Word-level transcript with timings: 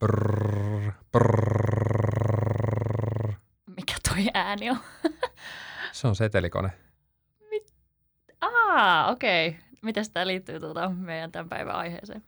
Brrr, 0.00 0.92
brrr. 1.12 2.10
Mikä 3.76 3.94
toi 4.08 4.26
ääni 4.34 4.70
on? 4.70 4.78
Se 5.92 6.08
on 6.08 6.16
setelikone. 6.16 6.70
Aa, 8.40 9.10
okei. 9.10 9.48
Okay. 9.48 9.60
Miten 9.82 10.04
tämä 10.12 10.26
liittyy 10.26 10.60
tuota 10.60 10.88
meidän 10.88 11.32
tämän 11.32 11.48
päivän 11.48 11.74
aiheeseen? 11.74 12.22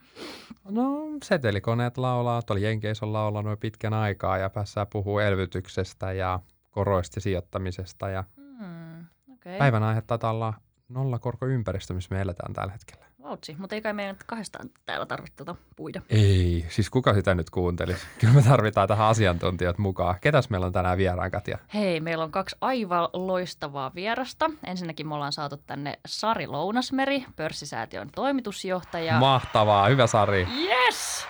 No, 0.69 0.99
setelikoneet 1.25 1.99
laulaa, 1.99 2.43
tuolla 2.43 2.65
Jenkeissä 2.65 3.07
on 3.07 3.13
laulanut 3.13 3.61
pitkän 3.61 3.95
aikaa 3.95 4.39
ja 4.39 4.51
päässään 4.51 4.87
puhuu 4.93 5.19
elvytyksestä 5.19 6.13
ja 6.13 6.41
koroista 6.71 7.21
sijoittamisesta. 7.21 8.09
Ja 8.11 8.25
Hmm, 8.37 9.07
okay. 9.33 9.59
päivän 9.59 9.83
aihe 9.83 10.03
taitaa 10.03 10.31
olla 10.31 10.55
nollakorkoympäristö, 10.89 11.95
missä 11.95 12.15
me 12.15 12.21
eletään 12.21 12.53
tällä 12.53 12.73
hetkellä. 12.73 13.02
Vautsi, 13.33 13.57
mutta 13.59 13.75
ei 13.75 13.83
kai 13.83 13.93
meidän 13.93 14.17
kahdestaan 14.27 14.71
täällä 14.87 15.07
tarvitse 15.07 15.37
tuota 15.37 15.55
puida. 15.77 16.01
Ei, 16.11 16.67
siis 16.69 16.91
kuka 16.91 17.15
sitä 17.15 17.35
nyt 17.35 17.51
kuuntelisi? 17.51 18.07
Kyllä 18.21 18.35
me 18.35 18.43
tarvitaan 18.43 18.89
tähän 18.89 19.07
asiantuntijat 19.07 19.79
mukaan. 19.79 20.15
Ketäs 20.21 20.51
meillä 20.51 20.67
on 20.67 20.73
tänään 20.73 20.99
vieraan, 20.99 21.31
Katja? 21.31 21.59
Hei, 21.75 22.01
meillä 22.01 22.25
on 22.25 22.31
kaksi 22.31 22.57
aivan 22.61 23.09
loistavaa 23.13 23.91
vierasta. 23.95 24.51
Ensinnäkin 24.67 25.09
me 25.09 25.15
ollaan 25.15 25.33
saatu 25.33 25.57
tänne 25.57 25.99
Sari 26.07 26.47
Lounasmeri, 26.47 27.25
pörssisäätiön 27.37 28.09
toimitusjohtaja. 28.15 29.19
Mahtavaa, 29.19 29.89
hyvä 29.89 30.07
Sari. 30.07 30.49
Yes! 30.65 31.27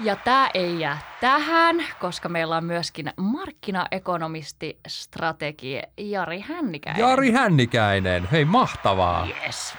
Ja 0.00 0.16
tämä 0.16 0.50
ei 0.54 0.80
jää 0.80 0.98
tähän, 1.20 1.76
koska 2.00 2.28
meillä 2.28 2.56
on 2.56 2.64
myöskin 2.64 3.10
markkinaekonomisti, 3.16 4.78
strategi 4.88 5.80
Jari 5.98 6.40
Hännikäinen. 6.40 7.00
Jari 7.00 7.30
Hännikäinen, 7.30 8.28
hei 8.32 8.44
mahtavaa. 8.44 9.26
Yes. 9.44 9.74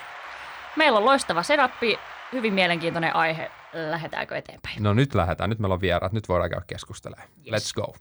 Meillä 0.75 0.97
on 0.97 1.05
loistava 1.05 1.43
setappi, 1.43 1.99
hyvin 2.33 2.53
mielenkiintoinen 2.53 3.15
aihe. 3.15 3.51
Lähdetäänkö 3.73 4.37
eteenpäin? 4.37 4.83
No 4.83 4.93
nyt 4.93 5.15
lähdetään, 5.15 5.49
nyt 5.49 5.59
meillä 5.59 5.73
on 5.73 5.81
vieraat, 5.81 6.11
nyt 6.13 6.29
voidaan 6.29 6.49
käydä 6.49 6.65
keskustelemaan. 6.67 7.29
Yes. 7.51 7.73
Let's 7.73 7.81
go. 7.81 7.95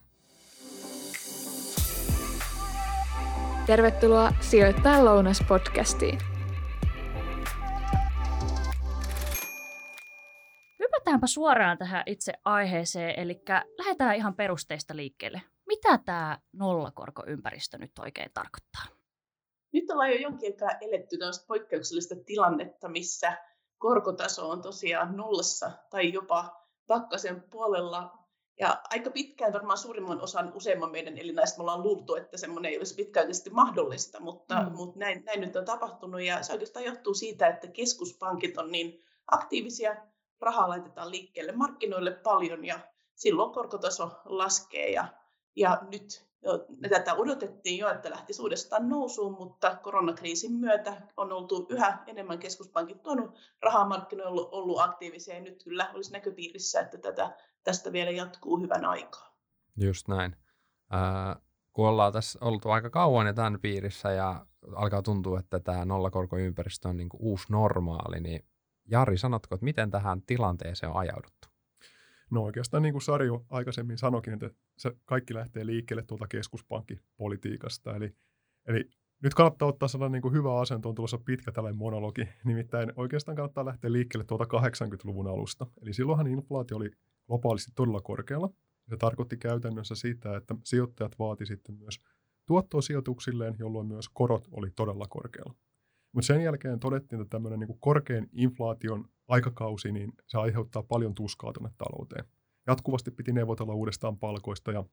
Tervetuloa 3.67 4.33
Sijoittaa 4.41 5.05
lounas-podcastiin. 5.05 6.19
Hypätäänpä 10.79 11.27
suoraan 11.27 11.79
tähän 11.79 12.03
itse 12.07 12.33
aiheeseen, 12.45 13.15
eli 13.21 13.43
lähdetään 13.79 14.17
ihan 14.17 14.35
perusteista 14.35 14.97
liikkeelle. 14.97 15.43
Mitä 15.67 15.99
tämä 15.99 16.39
nollakorkoympäristö 16.53 17.79
nyt 17.79 17.93
oikein 17.99 18.31
tarkoittaa? 18.35 19.04
Nyt 19.75 19.91
ollaan 19.91 20.11
jo 20.11 20.17
jonkin 20.17 20.53
aikaa 20.53 20.79
eletty 20.81 21.19
tällaista 21.19 21.47
poikkeuksellista 21.47 22.15
tilannetta, 22.27 22.89
missä 22.89 23.39
korkotaso 23.79 24.51
on 24.51 24.63
tosiaan 24.63 25.17
nollassa 25.17 25.71
tai 25.91 26.13
jopa 26.13 26.67
pakkasen 26.87 27.43
puolella. 27.51 28.19
Ja 28.61 28.83
aika 28.91 29.11
pitkään 29.11 29.53
varmaan 29.53 29.79
suurimman 29.79 30.21
osan 30.21 30.53
useimman 30.55 30.91
meidän 30.91 31.19
elinäistä 31.19 31.59
me 31.59 31.63
ollaan 31.63 31.83
luultu, 31.83 32.15
että 32.15 32.37
semmoinen 32.37 32.71
ei 32.73 32.79
olisi 32.79 32.95
pitkäaikaisesti 32.95 33.51
mahdollista, 33.51 34.21
mutta, 34.21 34.63
mm. 34.63 34.73
mutta 34.73 34.99
näin, 34.99 35.25
näin 35.25 35.41
nyt 35.41 35.57
on 35.57 35.65
tapahtunut. 35.65 36.23
Ja 36.23 36.43
se 36.43 36.53
oikeastaan 36.53 36.85
johtuu 36.85 37.15
siitä, 37.15 37.47
että 37.47 37.67
keskuspankit 37.67 38.59
on 38.59 38.73
niin 38.73 39.05
aktiivisia, 39.27 39.97
rahaa 40.41 40.69
laitetaan 40.69 41.11
liikkeelle 41.11 41.53
markkinoille 41.53 42.11
paljon 42.11 42.65
ja 42.65 42.81
silloin 43.15 43.53
korkotaso 43.53 44.11
laskee. 44.25 44.91
Ja, 44.91 45.07
ja 45.57 45.79
nyt 45.91 46.27
tätä 46.89 47.15
odotettiin 47.15 47.79
jo, 47.79 47.91
että 47.91 48.11
lähtisi 48.11 48.43
uudestaan 48.43 48.89
nousuun, 48.89 49.33
mutta 49.33 49.77
koronakriisin 49.83 50.53
myötä 50.53 51.03
on 51.17 51.33
oltu 51.33 51.67
yhä 51.71 51.99
enemmän 52.07 52.39
keskuspankit 52.39 53.03
tuonut 53.03 53.39
rahaa 53.63 53.89
markkinoilla 53.89 54.49
ollut 54.51 54.81
aktiivisia 54.81 55.35
ja 55.35 55.41
nyt 55.41 55.65
kyllä 55.65 55.91
olisi 55.95 56.13
näköpiirissä, 56.13 56.81
että 56.81 56.99
tätä, 56.99 57.37
tästä 57.65 57.93
vielä 57.93 58.11
jatkuu 58.11 58.61
hyvän 58.61 58.85
aikaa. 58.85 59.37
Just 59.77 60.09
näin. 60.09 60.37
Äh, 60.95 61.43
kun 61.73 61.89
ollaan 61.89 62.13
tässä 62.13 62.39
oltu 62.43 62.71
aika 62.71 62.91
kauan 62.91 63.27
ja 63.27 63.35
tämän 63.35 63.61
piirissä 63.61 64.13
ja 64.13 64.47
alkaa 64.75 65.03
tuntua, 65.03 65.39
että 65.39 65.61
tämä 65.61 65.85
nollakorkoympäristö 65.85 66.89
on 66.89 66.97
niin 66.97 67.09
uusi 67.19 67.47
normaali, 67.51 68.21
niin 68.21 68.45
Jari, 68.91 69.19
sanotko, 69.19 69.55
että 69.55 69.65
miten 69.65 69.91
tähän 69.91 70.23
tilanteeseen 70.23 70.93
on 70.93 70.99
ajauduttu? 70.99 71.54
No 72.35 72.43
oikeastaan 72.43 72.83
niin 72.83 72.93
kuin 72.93 73.03
Sari 73.03 73.27
jo 73.27 73.45
aikaisemmin 73.51 73.99
sanokin, 73.99 74.33
että 74.33 74.51
se 74.79 74.93
kaikki 75.05 75.35
lähtee 75.35 75.67
liikkeelle 75.67 76.03
tuolta 76.03 76.27
keskuspankkipolitiikasta. 76.27 77.97
Eli, 77.97 78.15
eli 78.67 78.85
nyt 79.23 79.35
kannattaa 79.35 79.69
ottaa 79.69 79.89
sellainen 79.89 80.13
niin 80.13 80.23
kuin 80.23 80.35
hyvä 80.35 80.61
asento, 80.61 80.89
on 80.89 80.95
tulossa 80.95 81.19
pitkä 81.19 81.53
tällainen 81.53 81.79
monologi. 81.79 82.29
Nimittäin 82.45 82.93
oikeastaan 82.97 83.37
kannattaa 83.37 83.65
lähteä 83.65 83.93
liikkeelle 83.93 84.25
tuolta 84.25 84.45
80-luvun 84.45 85.27
alusta. 85.27 85.67
Eli 85.83 85.93
silloinhan 85.93 86.27
inflaatio 86.27 86.77
oli 86.77 86.91
globaalisti 87.27 87.73
todella 87.75 88.01
korkealla. 88.01 88.51
Se 88.89 88.97
tarkoitti 88.97 89.37
käytännössä 89.37 89.95
sitä, 89.95 90.37
että 90.37 90.55
sijoittajat 90.65 91.19
vaati 91.19 91.47
sitten 91.47 91.75
myös 91.75 92.01
tuottoa 92.47 92.81
sijoituksilleen, 92.81 93.57
jolloin 93.59 93.87
myös 93.87 94.09
korot 94.09 94.49
oli 94.51 94.71
todella 94.71 95.07
korkealla. 95.09 95.55
Mutta 96.13 96.27
sen 96.27 96.43
jälkeen 96.43 96.81
todettiin, 96.81 97.23
että 97.23 97.31
tämmöinen 97.31 97.61
niin 97.61 97.79
korkean 97.81 98.27
inflaation 98.33 99.09
aikakausi, 99.29 99.93
niin 99.93 100.13
se 100.27 100.39
aiheuttaa 100.39 100.83
paljon 100.83 101.15
tuskaa 101.15 101.53
tuonne 101.53 101.71
talouteen. 101.79 102.25
Jatkuvasti 102.67 103.11
piti 103.11 103.33
neuvotella 103.33 103.75
uudestaan 103.75 104.19
palkoista 104.19 104.73
ja 104.73 104.85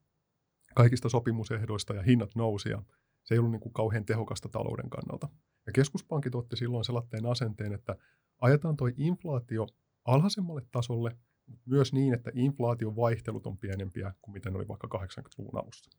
kaikista 0.75 1.09
sopimusehdoista 1.09 1.93
ja 1.93 2.01
hinnat 2.01 2.35
nousi 2.35 2.69
ja 2.69 2.83
se 3.23 3.35
ei 3.35 3.39
ollut 3.39 3.51
niin 3.51 3.61
kuin 3.61 3.73
kauhean 3.73 4.05
tehokasta 4.05 4.49
talouden 4.49 4.89
kannalta. 4.89 5.29
Ja 5.65 5.71
keskuspankit 5.71 6.35
otti 6.35 6.55
silloin 6.55 6.85
sellaisen 6.85 7.25
asenteen, 7.25 7.73
että 7.73 7.95
ajetaan 8.41 8.77
tuo 8.77 8.89
inflaatio 8.97 9.67
alhaisemmalle 10.05 10.61
tasolle, 10.71 11.17
mutta 11.47 11.69
myös 11.69 11.93
niin, 11.93 12.13
että 12.13 12.31
inflaation 12.33 12.95
vaihtelut 12.95 13.47
on 13.47 13.57
pienempiä 13.57 14.13
kuin 14.21 14.33
mitä 14.33 14.49
ne 14.49 14.57
oli 14.57 14.67
vaikka 14.67 14.87
80-luvun 14.97 15.61
alussa. 15.61 15.89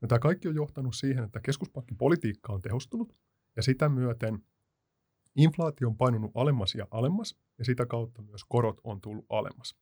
No, 0.00 0.08
tämä 0.08 0.18
kaikki 0.18 0.48
on 0.48 0.54
johtanut 0.54 0.94
siihen, 0.94 1.24
että 1.24 1.40
keskuspankin 1.40 1.96
politiikka 1.96 2.52
on 2.52 2.62
tehostunut 2.62 3.16
ja 3.56 3.62
sitä 3.62 3.88
myöten 3.88 4.38
inflaatio 5.36 5.88
on 5.88 5.96
painunut 5.96 6.30
alemmas 6.34 6.74
ja 6.74 6.86
alemmas, 6.90 7.38
ja 7.58 7.64
sitä 7.64 7.86
kautta 7.86 8.22
myös 8.22 8.44
korot 8.48 8.80
on 8.84 9.00
tullut 9.00 9.26
alemmas. 9.28 9.76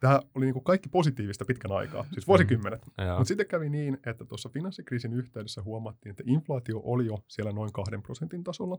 Tämä 0.00 0.20
oli 0.34 0.44
niin 0.44 0.52
kuin 0.52 0.64
kaikki 0.64 0.88
positiivista 0.88 1.44
pitkän 1.44 1.72
aikaa, 1.72 2.04
siis 2.12 2.26
vuosikymmenet. 2.26 2.86
Mm, 2.86 3.04
Mutta 3.18 3.24
sitten 3.24 3.46
kävi 3.46 3.68
niin, 3.68 3.98
että 4.06 4.24
tuossa 4.24 4.48
finanssikriisin 4.48 5.12
yhteydessä 5.12 5.62
huomattiin, 5.62 6.10
että 6.10 6.22
inflaatio 6.26 6.80
oli 6.84 7.06
jo 7.06 7.18
siellä 7.28 7.52
noin 7.52 7.72
kahden 7.72 8.02
prosentin 8.02 8.44
tasolla, 8.44 8.78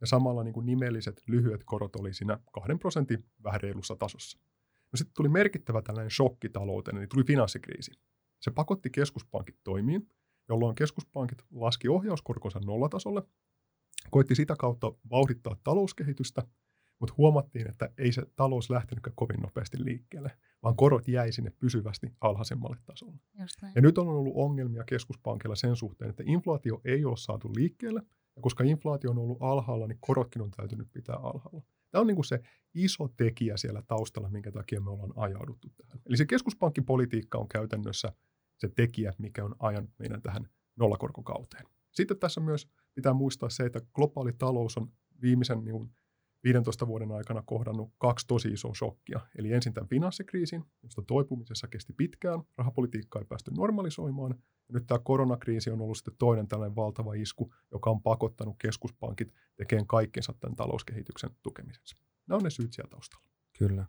ja 0.00 0.06
samalla 0.06 0.44
niin 0.44 0.54
kuin 0.54 0.66
nimelliset 0.66 1.22
lyhyet 1.26 1.64
korot 1.64 1.96
oli 1.96 2.14
siinä 2.14 2.38
kahden 2.52 2.78
prosentin 2.78 3.24
vähän 3.44 3.60
reilussa 3.60 3.96
tasossa. 3.96 4.38
No 4.92 4.96
sitten 4.96 5.14
tuli 5.16 5.28
merkittävä 5.28 5.82
tällainen 5.82 6.10
shokki 6.10 6.48
talouteen, 6.48 6.96
eli 6.96 7.06
tuli 7.06 7.24
finanssikriisi. 7.24 7.92
Se 8.40 8.50
pakotti 8.50 8.90
keskuspankit 8.90 9.56
toimiin, 9.64 10.08
jolloin 10.48 10.74
keskuspankit 10.74 11.42
laski 11.50 11.88
ohjauskorkonsa 11.88 12.60
nollatasolle 12.64 13.22
koitti 14.10 14.34
sitä 14.34 14.56
kautta 14.58 14.92
vauhdittaa 15.10 15.56
talouskehitystä, 15.64 16.42
mutta 17.00 17.14
huomattiin, 17.18 17.68
että 17.70 17.90
ei 17.98 18.12
se 18.12 18.22
talous 18.36 18.70
lähtenytkään 18.70 19.16
kovin 19.16 19.40
nopeasti 19.40 19.84
liikkeelle, 19.84 20.30
vaan 20.62 20.76
korot 20.76 21.08
jäi 21.08 21.32
sinne 21.32 21.52
pysyvästi 21.58 22.12
alhaisemmalle 22.20 22.76
tasolle. 22.86 23.18
Ja 23.74 23.82
nyt 23.82 23.98
on 23.98 24.08
ollut 24.08 24.32
ongelmia 24.36 24.84
keskuspankilla 24.84 25.56
sen 25.56 25.76
suhteen, 25.76 26.10
että 26.10 26.22
inflaatio 26.26 26.80
ei 26.84 27.04
ole 27.04 27.16
saatu 27.16 27.50
liikkeelle, 27.56 28.02
ja 28.36 28.42
koska 28.42 28.64
inflaatio 28.64 29.10
on 29.10 29.18
ollut 29.18 29.38
alhaalla, 29.40 29.86
niin 29.86 29.98
korotkin 30.00 30.42
on 30.42 30.50
täytynyt 30.50 30.88
pitää 30.92 31.16
alhaalla. 31.16 31.62
Tämä 31.90 32.00
on 32.00 32.06
niin 32.06 32.16
kuin 32.16 32.24
se 32.24 32.40
iso 32.74 33.08
tekijä 33.08 33.56
siellä 33.56 33.82
taustalla, 33.82 34.30
minkä 34.30 34.52
takia 34.52 34.80
me 34.80 34.90
ollaan 34.90 35.12
ajauduttu 35.16 35.68
tähän. 35.76 36.00
Eli 36.06 36.16
se 36.16 36.26
keskuspankkipolitiikka 36.26 37.38
on 37.38 37.48
käytännössä 37.48 38.12
se 38.58 38.68
tekijä, 38.68 39.12
mikä 39.18 39.44
on 39.44 39.54
ajanut 39.58 39.90
meidän 39.98 40.22
tähän 40.22 40.48
nollakorkokauteen. 40.76 41.64
Sitten 41.92 42.18
tässä 42.18 42.40
myös 42.40 42.68
pitää 42.98 43.14
muistaa 43.14 43.50
se, 43.50 43.64
että 43.64 43.80
globaali 43.94 44.32
talous 44.32 44.76
on 44.76 44.92
viimeisen 45.22 45.64
niin 45.64 45.90
15 46.44 46.86
vuoden 46.86 47.12
aikana 47.12 47.42
kohdannut 47.42 47.92
kaksi 47.98 48.26
tosi 48.26 48.48
isoa 48.48 48.74
shokkia. 48.74 49.20
Eli 49.38 49.52
ensin 49.52 49.74
tämän 49.74 49.88
finanssikriisin, 49.88 50.64
josta 50.82 51.02
toipumisessa 51.02 51.68
kesti 51.68 51.92
pitkään, 51.92 52.40
rahapolitiikka 52.56 53.18
ei 53.18 53.24
päästy 53.24 53.50
normalisoimaan. 53.50 54.34
Ja 54.68 54.72
nyt 54.72 54.86
tämä 54.86 54.98
koronakriisi 54.98 55.70
on 55.70 55.80
ollut 55.80 55.96
sitten 55.96 56.14
toinen 56.18 56.48
tällainen 56.48 56.76
valtava 56.76 57.14
isku, 57.14 57.54
joka 57.72 57.90
on 57.90 58.02
pakottanut 58.02 58.56
keskuspankit 58.58 59.32
tekemään 59.56 59.86
kaikkensa 59.86 60.34
tämän 60.40 60.56
talouskehityksen 60.56 61.30
tukemiseksi. 61.42 61.96
Nämä 62.26 62.36
on 62.36 62.42
ne 62.42 62.50
syyt 62.50 62.72
siellä 62.72 62.90
taustalla. 62.90 63.26
Kyllä. 63.58 63.86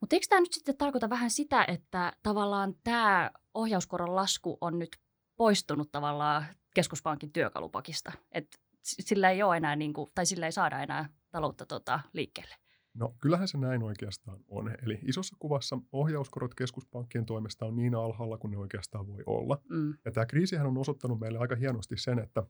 Mutta 0.00 0.16
eikö 0.16 0.26
tämä 0.28 0.40
nyt 0.40 0.52
sitten 0.52 0.76
tarkoita 0.76 1.10
vähän 1.10 1.30
sitä, 1.30 1.64
että 1.64 2.12
tavallaan 2.22 2.74
tämä 2.84 3.30
ohjauskoron 3.54 4.16
lasku 4.16 4.58
on 4.60 4.78
nyt 4.78 4.96
poistunut 5.36 5.92
tavallaan 5.92 6.46
keskuspankin 6.74 7.32
työkalupakista. 7.32 8.12
Et 8.32 8.60
sillä 8.82 9.30
ei 9.30 9.42
ole 9.42 9.56
enää, 9.56 9.76
niin 9.76 9.92
kuin, 9.92 10.10
tai 10.14 10.26
sillä 10.26 10.46
ei 10.46 10.52
saada 10.52 10.82
enää 10.82 11.08
taloutta 11.30 11.66
tota, 11.66 12.00
liikkeelle. 12.12 12.54
No 12.94 13.14
kyllähän 13.20 13.48
se 13.48 13.58
näin 13.58 13.82
oikeastaan 13.82 14.38
on. 14.48 14.74
Eli 14.82 14.98
isossa 15.02 15.36
kuvassa 15.38 15.78
ohjauskorot 15.92 16.54
keskuspankkien 16.54 17.26
toimesta 17.26 17.66
on 17.66 17.76
niin 17.76 17.94
alhaalla 17.94 18.38
kuin 18.38 18.50
ne 18.50 18.56
oikeastaan 18.56 19.06
voi 19.06 19.22
olla. 19.26 19.62
Mm. 19.70 19.94
Ja 20.04 20.12
tämä 20.12 20.26
kriisihän 20.26 20.66
on 20.66 20.78
osoittanut 20.78 21.20
meille 21.20 21.38
aika 21.38 21.56
hienosti 21.56 21.96
sen, 21.96 22.18
että 22.18 22.42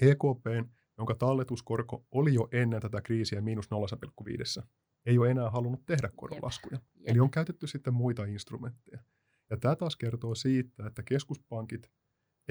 EKP, 0.00 0.70
jonka 0.98 1.14
talletuskorko 1.14 2.06
oli 2.10 2.34
jo 2.34 2.48
ennen 2.52 2.80
tätä 2.80 3.00
kriisiä 3.00 3.40
miinus 3.40 3.68
0,5, 4.60 4.66
ei 5.06 5.18
ole 5.18 5.30
enää 5.30 5.50
halunnut 5.50 5.86
tehdä 5.86 6.10
koronlaskuja. 6.16 6.78
Jep. 6.94 7.08
Eli 7.08 7.20
on 7.20 7.30
käytetty 7.30 7.66
sitten 7.66 7.94
muita 7.94 8.24
instrumentteja. 8.24 9.02
Ja 9.50 9.56
tämä 9.56 9.76
taas 9.76 9.96
kertoo 9.96 10.34
siitä, 10.34 10.86
että 10.86 11.02
keskuspankit, 11.02 11.90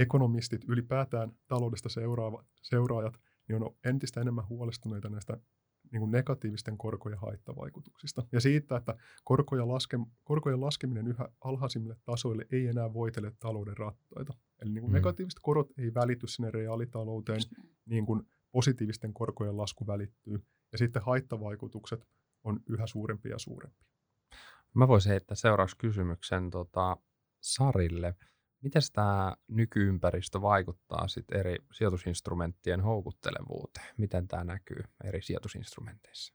ekonomistit, 0.01 0.62
ylipäätään 0.68 1.31
taloudesta 1.48 1.90
seuraava, 1.90 2.46
seuraajat, 2.62 3.19
niin 3.48 3.63
on 3.63 3.75
entistä 3.84 4.22
enemmän 4.22 4.50
huolestuneita 4.50 5.10
näistä 5.10 5.38
niin 5.92 6.00
kuin 6.00 6.12
negatiivisten 6.12 6.78
korkojen 6.78 7.19
haittavaikutuksista. 7.19 8.24
Ja 8.31 8.40
siitä, 8.42 8.78
että 8.78 8.96
korkoja 9.24 9.68
laske, 9.68 10.00
korkojen 10.24 10.62
laskeminen 10.62 11.07
yhä 11.07 11.30
alhaisimmille 11.44 11.96
tasoille 12.06 12.46
ei 12.51 12.68
enää 12.68 12.94
voitele 12.94 13.31
talouden 13.40 13.78
rattaita. 13.78 14.34
Eli 14.62 14.72
niin 14.72 14.81
kuin 14.81 14.92
Mm. 14.92 14.96
negatiiviset 14.96 15.40
korot 15.42 15.68
ei 15.78 15.94
välity 15.94 16.28
sinne 16.28 16.51
reaalitalouteen, 16.51 17.40
niin 17.86 18.06
kuin 18.06 18.24
positiivisten 18.51 19.13
korkojen 19.13 19.57
lasku 19.57 19.88
välittyy. 19.88 20.44
Ja 20.72 20.78
sitten 20.78 21.01
haittavaikutukset 21.01 22.07
on 22.44 22.60
yhä 22.69 22.88
suurempia 22.88 23.31
ja 23.31 23.40
suurempia. 23.40 23.86
Mä 24.74 24.88
voisin 24.88 25.10
heittää 25.10 25.36
seuraavaksi 25.36 25.78
kysymyksen 25.78 26.50
tota, 26.50 26.98
Sarille. 27.42 28.16
Miten 28.62 28.82
tämä 28.94 29.36
nykyympäristö 29.48 30.42
vaikuttaa 30.42 31.08
sit 31.08 31.32
eri 31.32 31.56
sijoitusinstrumenttien 31.72 32.82
houkuttelevuuteen? 32.82 33.86
Miten 33.98 34.28
tämä 34.28 34.44
näkyy 34.44 34.84
eri 35.04 35.22
sijoitusinstrumenteissa? 35.22 36.34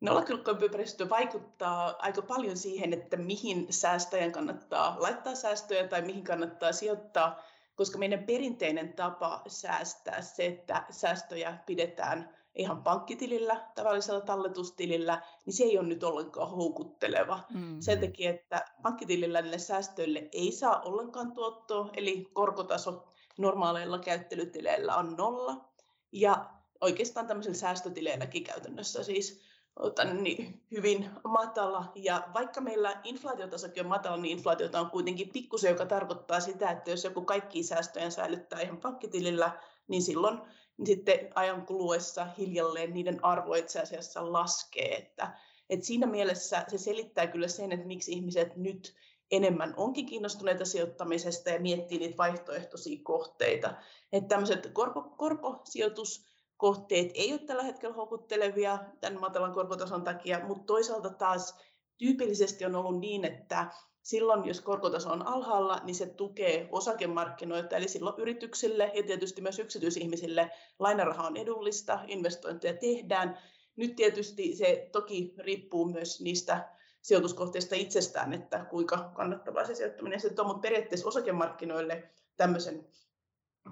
Nollakylkkoympäristö 0.00 1.08
vaikuttaa 1.08 1.96
aika 1.98 2.22
paljon 2.22 2.56
siihen, 2.56 2.92
että 2.92 3.16
mihin 3.16 3.66
säästäjän 3.72 4.32
kannattaa 4.32 4.96
laittaa 4.98 5.34
säästöjä 5.34 5.88
tai 5.88 6.02
mihin 6.02 6.24
kannattaa 6.24 6.72
sijoittaa, 6.72 7.42
koska 7.74 7.98
meidän 7.98 8.24
perinteinen 8.24 8.92
tapa 8.92 9.42
säästää 9.46 10.22
se, 10.22 10.46
että 10.46 10.86
säästöjä 10.90 11.58
pidetään 11.66 12.41
ihan 12.54 12.82
pankkitilillä, 12.82 13.70
tavallisella 13.74 14.20
talletustilillä, 14.20 15.22
niin 15.46 15.54
se 15.54 15.64
ei 15.64 15.78
ole 15.78 15.88
nyt 15.88 16.04
ollenkaan 16.04 16.50
houkutteleva. 16.50 17.40
Mm. 17.54 17.80
Sen 17.80 18.00
takia, 18.00 18.30
että 18.30 18.64
pankkitilillä 18.82 19.42
niille 19.42 19.58
säästöille 19.58 20.28
ei 20.32 20.52
saa 20.52 20.82
ollenkaan 20.82 21.32
tuottoa, 21.32 21.90
eli 21.96 22.30
korkotaso 22.32 23.04
normaaleilla 23.38 23.98
käyttelytileillä 23.98 24.96
on 24.96 25.14
nolla. 25.16 25.64
Ja 26.12 26.50
oikeastaan 26.80 27.26
tämmöisillä 27.26 27.56
säästötileilläkin 27.56 28.44
käytännössä 28.44 29.02
siis 29.02 29.42
otan, 29.76 30.22
niin 30.22 30.62
hyvin 30.70 31.10
matala. 31.24 31.92
Ja 31.94 32.28
vaikka 32.34 32.60
meillä 32.60 33.00
inflaatiotasokin 33.04 33.82
on 33.82 33.88
matala, 33.88 34.16
niin 34.16 34.38
inflaatiota 34.38 34.80
on 34.80 34.90
kuitenkin 34.90 35.28
pikkusen, 35.28 35.70
joka 35.70 35.86
tarkoittaa 35.86 36.40
sitä, 36.40 36.70
että 36.70 36.90
jos 36.90 37.04
joku 37.04 37.24
kaikki 37.24 37.62
säästöjä 37.62 38.10
säilyttää 38.10 38.60
ihan 38.60 38.80
pankkitilillä, 38.80 39.60
niin 39.88 40.02
silloin 40.02 40.40
niin 40.78 40.86
sitten 40.86 41.30
ajan 41.34 41.66
kuluessa 41.66 42.26
hiljalleen 42.38 42.94
niiden 42.94 43.24
arvo 43.24 43.54
itse 43.54 43.80
asiassa 43.80 44.32
laskee. 44.32 44.96
Että, 44.96 45.38
että 45.70 45.86
siinä 45.86 46.06
mielessä 46.06 46.64
se 46.68 46.78
selittää 46.78 47.26
kyllä 47.26 47.48
sen, 47.48 47.72
että 47.72 47.86
miksi 47.86 48.12
ihmiset 48.12 48.56
nyt 48.56 48.94
enemmän 49.30 49.74
onkin 49.76 50.06
kiinnostuneita 50.06 50.64
sijoittamisesta 50.64 51.50
ja 51.50 51.60
miettii 51.60 51.98
niitä 51.98 52.16
vaihtoehtoisia 52.16 53.00
kohteita. 53.02 53.74
Että 54.12 54.28
tämmöiset 54.28 54.70
korko, 54.72 55.02
korkosijoituskohteet 55.02 57.10
ei 57.14 57.32
ole 57.32 57.40
tällä 57.40 57.62
hetkellä 57.62 57.94
houkuttelevia 57.94 58.78
tämän 59.00 59.20
matalan 59.20 59.54
korkotason 59.54 60.04
takia, 60.04 60.46
mutta 60.46 60.64
toisaalta 60.64 61.10
taas 61.10 61.58
tyypillisesti 61.98 62.64
on 62.64 62.74
ollut 62.74 63.00
niin, 63.00 63.24
että 63.24 63.72
silloin, 64.02 64.44
jos 64.44 64.60
korkotaso 64.60 65.10
on 65.10 65.26
alhaalla, 65.26 65.80
niin 65.84 65.94
se 65.94 66.06
tukee 66.06 66.68
osakemarkkinoita, 66.72 67.76
eli 67.76 67.88
silloin 67.88 68.14
yrityksille 68.18 68.92
ja 68.94 69.02
tietysti 69.02 69.40
myös 69.40 69.58
yksityisihmisille 69.58 70.50
lainaraha 70.78 71.26
on 71.26 71.36
edullista, 71.36 72.00
investointeja 72.06 72.74
tehdään. 72.74 73.38
Nyt 73.76 73.96
tietysti 73.96 74.56
se 74.56 74.88
toki 74.92 75.34
riippuu 75.38 75.84
myös 75.84 76.20
niistä 76.20 76.68
sijoituskohteista 77.02 77.74
itsestään, 77.74 78.32
että 78.32 78.64
kuinka 78.70 79.10
kannattavaa 79.14 79.66
se 79.66 79.74
sijoittaminen 79.74 80.20
sitten 80.20 80.40
on, 80.40 80.46
mutta 80.46 80.60
periaatteessa 80.60 81.08
osakemarkkinoille 81.08 82.10
tämmöisen 82.36 82.86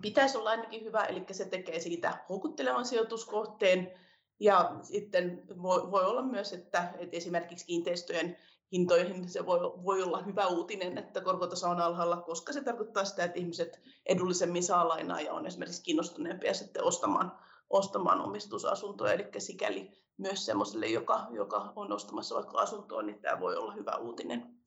pitäisi 0.00 0.38
olla 0.38 0.50
ainakin 0.50 0.84
hyvä, 0.84 1.04
eli 1.04 1.24
se 1.30 1.44
tekee 1.44 1.80
siitä 1.80 2.24
houkuttelevan 2.28 2.84
sijoituskohteen, 2.84 3.92
ja 4.40 4.76
sitten 4.82 5.42
voi, 5.62 5.90
voi 5.90 6.04
olla 6.04 6.22
myös, 6.22 6.52
että, 6.52 6.92
että 6.98 7.16
esimerkiksi 7.16 7.66
kiinteistöjen 7.66 8.36
hintoihin 8.72 9.28
se 9.28 9.46
voi, 9.46 9.60
voi 9.60 10.02
olla 10.02 10.22
hyvä 10.22 10.46
uutinen, 10.46 10.98
että 10.98 11.20
korkotaso 11.20 11.70
on 11.70 11.80
alhaalla, 11.80 12.16
koska 12.16 12.52
se 12.52 12.64
tarkoittaa 12.64 13.04
sitä, 13.04 13.24
että 13.24 13.38
ihmiset 13.38 13.80
edullisemmin 14.06 14.62
saa 14.62 14.88
lainaa 14.88 15.20
ja 15.20 15.32
on 15.32 15.46
esimerkiksi 15.46 15.82
kiinnostuneempia 15.82 16.54
sitten 16.54 16.84
ostamaan, 16.84 17.32
ostamaan 17.70 18.20
omistusasuntoja, 18.20 19.12
eli 19.12 19.26
sikäli 19.38 19.90
myös 20.16 20.46
semmoiselle, 20.46 20.86
joka, 20.86 21.26
joka 21.30 21.72
on 21.76 21.92
ostamassa 21.92 22.34
vaikka 22.34 22.58
asuntoa, 22.58 23.02
niin 23.02 23.20
tämä 23.20 23.40
voi 23.40 23.56
olla 23.56 23.74
hyvä 23.74 23.96
uutinen. 23.96 24.60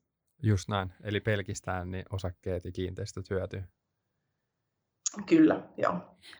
Just 0.43 0.69
näin. 0.69 0.93
Eli 1.03 1.19
pelkistään 1.19 1.91
niin 1.91 2.05
osakkeet 2.11 2.65
ja 2.65 2.71
kiinteistöt 2.71 3.29
hyötyy. 3.29 3.63
Kyllä, 5.25 5.61
joo. 5.77 5.93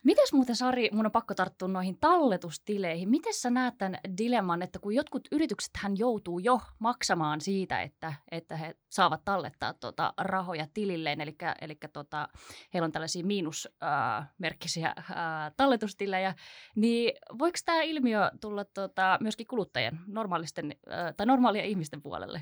Mites 0.04 0.34
muuten 0.34 0.56
Sari, 0.56 0.90
mun 0.92 1.06
on 1.06 1.12
pakko 1.12 1.34
tarttua 1.34 1.68
noihin 1.68 1.98
talletustileihin. 2.00 3.10
Miten 3.10 3.34
sä 3.34 3.50
näet 3.50 3.78
tämän 3.78 4.00
dilemman, 4.18 4.62
että 4.62 4.80
kun 4.80 4.96
jotkut 4.96 5.28
yritykset 5.32 5.72
hän 5.78 5.98
joutuu 5.98 6.40
jo 6.40 6.62
maksamaan 6.80 7.42
siitä, 7.42 7.82
että, 7.82 8.14
että 8.32 8.58
he 8.58 8.76
saavat 8.90 9.22
tallettaa 9.26 9.74
tota 9.74 10.14
rahoja 10.18 10.68
tililleen, 10.74 11.22
eli, 11.22 11.36
eli 11.62 11.78
tota, 11.94 12.28
heillä 12.74 12.86
on 12.86 12.92
tällaisia 12.92 13.26
miinusmerkkisiä 13.26 14.94
äh, 14.98 15.06
talletustilejä, 15.58 16.36
niin 16.76 17.14
voiko 17.40 17.58
tämä 17.66 17.82
ilmiö 17.82 18.32
tulla 18.42 18.66
tota, 18.66 19.18
myöskin 19.22 19.48
kuluttajien, 19.48 20.00
normaalisten, 20.08 20.76
äh, 20.92 21.14
tai 21.18 21.26
normaalien 21.26 21.66
ihmisten 21.66 22.02
puolelle? 22.02 22.42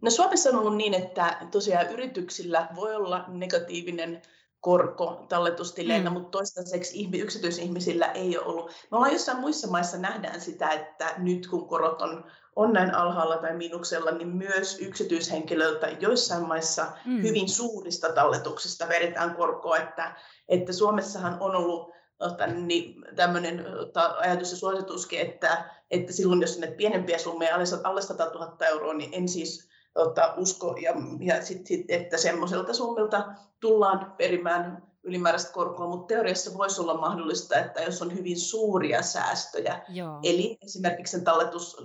No 0.00 0.10
Suomessa 0.10 0.50
on 0.50 0.56
ollut 0.56 0.76
niin, 0.76 0.94
että 0.94 1.38
tosiaan 1.50 1.90
yrityksillä 1.90 2.68
voi 2.74 2.94
olla 2.94 3.24
negatiivinen 3.28 4.22
korko 4.66 5.26
talletustileillä, 5.28 6.10
mm. 6.10 6.14
mutta 6.14 6.30
toistaiseksi 6.30 7.08
yksityisihmisillä 7.18 8.06
ei 8.06 8.38
ole 8.38 8.46
ollut. 8.46 8.70
Me 8.90 8.96
ollaan 8.96 9.12
jossain 9.12 9.40
muissa 9.40 9.68
maissa 9.68 9.98
nähdään 9.98 10.40
sitä, 10.40 10.68
että 10.68 11.14
nyt 11.18 11.46
kun 11.46 11.68
korot 11.68 12.02
on, 12.02 12.24
on 12.56 12.72
näin 12.72 12.94
alhaalla 12.94 13.36
tai 13.36 13.56
miinuksella, 13.56 14.10
niin 14.10 14.28
myös 14.28 14.78
yksityishenkilöltä 14.80 15.88
joissain 16.00 16.48
maissa 16.48 16.86
mm. 17.04 17.22
hyvin 17.22 17.48
suurista 17.48 18.12
talletuksista 18.12 18.88
vedetään 18.88 19.36
korkoa, 19.36 19.76
että, 19.76 20.16
että 20.48 20.72
Suomessahan 20.72 21.36
on 21.40 21.56
ollut 21.56 21.90
niin 22.54 23.04
tämmöinen 23.16 23.66
ajatus 24.18 24.50
ja 24.50 24.56
suosituskin, 24.56 25.20
että, 25.20 25.70
että 25.90 26.12
silloin 26.12 26.40
jos 26.40 26.52
sinne 26.52 26.70
pienempiä 26.70 27.18
summia 27.18 27.54
alle 27.84 28.02
100 28.02 28.24
000 28.24 28.56
euroa, 28.66 28.94
niin 28.94 29.10
en 29.12 29.28
siis 29.28 29.68
ota, 29.96 30.34
usko, 30.36 30.76
ja, 30.82 30.92
ja 31.20 31.44
sit, 31.44 31.66
sit, 31.66 31.84
että 31.88 32.18
semmoiselta 32.18 32.74
summilta 32.74 33.24
tullaan 33.60 34.14
perimään 34.16 34.82
ylimääräistä 35.02 35.52
korkoa, 35.52 35.88
mutta 35.88 36.14
teoriassa 36.14 36.58
voisi 36.58 36.80
olla 36.80 36.96
mahdollista, 36.96 37.58
että 37.58 37.82
jos 37.82 38.02
on 38.02 38.14
hyvin 38.14 38.40
suuria 38.40 39.02
säästöjä, 39.02 39.84
Joo. 39.88 40.18
eli 40.22 40.58
esimerkiksi 40.62 41.10
sen 41.10 41.24
talletus, 41.24 41.76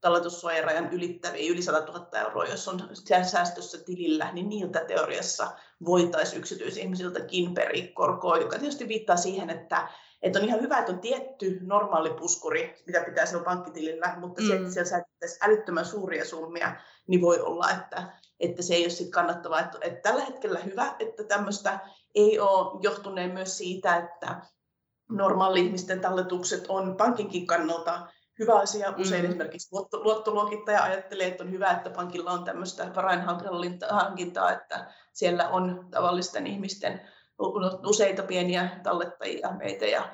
talletussuojarajan 0.00 0.92
ylittäviä 0.92 1.52
yli 1.52 1.62
100 1.62 1.92
000 1.92 2.18
euroa, 2.18 2.44
jos 2.44 2.68
on 2.68 2.80
säästössä 3.22 3.84
tilillä, 3.84 4.32
niin 4.32 4.48
niiltä 4.48 4.84
teoriassa 4.84 5.50
voitaisiin 5.84 6.38
yksityisihmisiltäkin 6.38 7.54
periä 7.54 7.88
korkoa, 7.94 8.38
joka 8.38 8.58
tietysti 8.58 8.88
viittaa 8.88 9.16
siihen, 9.16 9.50
että 9.50 9.88
että 10.22 10.38
on 10.38 10.44
ihan 10.44 10.60
hyvä, 10.60 10.78
että 10.78 10.92
on 10.92 11.00
tietty 11.00 11.58
normaali 11.62 12.10
puskuri, 12.10 12.82
mitä 12.86 13.00
pitää 13.00 13.26
siellä 13.26 13.44
pankkitilillä, 13.44 14.16
mutta 14.20 14.42
mm. 14.42 14.48
se, 14.48 14.56
että 14.56 14.70
siellä 14.70 14.90
säästettäisiin 14.90 15.44
älyttömän 15.44 15.86
suuria 15.86 16.24
summia, 16.24 16.76
niin 17.06 17.20
voi 17.20 17.40
olla, 17.40 17.70
että, 17.70 18.12
että 18.40 18.62
se 18.62 18.74
ei 18.74 18.82
ole 18.82 18.90
sitten 18.90 19.10
kannattavaa. 19.10 19.60
Että, 19.60 19.78
että 19.80 20.10
tällä 20.10 20.24
hetkellä 20.24 20.58
hyvä, 20.58 20.94
että 20.98 21.24
tämmöistä 21.24 21.78
ei 22.14 22.38
ole 22.38 22.80
johtuneen 22.82 23.30
myös 23.30 23.58
siitä, 23.58 23.96
että 23.96 24.40
normaali 25.10 25.60
ihmisten 25.60 26.00
talletukset 26.00 26.64
on 26.68 26.96
pankinkin 26.96 27.46
kannalta 27.46 28.08
hyvä 28.38 28.58
asia. 28.58 28.94
Usein 28.98 29.24
mm. 29.24 29.28
esimerkiksi 29.28 29.68
luotto, 29.72 30.04
luottoluokittaja 30.04 30.82
ajattelee, 30.82 31.26
että 31.26 31.44
on 31.44 31.50
hyvä, 31.50 31.70
että 31.70 31.90
pankilla 31.90 32.30
on 32.30 32.44
tämmöistä 32.44 32.92
varainhankintaa, 32.94 34.52
että 34.52 34.92
siellä 35.12 35.48
on 35.48 35.86
tavallisten 35.90 36.46
ihmisten 36.46 37.00
useita 37.86 38.22
pieniä 38.22 38.68
tallettajia 38.82 39.50
meitä 39.50 39.86
ja 39.86 40.08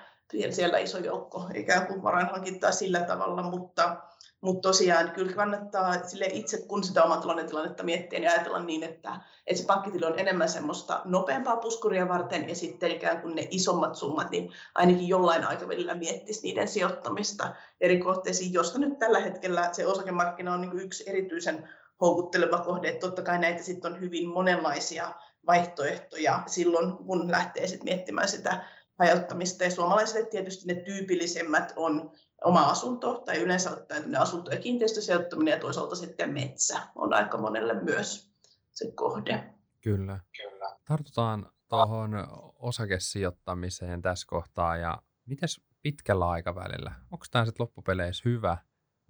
siellä 0.50 0.78
iso 0.78 0.98
joukko 0.98 1.44
ikään 1.54 1.86
kuin 1.86 2.02
varainhankintaa 2.02 2.72
sillä 2.72 3.00
tavalla, 3.00 3.42
mutta, 3.42 3.96
mutta 4.40 4.68
tosiaan 4.68 5.10
kyllä 5.10 5.32
kannattaa 5.32 6.04
sille 6.04 6.26
itse, 6.32 6.58
kun 6.68 6.84
sitä 6.84 7.04
oman 7.04 7.20
talouden 7.20 7.46
tilannetta 7.46 7.82
miettiä, 7.82 8.18
niin 8.18 8.30
ajatella 8.30 8.62
niin, 8.62 8.82
että, 8.82 9.20
että 9.46 9.62
se 9.62 9.66
pankkitili 9.66 10.06
on 10.06 10.18
enemmän 10.18 10.48
semmoista 10.48 11.02
nopeampaa 11.04 11.56
puskuria 11.56 12.08
varten 12.08 12.48
ja 12.48 12.54
sitten 12.54 12.90
ikään 12.90 13.22
kuin 13.22 13.34
ne 13.34 13.48
isommat 13.50 13.94
summat, 13.94 14.30
niin 14.30 14.52
ainakin 14.74 15.08
jollain 15.08 15.44
aikavälillä 15.44 15.94
miettisi 15.94 16.42
niiden 16.42 16.68
sijoittamista 16.68 17.54
eri 17.80 17.98
kohteisiin, 17.98 18.52
josta 18.52 18.78
nyt 18.78 18.98
tällä 18.98 19.20
hetkellä 19.20 19.68
se 19.72 19.86
osakemarkkina 19.86 20.54
on 20.54 20.60
niin 20.60 20.80
yksi 20.80 21.10
erityisen 21.10 21.68
houkutteleva 22.00 22.58
kohde, 22.58 22.88
että 22.88 23.06
totta 23.06 23.22
kai 23.22 23.38
näitä 23.38 23.62
sitten 23.62 23.92
on 23.92 24.00
hyvin 24.00 24.28
monenlaisia 24.28 25.12
vaihtoehtoja 25.46 26.42
silloin, 26.46 26.96
kun 26.96 27.30
lähtee 27.30 27.66
sit 27.66 27.84
miettimään 27.84 28.28
sitä 28.28 28.64
hajauttamista. 28.98 29.64
Ja 29.64 29.70
suomalaisille 29.70 30.26
tietysti 30.26 30.66
ne 30.66 30.74
tyypillisemmät 30.74 31.72
on, 31.76 32.12
oma 32.44 32.62
asunto 32.62 33.22
tai 33.26 33.36
yleensä 33.36 33.70
ottaen 33.70 34.20
asunto- 34.20 34.50
ja 34.50 34.60
kiinteistösijoittaminen 34.60 35.52
ja 35.52 35.60
toisaalta 35.60 35.96
sitten 35.96 36.32
metsä 36.32 36.80
on 36.94 37.14
aika 37.14 37.38
monelle 37.38 37.82
myös 37.82 38.32
se 38.72 38.92
kohde. 38.94 39.54
Kyllä. 39.80 40.20
Kyllä. 40.36 40.76
Tartutaan 40.88 41.50
tuohon 41.68 42.12
osakesijoittamiseen 42.54 44.02
tässä 44.02 44.26
kohtaa 44.28 44.76
ja 44.76 45.02
miten 45.26 45.48
pitkällä 45.82 46.28
aikavälillä, 46.28 46.92
onko 47.10 47.26
tämä 47.30 47.44
sitten 47.44 47.64
loppupeleissä 47.64 48.22
hyvä 48.24 48.58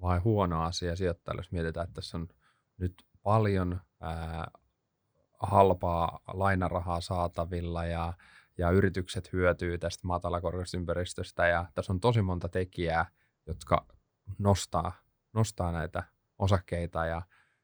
vai 0.00 0.18
huono 0.18 0.62
asia 0.62 0.96
sijoittajille, 0.96 1.40
jos 1.40 1.52
mietitään, 1.52 1.84
että 1.84 1.94
tässä 1.94 2.16
on 2.16 2.28
nyt 2.76 2.94
paljon 3.22 3.80
ää, 4.00 4.50
halpaa 5.38 6.20
lainarahaa 6.26 7.00
saatavilla 7.00 7.84
ja, 7.84 8.14
ja 8.58 8.70
yritykset 8.70 9.32
hyötyy 9.32 9.78
tästä 9.78 10.06
matalakorkeasta 10.06 10.76
ympäristöstä 10.76 11.46
ja 11.46 11.66
tässä 11.74 11.92
on 11.92 12.00
tosi 12.00 12.22
monta 12.22 12.48
tekijää, 12.48 13.06
jotka 13.46 13.86
nostaa, 14.38 14.92
nostaa 15.32 15.72
näitä 15.72 16.02
osakkeita 16.38 17.06
ja 17.06 17.22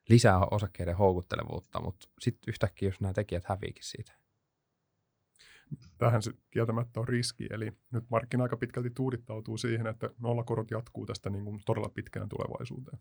lisää 0.09 0.39
osakkeiden 0.51 0.97
houkuttelevuutta, 0.97 1.81
mutta 1.81 2.09
sitten 2.21 2.49
yhtäkkiä, 2.49 2.89
jos 2.89 3.01
nämä 3.01 3.13
tekijät 3.13 3.45
häviikin 3.45 3.85
siitä. 3.85 4.13
Tähän 5.99 6.23
se 6.23 6.33
kieltämättä 6.51 7.01
on 7.01 7.09
riski, 7.09 7.47
eli 7.51 7.73
nyt 7.91 8.11
markkina 8.11 8.43
aika 8.43 8.57
pitkälti 8.57 8.91
tuudittautuu 8.91 9.59
siihen, 9.59 9.87
että 9.87 10.11
nollakorot 10.19 10.71
jatkuu 10.71 11.07
tästä 11.07 11.31
niin 11.31 11.45
kuin 11.45 11.61
todella 11.67 11.89
pitkään 11.89 12.29
tulevaisuuteen. 12.29 12.99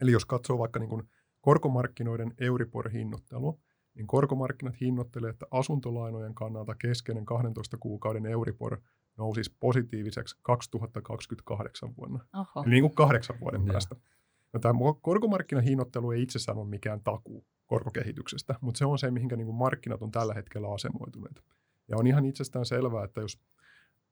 Eli 0.00 0.12
jos 0.12 0.24
katsoo 0.24 0.58
vaikka 0.58 0.78
niin 0.78 0.90
kuin 0.90 1.08
korkomarkkinoiden 1.40 2.34
Euribor-hinnoittelua, 2.38 3.58
niin 3.94 4.06
korkomarkkinat 4.06 4.80
hinnoittelee, 4.80 5.30
että 5.30 5.46
asuntolainojen 5.50 6.34
kannalta 6.34 6.74
keskeinen 6.74 7.24
12 7.26 7.76
kuukauden 7.76 8.26
Euribor 8.26 8.80
nousisi 9.18 9.56
positiiviseksi 9.60 10.36
2028 10.42 11.96
vuonna. 11.96 12.26
Oho. 12.34 12.62
Eli 12.66 12.70
niin 12.70 12.82
kuin 12.82 12.94
kahdeksan 12.94 13.40
vuoden 13.40 13.66
ja. 13.66 13.72
päästä. 13.72 13.96
No, 14.52 14.60
tämä 14.60 14.74
korkomarkkinahinnoittelu 15.02 16.10
ei 16.10 16.22
itsessään 16.22 16.58
ole 16.58 16.68
mikään 16.68 17.00
takuu 17.04 17.46
korkokehityksestä, 17.66 18.54
mutta 18.60 18.78
se 18.78 18.86
on 18.86 18.98
se, 18.98 19.10
mihinkä 19.10 19.36
niin 19.36 19.46
kuin 19.46 19.56
markkinat 19.56 20.02
on 20.02 20.10
tällä 20.10 20.34
hetkellä 20.34 20.72
asemoituneet. 20.72 21.42
Ja 21.88 21.96
on 21.96 22.06
ihan 22.06 22.24
itsestään 22.24 22.66
selvää, 22.66 23.04
että 23.04 23.20
jos 23.20 23.40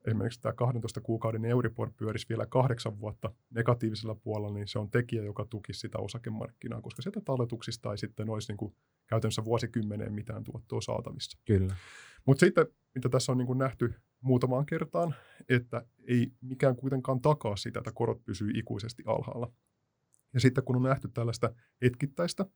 esimerkiksi 0.07 0.41
tämä 0.41 0.53
12 0.53 1.01
kuukauden 1.01 1.45
Euribor 1.45 1.91
pyörisi 1.97 2.29
vielä 2.29 2.47
kahdeksan 2.47 3.01
vuotta 3.01 3.35
negatiivisella 3.51 4.15
puolella, 4.15 4.55
niin 4.55 4.69
se 4.69 4.79
on 4.79 4.91
tekijä, 4.91 5.25
joka 5.25 5.45
tukisi 5.45 5.81
sitä 5.81 5.99
osakemarkkinaa, 5.99 6.83
koska 6.83 7.03
sieltä 7.03 7.21
talletuksista 7.21 7.91
ei 7.91 7.99
sitten 7.99 8.31
olisi 8.31 8.53
niin 8.53 8.57
kuin 8.57 8.75
käytännössä 9.07 9.45
vuosikymmeneen 9.45 10.13
mitään 10.13 10.45
tuottoa 10.45 10.81
saatavissa. 10.81 11.39
Kyllä. 11.45 11.75
Mutta 12.27 12.41
sitten, 12.41 12.67
mitä 12.95 13.09
tässä 13.09 13.33
on 13.33 13.39
niin 13.39 13.47
kuin 13.47 13.59
nähty 13.59 13.95
muutamaan 14.21 14.67
kertaan, 14.67 15.15
että 15.49 15.87
ei 16.05 16.33
mikään 16.41 16.77
kuitenkaan 16.77 17.21
takaa 17.21 17.57
sitä, 17.57 17.79
että 17.79 17.93
korot 17.95 18.25
pysyy 18.25 18.51
ikuisesti 18.55 19.03
alhaalla. 19.07 19.53
Ja 20.35 20.41
sitten 20.41 20.65
kun 20.65 20.77
on 20.77 20.83
nähty 20.83 21.09
tällaista 21.09 21.55
hetkittäistä 21.83 22.47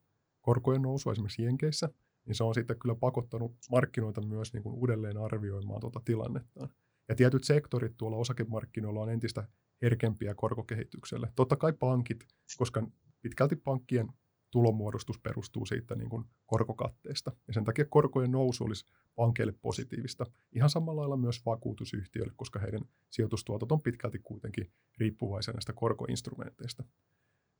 korkojen 0.41 0.83
nousua 0.83 1.12
esimerkiksi 1.12 1.43
Jenkeissä, 1.43 1.88
niin 2.26 2.35
se 2.35 2.45
on 2.45 2.55
sitten 2.55 2.79
kyllä 2.79 2.95
pakottanut 2.95 3.57
markkinoita 3.71 4.21
myös 4.21 4.53
niin 4.53 4.62
kuin 4.62 4.75
uudelleen 4.75 5.19
arvioimaan 5.19 5.81
tuota 5.81 6.00
tilannettaan. 6.05 6.69
Ja 7.08 7.14
tietyt 7.14 7.44
sektorit 7.44 7.96
tuolla 7.96 8.16
osakemarkkinoilla 8.16 9.00
on 9.00 9.10
entistä 9.10 9.48
herkempiä 9.82 10.34
korkokehitykselle. 10.34 11.32
Totta 11.36 11.56
kai 11.56 11.72
pankit, 11.72 12.26
koska 12.58 12.86
pitkälti 13.22 13.56
pankkien 13.56 14.08
tulonmuodostus 14.50 15.18
perustuu 15.18 15.66
siitä 15.66 15.94
niin 15.94 16.10
kuin 16.10 16.25
korkokatteesta. 16.46 17.32
Ja 17.46 17.54
sen 17.54 17.64
takia 17.64 17.84
korkojen 17.84 18.30
nousu 18.30 18.64
olisi 18.64 18.84
pankeille 19.14 19.54
positiivista. 19.62 20.26
Ihan 20.52 20.70
samalla 20.70 21.00
lailla 21.00 21.16
myös 21.16 21.46
vakuutusyhtiöille, 21.46 22.32
koska 22.36 22.58
heidän 22.58 22.80
sijoitustuotot 23.10 23.72
on 23.72 23.82
pitkälti 23.82 24.18
kuitenkin 24.18 24.72
riippuvaisia 24.98 25.52
näistä 25.52 25.72
korkoinstrumenteista. 25.72 26.84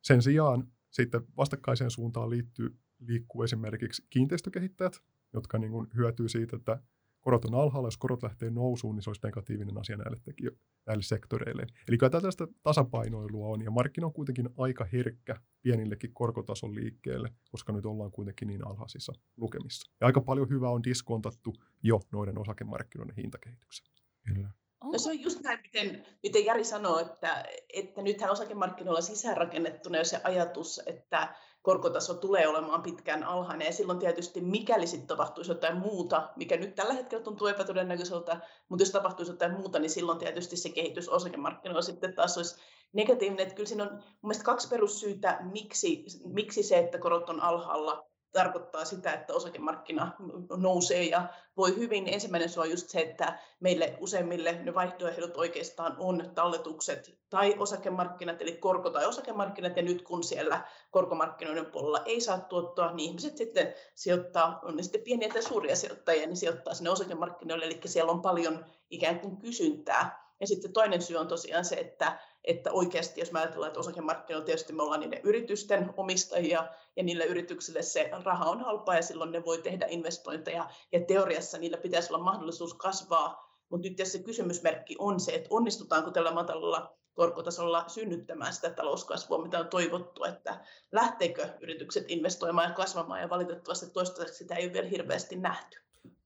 Sen 0.03 0.21
sijaan 0.21 0.67
sitten 0.89 1.21
vastakkaiseen 1.37 1.91
suuntaan 1.91 2.29
liittyy, 2.29 2.77
liikkuu 2.99 3.43
esimerkiksi 3.43 4.05
kiinteistökehittäjät, 4.09 5.01
jotka 5.33 5.57
niin 5.57 5.71
kuin 5.71 5.87
hyötyy 5.95 6.29
siitä, 6.29 6.55
että 6.55 6.81
korot 7.27 7.45
on 7.45 7.55
alhaalla, 7.55 7.87
jos 7.87 7.97
korot 7.97 8.23
lähtee 8.23 8.49
nousuun, 8.49 8.95
niin 8.95 9.03
se 9.03 9.09
olisi 9.09 9.21
negatiivinen 9.23 9.77
asia 9.77 9.97
näille, 9.97 10.17
tekijö, 10.23 10.51
näille 10.85 11.03
sektoreille. 11.03 11.65
Eli 11.87 11.97
kyllä 11.97 12.09
tällaista 12.09 12.47
tasapainoilua 12.63 13.47
on, 13.47 13.61
ja 13.61 13.71
markkina 13.71 14.07
on 14.07 14.13
kuitenkin 14.13 14.49
aika 14.57 14.85
herkkä 14.93 15.35
pienillekin 15.61 16.13
korkotason 16.13 16.75
liikkeelle, 16.75 17.29
koska 17.51 17.73
nyt 17.73 17.85
ollaan 17.85 18.11
kuitenkin 18.11 18.47
niin 18.47 18.67
alhaisissa 18.67 19.13
lukemissa. 19.37 19.91
Ja 20.01 20.07
aika 20.07 20.21
paljon 20.21 20.49
hyvää 20.49 20.69
on 20.69 20.83
diskontattu 20.83 21.53
jo 21.83 21.99
noiden 22.11 22.37
osakemarkkinoiden 22.37 23.15
hintakehityksen. 23.15 23.87
Kyllä. 24.27 24.49
No 24.83 24.97
se 24.97 25.09
on 25.09 25.21
just 25.21 25.41
näin, 25.41 25.59
miten, 25.61 26.05
miten 26.23 26.45
Jari 26.45 26.63
sanoo, 26.63 26.99
että, 26.99 27.45
että 27.73 28.01
nythän 28.01 28.31
osakemarkkinoilla 28.31 29.01
sisäänrakennettuna 29.01 30.03
se 30.03 30.21
ajatus, 30.23 30.81
että 30.85 31.35
korkotaso 31.61 32.13
tulee 32.13 32.47
olemaan 32.47 32.83
pitkään 32.83 33.23
alhainen. 33.23 33.65
Ja 33.65 33.73
silloin 33.73 33.99
tietysti, 33.99 34.41
mikäli 34.41 34.87
sitten 34.87 35.07
tapahtuisi 35.07 35.51
jotain 35.51 35.77
muuta, 35.77 36.29
mikä 36.35 36.57
nyt 36.57 36.75
tällä 36.75 36.93
hetkellä 36.93 37.23
tuntuu 37.23 37.47
epätodennäköiseltä, 37.47 38.39
mutta 38.69 38.81
jos 38.81 38.91
tapahtuisi 38.91 39.31
jotain 39.31 39.53
muuta, 39.53 39.79
niin 39.79 39.89
silloin 39.89 40.19
tietysti 40.19 40.57
se 40.57 40.69
kehitys 40.69 41.09
osakemarkkinoilla 41.09 41.81
sitten 41.81 42.15
taas 42.15 42.37
olisi 42.37 42.55
negatiivinen. 42.93 43.43
Että 43.43 43.55
kyllä 43.55 43.67
siinä 43.67 43.83
on 43.83 44.03
mun 44.21 44.33
kaksi 44.43 44.67
perussyytä, 44.67 45.39
miksi, 45.51 46.05
miksi 46.25 46.63
se, 46.63 46.77
että 46.77 46.97
korot 46.97 47.29
on 47.29 47.41
alhaalla, 47.41 48.07
tarkoittaa 48.31 48.85
sitä, 48.85 49.13
että 49.13 49.33
osakemarkkina 49.33 50.11
nousee 50.57 51.03
ja 51.03 51.27
voi 51.57 51.75
hyvin. 51.75 52.07
Ensimmäinen 52.07 52.49
se 52.49 52.59
on 52.59 52.71
just 52.71 52.89
se, 52.89 52.99
että 52.99 53.39
meille 53.59 53.97
useimmille 53.99 54.51
ne 54.51 54.73
vaihtoehdot 54.73 55.37
oikeastaan 55.37 55.95
on 55.99 56.31
talletukset 56.35 57.17
tai 57.29 57.55
osakemarkkinat, 57.59 58.41
eli 58.41 58.51
korko- 58.51 58.89
tai 58.89 59.05
osakemarkkinat, 59.05 59.77
ja 59.77 59.83
nyt 59.83 60.01
kun 60.01 60.23
siellä 60.23 60.61
korkomarkkinoiden 60.91 61.65
puolella 61.65 62.01
ei 62.05 62.21
saa 62.21 62.39
tuottoa, 62.39 62.91
niin 62.91 63.09
ihmiset 63.09 63.37
sitten 63.37 63.73
sijoittaa, 63.95 64.59
on 64.63 64.75
ne 64.75 64.83
sitten 64.83 65.01
pieniä 65.01 65.29
tai 65.29 65.43
suuria 65.43 65.75
sijoittajia, 65.75 66.27
niin 66.27 66.37
sijoittaa 66.37 66.73
sinne 66.73 66.89
osakemarkkinoille, 66.89 67.65
eli 67.65 67.79
siellä 67.85 68.11
on 68.11 68.21
paljon 68.21 68.65
ikään 68.89 69.19
kuin 69.19 69.37
kysyntää. 69.37 70.27
Ja 70.39 70.47
sitten 70.47 70.73
toinen 70.73 71.01
syy 71.01 71.17
on 71.17 71.27
tosiaan 71.27 71.65
se, 71.65 71.75
että 71.75 72.19
että 72.47 72.71
oikeasti 72.71 73.21
jos 73.21 73.31
mä 73.31 73.39
ajatellaan, 73.39 73.67
että 73.67 73.79
osakemarkkinoilla 73.79 74.45
tietysti 74.45 74.73
me 74.73 74.83
ollaan 74.83 74.99
niiden 74.99 75.21
yritysten 75.23 75.93
omistajia 75.97 76.67
ja 76.95 77.03
niille 77.03 77.25
yrityksille 77.25 77.81
se 77.81 78.09
raha 78.23 78.45
on 78.45 78.61
halpaa 78.61 78.95
ja 78.95 79.01
silloin 79.01 79.31
ne 79.31 79.45
voi 79.45 79.61
tehdä 79.61 79.85
investointeja 79.89 80.69
ja 80.91 80.99
teoriassa 80.99 81.57
niillä 81.57 81.77
pitäisi 81.77 82.13
olla 82.13 82.23
mahdollisuus 82.23 82.73
kasvaa, 82.73 83.47
mutta 83.69 83.87
nyt 83.89 83.97
se 84.03 84.19
kysymysmerkki 84.19 84.95
on 84.99 85.19
se, 85.19 85.31
että 85.31 85.47
onnistutaanko 85.51 86.11
tällä 86.11 86.31
matalalla 86.31 86.97
korkotasolla 87.13 87.83
synnyttämään 87.87 88.53
sitä 88.53 88.69
talouskasvua, 88.69 89.43
mitä 89.43 89.59
on 89.59 89.67
toivottu, 89.67 90.23
että 90.23 90.59
lähteekö 90.91 91.49
yritykset 91.61 92.05
investoimaan 92.07 92.69
ja 92.69 92.75
kasvamaan, 92.75 93.21
ja 93.21 93.29
valitettavasti 93.29 93.89
toistaiseksi 93.89 94.37
sitä 94.37 94.55
ei 94.55 94.65
ole 94.65 94.73
vielä 94.73 94.87
hirveästi 94.87 95.35
nähty. 95.35 95.77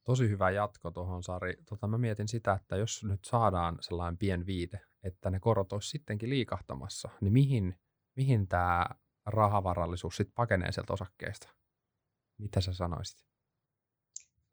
Tosi 0.03 0.29
hyvä 0.29 0.49
jatko 0.49 0.91
tuohon, 0.91 1.23
Sari. 1.23 1.57
Tota, 1.69 1.87
mä 1.87 1.97
mietin 1.97 2.27
sitä, 2.27 2.53
että 2.53 2.75
jos 2.75 3.03
nyt 3.03 3.25
saadaan 3.25 3.77
sellainen 3.81 4.17
pien 4.17 4.45
viite, 4.45 4.79
että 5.03 5.29
ne 5.29 5.39
korot 5.39 5.74
olisi 5.74 5.89
sittenkin 5.89 6.29
liikahtamassa, 6.29 7.10
niin 7.22 7.34
mihin, 7.34 7.75
mihin 8.15 8.48
tämä 8.48 8.86
rahavarallisuus 9.25 10.17
sitten 10.17 10.36
pakenee 10.36 10.72
sieltä 10.72 10.93
osakkeesta? 10.93 11.50
Mitä 12.38 12.62
sä 12.62 12.74
sanoisit? 12.74 13.31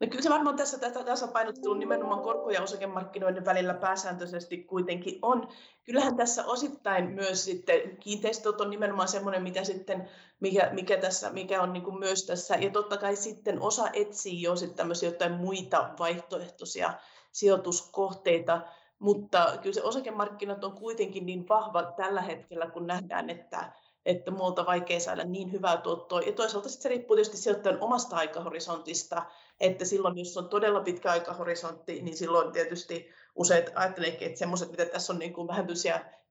No 0.00 0.06
kyllä 0.06 0.22
se 0.22 0.30
varmaan 0.30 0.56
tässä 0.56 0.78
tasapainottelu 1.04 1.74
nimenomaan 1.74 2.22
korko- 2.22 2.50
ja 2.50 2.62
osakemarkkinoiden 2.62 3.44
välillä 3.44 3.74
pääsääntöisesti 3.74 4.64
kuitenkin 4.64 5.18
on. 5.22 5.48
Kyllähän 5.84 6.16
tässä 6.16 6.44
osittain 6.44 7.10
myös 7.10 7.44
sitten 7.44 7.96
kiinteistöt 7.96 8.60
on 8.60 8.70
nimenomaan 8.70 9.08
semmoinen, 9.08 9.42
mitä 9.42 9.64
sitten, 9.64 10.08
mikä, 10.40 10.70
mikä, 10.72 10.96
tässä, 10.96 11.30
mikä 11.30 11.62
on 11.62 11.72
niin 11.72 11.82
kuin 11.82 11.98
myös 11.98 12.26
tässä. 12.26 12.54
Ja 12.54 12.70
totta 12.70 12.96
kai 12.96 13.16
sitten 13.16 13.62
osa 13.62 13.88
etsii 13.92 14.42
jo 14.42 14.56
sitten 14.56 14.76
tämmöisiä 14.76 15.08
jotain 15.08 15.32
muita 15.32 15.94
vaihtoehtoisia 15.98 16.94
sijoituskohteita. 17.32 18.60
Mutta 18.98 19.58
kyllä 19.62 19.74
se 19.74 19.82
osakemarkkinat 19.82 20.64
on 20.64 20.72
kuitenkin 20.72 21.26
niin 21.26 21.48
vahva 21.48 21.82
tällä 21.82 22.20
hetkellä, 22.20 22.70
kun 22.70 22.86
nähdään, 22.86 23.30
että 23.30 23.72
että 24.06 24.30
muuta 24.30 24.66
vaikea 24.66 25.00
saada 25.00 25.24
niin 25.24 25.52
hyvää 25.52 25.76
tuottoa. 25.76 26.20
Ja 26.20 26.32
toisaalta 26.32 26.68
sitten 26.68 26.82
se 26.82 26.88
riippuu 26.88 27.16
tietysti 27.16 27.36
sijoittajan 27.36 27.80
omasta 27.80 28.16
aikahorisontista, 28.16 29.26
että 29.60 29.84
silloin 29.84 30.18
jos 30.18 30.36
on 30.36 30.48
todella 30.48 30.80
pitkä 30.80 31.10
aikahorisontti, 31.10 32.02
niin 32.02 32.16
silloin 32.16 32.52
tietysti 32.52 33.08
useat 33.34 33.70
ajatteleekin, 33.74 34.26
että 34.26 34.38
semmoiset, 34.38 34.70
mitä 34.70 34.84
tässä 34.84 35.12
on 35.12 35.18
niin 35.18 35.32
kuin 35.32 35.48
vähän 35.48 35.66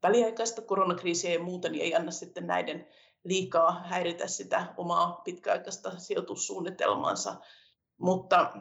väliaikaista 0.04 0.62
koronakriisiä 0.62 1.34
ja 1.34 1.44
muuta, 1.44 1.70
niin 1.70 1.84
ei 1.84 1.96
anna 1.96 2.12
sitten 2.12 2.48
näiden 2.48 2.88
liikaa 3.24 3.84
häiritä 3.84 4.28
sitä 4.28 4.74
omaa 4.78 5.22
pitkäaikaista 5.24 6.00
sijoitussuunnitelmaansa. 6.00 7.36
Mutta, 7.98 8.54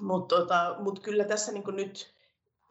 mutta, 0.00 0.36
tota, 0.36 0.76
mutta 0.78 1.00
kyllä 1.00 1.24
tässä 1.24 1.52
niin 1.52 1.64
nyt 1.72 2.14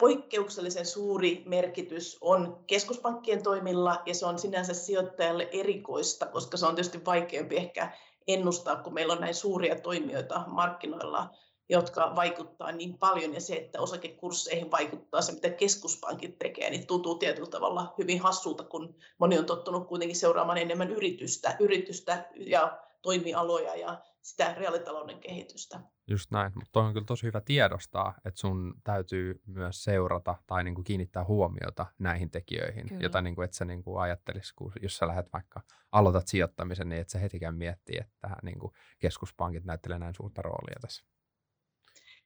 poikkeuksellisen 0.04 0.86
suuri 0.86 1.44
merkitys 1.46 2.18
on 2.22 2.64
keskuspankkien 2.68 3.44
toimilla 3.44 4.02
ja 4.06 4.14
se 4.14 4.26
on 4.26 4.40
sinänsä 4.40 4.74
sijoittajalle 4.74 5.50
erikoista, 5.52 6.26
koska 6.26 6.58
se 6.58 6.66
on 6.66 6.76
tietysti 6.76 7.06
vaikeampi 7.06 7.58
ehkä 7.58 7.92
ennustaa, 8.28 8.76
kun 8.76 8.94
meillä 8.94 9.14
on 9.14 9.22
näin 9.22 9.36
suuria 9.36 9.82
toimijoita 9.82 10.44
markkinoilla 10.48 11.30
jotka 11.70 12.12
vaikuttaa 12.16 12.72
niin 12.72 12.98
paljon 12.98 13.34
ja 13.34 13.42
se, 13.42 13.56
että 13.56 13.82
osakekursseihin 13.82 14.72
vaikuttaa 14.72 15.22
se, 15.22 15.32
mitä 15.32 15.50
keskuspankit 15.50 16.40
tekee, 16.40 16.70
niin 16.70 16.88
tuntuu 16.88 17.16
tietyllä 17.16 17.50
tavalla 17.50 17.94
hyvin 17.98 18.22
hassulta, 18.22 18.64
kun 18.64 18.96
moni 19.18 19.40
on 19.40 19.46
tottunut 19.46 19.88
kuitenkin 19.88 20.16
seuraamaan 20.16 20.58
enemmän 20.58 20.92
yritystä, 20.92 21.56
yritystä 21.60 22.30
ja 22.36 22.80
toimialoja 23.02 23.76
ja 23.76 24.02
sitä 24.24 24.54
reaalitalouden 24.54 25.20
kehitystä. 25.20 25.80
Just 26.08 26.32
näin, 26.32 26.52
mutta 26.56 26.80
on 26.80 26.94
kyllä 26.94 27.06
tosi 27.06 27.24
hyvä 27.24 27.42
tiedostaa, 27.42 28.14
että 28.26 28.40
sun 28.40 28.74
täytyy 28.84 29.42
myös 29.46 29.84
seurata 29.84 30.36
tai 30.48 30.64
niin 30.64 30.76
kuin 30.76 30.86
kiinnittää 30.86 31.26
huomiota 31.26 31.86
näihin 32.00 32.32
tekijöihin, 32.32 32.88
kyllä. 32.88 33.02
jota 33.02 33.22
niin 33.22 33.36
kuin, 33.36 33.46
et 33.46 33.54
sä 33.54 33.66
niin 33.66 33.84
kuin 33.84 34.02
ajattelisi, 34.02 34.54
kun 34.56 34.72
jos 34.82 34.98
sä 34.98 35.08
lähdet 35.08 35.34
vaikka 35.34 35.62
aloitat 35.92 36.28
sijoittamisen, 36.28 36.90
niin 36.90 37.02
et 37.02 37.10
sä 37.10 37.20
hetikään 37.20 37.56
miettii, 37.56 37.98
että 38.02 38.36
niin 38.44 38.60
kuin 38.60 38.74
keskuspankit 39.00 39.66
näyttelee 39.66 40.00
näin 40.00 40.16
suurta 40.16 40.42
roolia 40.42 40.78
tässä. 40.82 41.04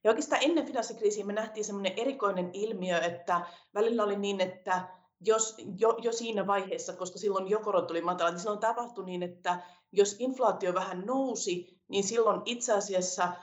Ja 0.04 0.12
oikeastaan 0.12 0.44
ennen 0.44 0.66
finanssikriisiä 0.66 1.25
me 1.25 1.34
nähtiin 1.34 1.66
semmoinen 1.66 1.94
erikoinen 1.98 2.50
ilmiö, 2.54 3.00
että 3.00 3.46
välillä 3.74 4.04
oli 4.04 4.16
niin, 4.16 4.42
että 4.42 4.88
jos 5.22 5.58
jo, 5.77 5.98
jo 6.01 6.12
siinä 6.12 6.48
vaiheessa, 6.48 6.94
koska 6.94 7.20
silloin 7.20 7.48
jo 7.48 7.60
korot 7.60 7.88
tuli 7.88 8.01
matala, 8.01 8.30
niin 8.30 8.39
silloin 8.39 8.60
tapahtui 8.60 9.06
niin, 9.06 9.24
että 9.24 9.60
jos 9.92 10.16
inflaatio 10.20 10.74
vähän 10.74 11.06
nousi, 11.06 11.76
niin 11.88 12.03
silloin 12.03 12.41
itse 12.46 12.74
asiassa 12.74 13.34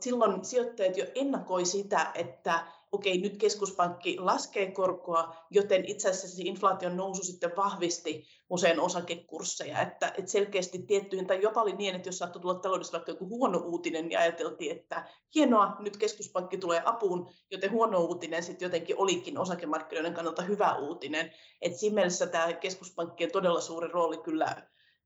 silloin 0.00 0.44
sijoittajat 0.44 0.96
jo 0.96 1.04
ennakoi 1.14 1.64
sitä, 1.64 2.10
että 2.14 2.66
okei, 2.92 3.20
nyt 3.20 3.36
keskuspankki 3.36 4.18
laskee 4.18 4.70
korkoa, 4.70 5.34
joten 5.50 5.84
itse 5.84 6.10
asiassa 6.10 6.42
inflaation 6.44 6.96
nousu 6.96 7.22
sitten 7.22 7.52
vahvisti 7.56 8.26
usein 8.50 8.80
osakekursseja. 8.80 9.80
Että, 9.80 10.06
että 10.06 10.30
selkeästi 10.30 10.78
tiettyihin, 10.78 11.26
tai 11.26 11.42
jopa 11.42 11.62
oli 11.62 11.72
niin, 11.72 11.94
että 11.94 12.08
jos 12.08 12.18
saattoi 12.18 12.42
tulla 12.42 12.54
taloudessa 12.54 12.92
vaikka 12.92 13.10
joku 13.10 13.28
huono 13.28 13.58
uutinen, 13.58 14.08
niin 14.08 14.18
ajateltiin, 14.18 14.76
että 14.76 15.08
hienoa, 15.34 15.76
nyt 15.78 15.96
keskuspankki 15.96 16.58
tulee 16.58 16.82
apuun, 16.84 17.30
joten 17.50 17.72
huono 17.72 18.00
uutinen 18.00 18.42
sitten 18.42 18.66
jotenkin 18.66 18.98
olikin 18.98 19.38
osakemarkkinoiden 19.38 20.14
kannalta 20.14 20.42
hyvä 20.42 20.74
uutinen. 20.74 21.32
Että 21.62 21.78
siinä 21.78 21.94
mielessä 21.94 22.26
tämä 22.26 22.52
keskuspankkien 22.52 23.32
todella 23.32 23.60
suuri 23.60 23.88
rooli 23.88 24.18
kyllä 24.18 24.62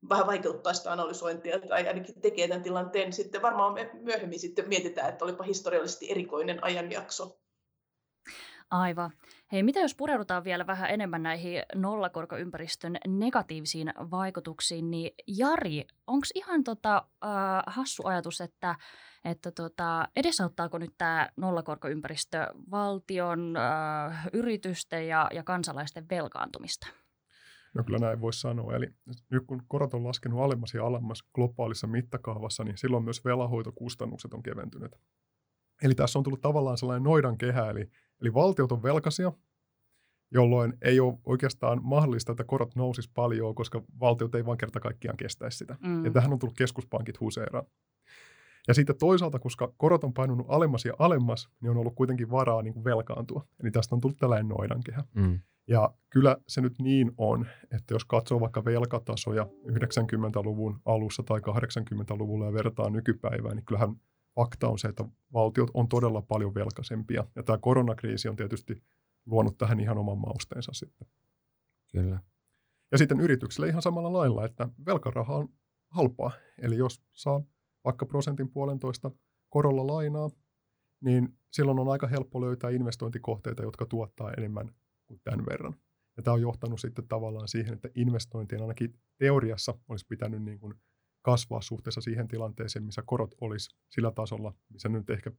vähän 0.09 0.27
vaikeuttaa 0.27 0.73
sitä 0.73 0.91
analysointia 0.91 1.59
tai 1.59 1.87
ainakin 1.87 2.21
tekee 2.21 2.47
tämän 2.47 2.63
tilanteen, 2.63 3.13
sitten 3.13 3.41
varmaan 3.41 3.73
me 3.73 3.89
myöhemmin 3.93 4.39
sitten 4.39 4.69
mietitään, 4.69 5.09
että 5.09 5.25
olipa 5.25 5.43
historiallisesti 5.43 6.11
erikoinen 6.11 6.63
ajanjakso. 6.63 7.39
Aivan. 8.71 9.11
Hei, 9.51 9.63
mitä 9.63 9.79
jos 9.79 9.95
pureudutaan 9.95 10.43
vielä 10.43 10.67
vähän 10.67 10.89
enemmän 10.89 11.23
näihin 11.23 11.63
nollakorkoympäristön 11.75 12.97
negatiivisiin 13.07 13.93
vaikutuksiin, 14.11 14.91
niin 14.91 15.11
Jari, 15.27 15.85
onko 16.07 16.25
ihan 16.35 16.63
tota, 16.63 17.05
äh, 17.25 17.31
hassu 17.67 18.07
ajatus, 18.07 18.41
että, 18.41 18.75
että 19.25 19.51
tota, 19.51 20.07
edesauttaako 20.15 20.77
nyt 20.77 20.93
tämä 20.97 21.29
nollakorkoympäristö 21.37 22.47
valtion, 22.71 23.57
äh, 23.57 24.27
yritysten 24.33 25.07
ja, 25.07 25.29
ja 25.33 25.43
kansalaisten 25.43 26.09
velkaantumista? 26.09 26.87
No 27.73 27.83
kyllä 27.83 27.99
näin 27.99 28.21
voisi 28.21 28.39
sanoa. 28.39 28.75
Eli 28.75 28.87
nyt 29.29 29.43
kun 29.47 29.61
korot 29.67 29.93
on 29.93 30.03
laskenut 30.03 30.39
alemmas 30.39 30.73
ja 30.73 30.85
alemmas 30.85 31.23
globaalissa 31.35 31.87
mittakaavassa, 31.87 32.63
niin 32.63 32.77
silloin 32.77 33.03
myös 33.03 33.25
velahoitokustannukset 33.25 34.33
on 34.33 34.43
keventyneet. 34.43 34.99
Eli 35.83 35.95
tässä 35.95 36.19
on 36.19 36.23
tullut 36.23 36.41
tavallaan 36.41 36.77
sellainen 36.77 37.03
noidan 37.03 37.37
kehä, 37.37 37.69
eli, 37.69 37.89
eli 38.21 38.33
valtiot 38.33 38.71
on 38.71 38.83
velkaisia, 38.83 39.31
jolloin 40.31 40.73
ei 40.81 40.99
ole 40.99 41.17
oikeastaan 41.25 41.79
mahdollista, 41.83 42.31
että 42.31 42.43
korot 42.43 42.75
nousis 42.75 43.07
paljon, 43.07 43.55
koska 43.55 43.81
valtiot 43.99 44.35
ei 44.35 44.45
vaan 44.45 44.57
kerta 44.57 44.79
kaikkiaan 44.79 45.17
kestäisi 45.17 45.57
sitä. 45.57 45.75
Mm. 45.81 46.05
Ja 46.05 46.11
tähän 46.11 46.33
on 46.33 46.39
tullut 46.39 46.57
keskuspankit 46.57 47.19
huseeraan. 47.19 47.65
Ja 48.67 48.73
sitten 48.73 48.97
toisaalta, 48.97 49.39
koska 49.39 49.73
korot 49.77 50.03
on 50.03 50.13
painunut 50.13 50.45
alemmas 50.49 50.85
ja 50.85 50.93
alemmas, 50.99 51.49
niin 51.61 51.69
on 51.69 51.77
ollut 51.77 51.95
kuitenkin 51.95 52.31
varaa 52.31 52.61
niin 52.61 52.73
kuin 52.73 52.83
velkaantua. 52.83 53.47
Eli 53.59 53.71
tästä 53.71 53.95
on 53.95 54.01
tullut 54.01 54.17
tällainen 54.17 54.47
noidankehä. 54.47 55.03
Mm. 55.13 55.39
Ja 55.67 55.93
kyllä 56.09 56.37
se 56.47 56.61
nyt 56.61 56.73
niin 56.79 57.11
on, 57.17 57.47
että 57.71 57.93
jos 57.93 58.05
katsoo 58.05 58.39
vaikka 58.39 58.65
velkatasoja 58.65 59.43
90-luvun 59.43 60.79
alussa 60.85 61.23
tai 61.23 61.39
80-luvulla 61.39 62.45
ja 62.45 62.53
vertaa 62.53 62.89
nykypäivään, 62.89 63.55
niin 63.55 63.65
kyllähän 63.65 63.95
fakta 64.35 64.67
on 64.67 64.79
se, 64.79 64.87
että 64.87 65.05
valtiot 65.33 65.71
on 65.73 65.89
todella 65.89 66.21
paljon 66.21 66.55
velkaisempia. 66.55 67.23
Ja 67.35 67.43
tämä 67.43 67.57
koronakriisi 67.57 68.29
on 68.29 68.35
tietysti 68.35 68.83
luonut 69.25 69.57
tähän 69.57 69.79
ihan 69.79 69.97
oman 69.97 70.17
mausteensa 70.17 70.71
sitten. 70.73 71.07
Kyllä. 71.91 72.19
Ja 72.91 72.97
sitten 72.97 73.19
yrityksille 73.19 73.67
ihan 73.67 73.81
samalla 73.81 74.13
lailla, 74.13 74.45
että 74.45 74.69
velkaraha 74.85 75.35
on 75.35 75.49
halpaa. 75.89 76.31
Eli 76.61 76.77
jos 76.77 77.01
saa 77.11 77.41
vaikka 77.85 78.05
prosentin 78.05 78.49
puolentoista 78.49 79.11
korolla 79.49 79.87
lainaa, 79.87 80.29
niin 81.01 81.37
silloin 81.51 81.79
on 81.79 81.89
aika 81.89 82.07
helppo 82.07 82.41
löytää 82.41 82.69
investointikohteita, 82.69 83.63
jotka 83.63 83.85
tuottaa 83.85 84.33
enemmän 84.33 84.71
tämän 85.23 85.45
verran. 85.45 85.75
Ja 86.17 86.23
tämä 86.23 86.33
on 86.33 86.41
johtanut 86.41 86.79
sitten 86.79 87.07
tavallaan 87.07 87.47
siihen, 87.47 87.73
että 87.73 87.89
investointien 87.95 88.61
ainakin 88.61 88.99
teoriassa 89.17 89.73
olisi 89.87 90.05
pitänyt 90.09 90.43
niin 90.43 90.59
kuin 90.59 90.73
kasvaa 91.21 91.61
suhteessa 91.61 92.01
siihen 92.01 92.27
tilanteeseen, 92.27 92.85
missä 92.85 93.03
korot 93.05 93.35
olisi 93.41 93.75
sillä 93.89 94.11
tasolla, 94.11 94.53
missä 94.69 94.89
nyt 94.89 95.09
ehkä 95.09 95.31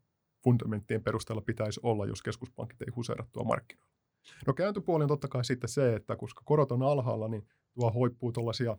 fundamenttien 0.45 1.03
perusteella 1.03 1.43
pitäisi 1.43 1.81
olla, 1.83 2.07
jos 2.07 2.23
keskuspankit 2.23 2.83
ei 2.83 2.93
huseerattua 2.97 3.45
markkinoilla. 3.45 3.95
No 4.47 4.55
kääntöpuoli 4.55 5.05
on 5.05 5.09
totta 5.09 5.29
kai 5.29 5.45
sitten 5.45 5.69
se, 5.69 5.95
että 5.95 6.17
koska 6.17 6.43
korot 6.45 6.73
on 6.73 6.83
alhaalla, 6.83 7.29
niin 7.29 7.47
tuo 7.75 7.91
hoippuu 7.91 8.33
tuollaisia 8.33 8.77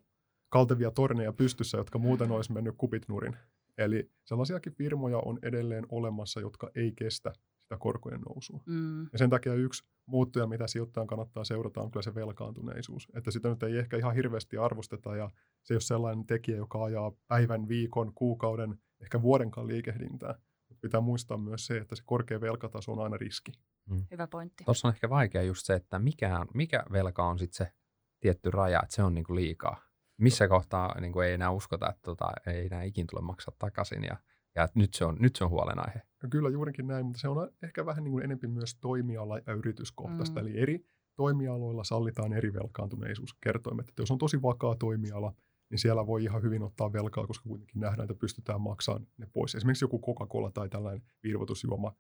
kaltevia 0.50 0.92
torneja 0.92 1.34
pystyssä, 1.34 1.78
jotka 1.78 2.00
muuten 2.00 2.32
olisi 2.32 2.52
mennyt 2.52 2.76
kupit 2.78 3.08
nurin. 3.08 3.38
Eli 3.78 4.12
sellaisiakin 4.26 4.74
firmoja 4.74 5.18
on 5.18 5.40
edelleen 5.42 5.86
olemassa, 5.90 6.40
jotka 6.40 6.72
ei 6.76 6.92
kestä 6.92 7.34
sitä 7.76 7.82
korkojen 7.82 8.22
nousua. 8.22 8.60
Mm. 8.66 9.04
Ja 9.12 9.18
sen 9.18 9.30
takia 9.30 9.54
yksi 9.54 9.84
muuttuja, 10.06 10.48
mitä 10.48 10.68
sijoittajan 10.68 11.08
kannattaa 11.08 11.44
seurata, 11.44 11.82
on 11.82 11.92
kyllä 11.92 12.04
se 12.04 12.16
velkaantuneisuus. 12.16 13.08
Että 13.14 13.32
sitä 13.32 13.50
nyt 13.50 13.64
ei 13.64 13.78
ehkä 13.78 13.98
ihan 13.98 14.16
hirveästi 14.16 14.58
arvosteta 14.58 15.16
ja 15.16 15.30
se 15.64 15.74
ei 15.74 15.76
ole 15.76 15.82
sellainen 15.82 16.26
tekijä, 16.26 16.58
joka 16.58 16.84
ajaa 16.84 17.12
päivän, 17.28 17.68
viikon, 17.68 18.14
kuukauden, 18.14 18.80
ehkä 19.02 19.22
vuodenkaan 19.22 19.68
liikehdintää. 19.68 20.36
Mutta 20.70 20.82
pitää 20.82 21.02
muistaa 21.02 21.38
myös 21.38 21.66
se, 21.66 21.78
että 21.78 21.96
se 21.96 22.04
korkea 22.06 22.42
velkataso 22.42 22.92
on 22.92 23.04
aina 23.04 23.18
riski. 23.18 23.52
Mm. 23.90 24.06
Hyvä 24.12 24.28
pointti. 24.28 24.64
Tuossa 24.64 24.88
on 24.88 24.94
ehkä 24.94 25.10
vaikea 25.10 25.42
just 25.42 25.66
se, 25.66 25.74
että 25.74 26.00
mikä, 26.00 26.40
on, 26.40 26.48
mikä 26.54 26.84
velka 26.92 27.24
on 27.24 27.40
sitten 27.40 27.68
se 27.68 27.74
tietty 28.20 28.52
raja, 28.52 28.82
että 28.84 28.96
se 28.96 29.04
on 29.04 29.14
niinku 29.14 29.36
liikaa. 29.36 29.82
Missä 30.18 30.48
kohtaa 30.48 31.00
niinku 31.00 31.20
ei 31.20 31.34
enää 31.34 31.52
uskota, 31.52 31.90
että 31.90 32.02
tota, 32.02 32.32
ei 32.48 32.66
enää 32.66 32.84
ikin 32.84 33.08
tule 33.08 33.22
maksaa 33.22 33.56
takaisin 33.60 34.04
ja 34.04 34.18
ja 34.56 34.64
että 34.64 34.80
nyt 34.80 34.94
se 34.94 35.06
on, 35.06 35.18
nyt 35.20 35.36
se 35.36 35.44
on 35.44 35.50
huolenaihe. 35.50 36.02
No 36.24 36.30
kyllä 36.30 36.50
juurikin 36.50 36.88
näin, 36.88 37.06
mutta 37.06 37.20
se 37.20 37.28
on 37.28 37.50
ehkä 37.64 37.86
vähän 37.86 38.04
niin 38.04 38.12
kuin 38.12 38.24
enemmän 38.24 38.52
myös 38.52 38.76
toimiala- 38.76 39.42
ja 39.48 39.54
yrityskohtaista. 39.54 40.42
Mm. 40.42 40.48
Eli 40.48 40.60
eri 40.60 40.86
toimialoilla 41.16 41.84
sallitaan 41.84 42.34
eri 42.34 42.54
velkaantuneisuuskertoimet. 42.54 43.90
Että 43.90 44.02
jos 44.02 44.12
on 44.12 44.18
tosi 44.18 44.42
vakaa 44.42 44.76
toimiala, 44.76 45.34
niin 45.70 45.80
siellä 45.80 46.08
voi 46.08 46.24
ihan 46.24 46.44
hyvin 46.44 46.64
ottaa 46.64 46.94
velkaa, 46.94 47.28
koska 47.28 47.50
kuitenkin 47.50 47.80
nähdään, 47.80 48.06
että 48.12 48.20
pystytään 48.20 48.62
maksamaan 48.62 49.08
ne 49.18 49.28
pois. 49.34 49.56
Esimerkiksi 49.56 49.86
joku 49.86 50.02
Coca-Cola 50.02 50.52
tai 50.52 50.70
tällainen 50.70 51.04
virvoitusjuoma 51.24 51.96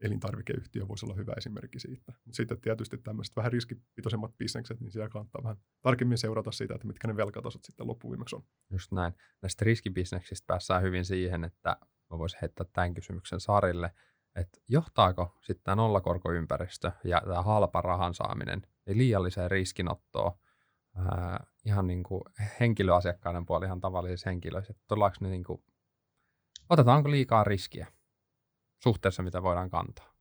elintarvikeyhtiö 0.00 0.88
voisi 0.88 1.06
olla 1.06 1.14
hyvä 1.14 1.32
esimerkki 1.36 1.78
siitä. 1.78 2.12
Mutta 2.24 2.36
sitten 2.36 2.60
tietysti 2.60 2.98
tämmöiset 2.98 3.36
vähän 3.36 3.52
riskipitoisemmat 3.52 4.38
bisnekset, 4.38 4.80
niin 4.80 4.92
siellä 4.92 5.08
kannattaa 5.08 5.42
vähän 5.42 5.56
tarkemmin 5.82 6.18
seurata 6.18 6.52
sitä, 6.52 6.74
että 6.74 6.86
mitkä 6.86 7.08
ne 7.08 7.16
velkatasot 7.16 7.64
sitten 7.64 7.86
loppuviimeksi 7.86 8.36
on. 8.36 8.42
Just 8.70 8.92
näin. 8.92 9.12
Näistä 9.42 9.64
riskibisneksistä 9.64 10.46
päässään 10.46 10.82
hyvin 10.82 11.04
siihen, 11.04 11.44
että 11.44 11.76
mä 12.10 12.18
voisin 12.18 12.38
heittää 12.42 12.66
tämän 12.72 12.94
kysymyksen 12.94 13.40
Sarille, 13.40 13.90
että 14.36 14.60
johtaako 14.68 15.38
sitten 15.40 15.64
tämä 15.64 15.74
nollakorkoympäristö 15.74 16.92
ja 17.04 17.20
tämä 17.20 17.42
halpa 17.42 17.80
rahan 17.80 18.14
saaminen 18.14 18.62
niin 18.86 18.98
liialliseen 18.98 19.50
riskinottoon 19.50 20.32
ää, 20.96 21.46
ihan 21.64 21.86
niin 21.86 22.02
kuin 22.02 22.22
henkilöasiakkaiden 22.60 23.46
puolella 23.46 23.66
ihan 23.66 23.80
tavallisissa 23.80 24.30
henkilöissä, 24.30 24.72
että 24.72 24.94
ne 25.20 25.28
niin 25.28 25.44
kuin, 25.44 25.62
otetaanko 26.70 27.10
liikaa 27.10 27.44
riskiä 27.44 27.86
suhteessa, 28.82 29.22
mitä 29.22 29.42
voidaan 29.42 29.70
kantaa? 29.70 30.14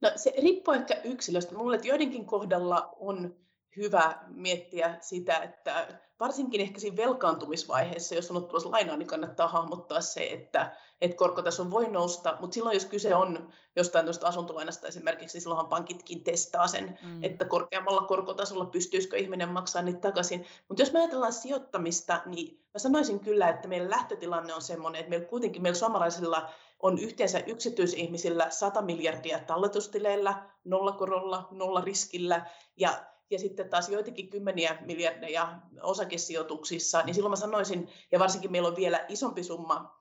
No 0.00 0.12
se 0.16 0.34
riippuu 0.42 0.74
ehkä 0.74 1.00
yksilöstä. 1.04 1.54
Mulle, 1.54 1.76
että 1.76 1.88
joidenkin 1.88 2.26
kohdalla 2.26 2.94
on 2.96 3.36
hyvä 3.76 4.18
miettiä 4.28 4.96
sitä, 5.00 5.36
että 5.36 5.88
varsinkin 6.20 6.60
ehkä 6.60 6.80
siinä 6.80 6.96
velkaantumisvaiheessa, 6.96 8.14
jos 8.14 8.30
on 8.30 8.36
ottamassa 8.36 8.70
lainaa, 8.70 8.96
niin 8.96 9.06
kannattaa 9.06 9.48
hahmottaa 9.48 10.00
se, 10.00 10.24
että, 10.24 10.76
että 11.00 11.16
korkotaso 11.16 11.70
voi 11.70 11.88
nousta, 11.88 12.36
mutta 12.40 12.54
silloin 12.54 12.74
jos 12.74 12.84
kyse 12.84 13.14
on 13.14 13.52
jostain 13.76 14.04
tuosta 14.04 14.26
asuntolainasta 14.28 14.88
esimerkiksi, 14.88 15.36
niin 15.36 15.42
silloinhan 15.42 15.68
pankitkin 15.68 16.24
testaa 16.24 16.66
sen, 16.66 16.98
mm. 17.02 17.24
että 17.24 17.44
korkeammalla 17.44 18.02
korkotasolla 18.02 18.64
pystyisikö 18.64 19.16
ihminen 19.16 19.48
maksaa 19.48 19.82
niitä 19.82 20.00
takaisin. 20.00 20.46
Mutta 20.68 20.82
jos 20.82 20.92
me 20.92 20.98
ajatellaan 20.98 21.32
sijoittamista, 21.32 22.22
niin 22.26 22.64
mä 22.74 22.78
sanoisin 22.78 23.20
kyllä, 23.20 23.48
että 23.48 23.68
meidän 23.68 23.90
lähtötilanne 23.90 24.54
on 24.54 24.62
sellainen, 24.62 25.00
että 25.00 25.10
meillä 25.10 25.26
kuitenkin 25.26 25.62
meillä 25.62 25.78
suomalaisilla 25.78 26.50
on 26.80 26.98
yhteensä 26.98 27.38
yksityisihmisillä 27.38 28.50
100 28.50 28.82
miljardia 28.82 29.38
talletustileillä, 29.38 30.50
nollakorolla, 30.64 31.48
nollariskillä, 31.50 32.46
ja 32.76 32.90
ja 33.30 33.38
sitten 33.38 33.70
taas 33.70 33.88
joitakin 33.88 34.30
kymmeniä 34.30 34.78
miljardeja 34.86 35.58
osakesijoituksissa, 35.82 37.02
niin 37.02 37.14
silloin 37.14 37.30
mä 37.30 37.36
sanoisin, 37.36 37.88
ja 38.12 38.18
varsinkin 38.18 38.52
meillä 38.52 38.68
on 38.68 38.76
vielä 38.76 39.04
isompi 39.08 39.42
summa 39.42 39.96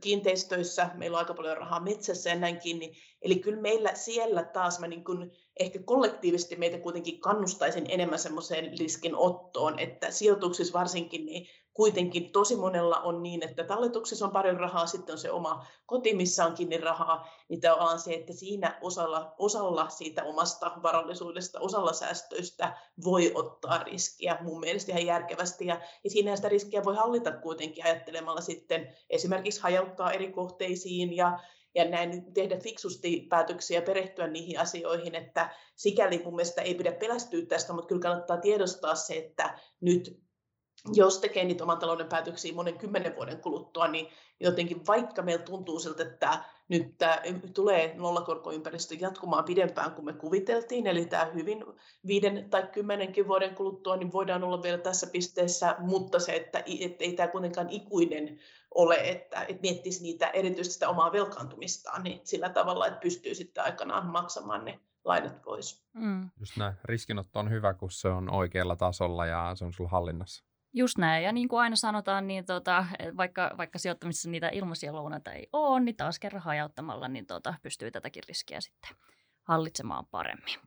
kiinteistöissä, 0.00 0.90
meillä 0.94 1.14
on 1.14 1.18
aika 1.18 1.34
paljon 1.34 1.56
rahaa 1.56 1.80
metsässä 1.80 2.30
ja 2.30 2.36
näin 2.36 2.60
kiinni. 2.60 2.96
Eli 3.22 3.38
kyllä 3.38 3.60
meillä 3.60 3.94
siellä 3.94 4.44
taas 4.44 4.80
mä 4.80 4.86
niin 4.86 5.04
kuin 5.04 5.32
ehkä 5.60 5.78
kollektiivisesti 5.84 6.56
meitä 6.56 6.78
kuitenkin 6.78 7.20
kannustaisin 7.20 7.86
enemmän 7.88 8.18
semmoiseen 8.18 8.78
riskinottoon, 8.78 9.78
että 9.78 10.10
sijoituksissa 10.10 10.78
varsinkin 10.78 11.26
niin 11.26 11.46
kuitenkin 11.76 12.32
tosi 12.32 12.56
monella 12.56 12.96
on 12.96 13.22
niin, 13.22 13.42
että 13.42 13.64
talletuksessa 13.64 14.24
on 14.24 14.30
paljon 14.30 14.56
rahaa, 14.56 14.86
sitten 14.86 15.12
on 15.12 15.18
se 15.18 15.30
oma 15.30 15.66
koti, 15.86 16.14
missä 16.14 16.46
on 16.46 16.54
kiinni 16.54 16.78
rahaa, 16.78 17.28
niin 17.48 17.60
tämä 17.60 17.74
on 17.74 17.98
se, 17.98 18.14
että 18.14 18.32
siinä 18.32 18.78
osalla, 18.80 19.34
osalla 19.38 19.88
siitä 19.88 20.24
omasta 20.24 20.72
varallisuudesta, 20.82 21.60
osalla 21.60 21.92
säästöistä 21.92 22.78
voi 23.04 23.32
ottaa 23.34 23.82
riskiä 23.82 24.38
mun 24.40 24.60
mielestä 24.60 24.92
ihan 24.92 25.06
järkevästi, 25.06 25.66
ja, 25.66 25.80
ja 26.04 26.10
siinä 26.10 26.36
sitä 26.36 26.48
riskiä 26.48 26.84
voi 26.84 26.96
hallita 26.96 27.32
kuitenkin 27.32 27.84
ajattelemalla 27.84 28.40
sitten 28.40 28.96
esimerkiksi 29.10 29.60
hajauttaa 29.60 30.12
eri 30.12 30.32
kohteisiin 30.32 31.16
ja 31.16 31.38
ja 31.74 31.88
näin 31.88 32.32
tehdä 32.34 32.58
fiksusti 32.58 33.26
päätöksiä 33.28 33.82
perehtyä 33.82 34.26
niihin 34.26 34.60
asioihin, 34.60 35.14
että 35.14 35.54
sikäli 35.74 36.22
mun 36.24 36.36
mielestä 36.36 36.62
ei 36.62 36.74
pidä 36.74 36.92
pelästyä 36.92 37.46
tästä, 37.46 37.72
mutta 37.72 37.88
kyllä 37.88 38.02
kannattaa 38.02 38.36
tiedostaa 38.36 38.94
se, 38.94 39.14
että 39.14 39.58
nyt 39.80 40.25
jos 40.92 41.18
tekee 41.18 41.44
niitä 41.44 41.64
oman 41.64 41.78
talouden 41.78 42.08
päätöksiä 42.08 42.54
monen 42.54 42.78
kymmenen 42.78 43.16
vuoden 43.16 43.40
kuluttua, 43.40 43.88
niin 43.88 44.08
jotenkin 44.40 44.86
vaikka 44.86 45.22
meillä 45.22 45.44
tuntuu 45.44 45.78
siltä, 45.78 46.02
että 46.02 46.44
nyt 46.68 46.98
tämä 46.98 47.22
tulee 47.54 47.94
nollakorkoympäristö 47.96 48.94
jatkumaan 48.94 49.44
pidempään 49.44 49.92
kuin 49.92 50.04
me 50.04 50.12
kuviteltiin, 50.12 50.86
eli 50.86 51.06
tämä 51.06 51.24
hyvin 51.24 51.64
viiden 52.06 52.50
tai 52.50 52.66
kymmenenkin 52.66 53.28
vuoden 53.28 53.54
kuluttua, 53.54 53.96
niin 53.96 54.12
voidaan 54.12 54.44
olla 54.44 54.62
vielä 54.62 54.78
tässä 54.78 55.06
pisteessä, 55.06 55.76
mutta 55.78 56.18
se, 56.18 56.32
että, 56.36 56.62
ei 57.00 57.12
tämä 57.16 57.28
kuitenkaan 57.28 57.70
ikuinen 57.70 58.38
ole, 58.74 58.94
että, 58.94 59.42
että 59.42 59.60
miettisi 59.62 60.02
niitä 60.02 60.26
erityisesti 60.26 60.74
sitä 60.74 60.88
omaa 60.88 61.12
velkaantumistaan 61.12 62.02
niin 62.02 62.20
sillä 62.24 62.48
tavalla, 62.48 62.86
että 62.86 63.00
pystyy 63.00 63.34
sitten 63.34 63.64
aikanaan 63.64 64.06
maksamaan 64.06 64.64
ne 64.64 64.80
lainat 65.04 65.42
pois. 65.42 65.84
Mm. 65.92 66.30
Just 66.40 66.56
näin. 66.56 66.74
Riskinotto 66.84 67.38
on 67.38 67.50
hyvä, 67.50 67.74
kun 67.74 67.90
se 67.90 68.08
on 68.08 68.30
oikealla 68.30 68.76
tasolla 68.76 69.26
ja 69.26 69.52
se 69.54 69.64
on 69.64 69.72
sulla 69.72 69.90
hallinnassa. 69.90 70.44
Just 70.78 70.98
näin, 70.98 71.24
ja 71.24 71.32
niin 71.32 71.48
kuin 71.48 71.60
aina 71.60 71.76
sanotaan, 71.76 72.26
niin 72.26 72.44
tota, 72.44 72.86
vaikka, 73.16 73.50
vaikka 73.58 73.78
sijoittamisessa 73.78 74.30
niitä 74.30 74.48
ilmaisia 74.48 74.92
lounaita 74.92 75.32
ei 75.32 75.48
ole, 75.52 75.80
niin 75.80 75.96
taas 75.96 76.18
kerran 76.18 76.42
hajauttamalla 76.42 77.08
niin 77.08 77.26
tota, 77.26 77.54
pystyy 77.62 77.90
tätäkin 77.90 78.22
riskiä 78.28 78.60
sitten 78.60 78.90
hallitsemaan 79.42 80.06
paremmin. 80.06 80.58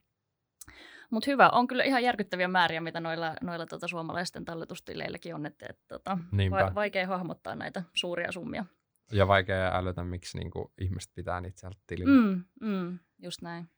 Mutta 1.09 1.31
hyvä, 1.31 1.49
on 1.49 1.67
kyllä 1.67 1.83
ihan 1.83 2.03
järkyttäviä 2.03 2.47
määriä, 2.47 2.81
mitä 2.81 2.99
noilla, 2.99 3.33
noilla 3.41 3.65
tota, 3.65 3.87
suomalaisten 3.87 4.45
talletustileilläkin 4.45 5.35
on, 5.35 5.45
että 5.45 5.65
et, 5.69 5.79
tota, 5.87 6.17
va- 6.51 6.75
vaikea 6.75 7.07
hahmottaa 7.07 7.55
näitä 7.55 7.83
suuria 7.93 8.31
summia. 8.31 8.65
Ja 9.11 9.27
vaikea 9.27 9.77
älytä, 9.77 10.03
miksi 10.03 10.37
niin 10.37 10.51
kuin, 10.51 10.71
ihmiset 10.81 11.11
pitää 11.15 11.41
niitä 11.41 11.59
sieltä 11.59 11.79
tilillä. 11.87 12.21
Mm, 12.21 12.43
mm, 12.61 12.99
just 13.19 13.41
näin. 13.41 13.69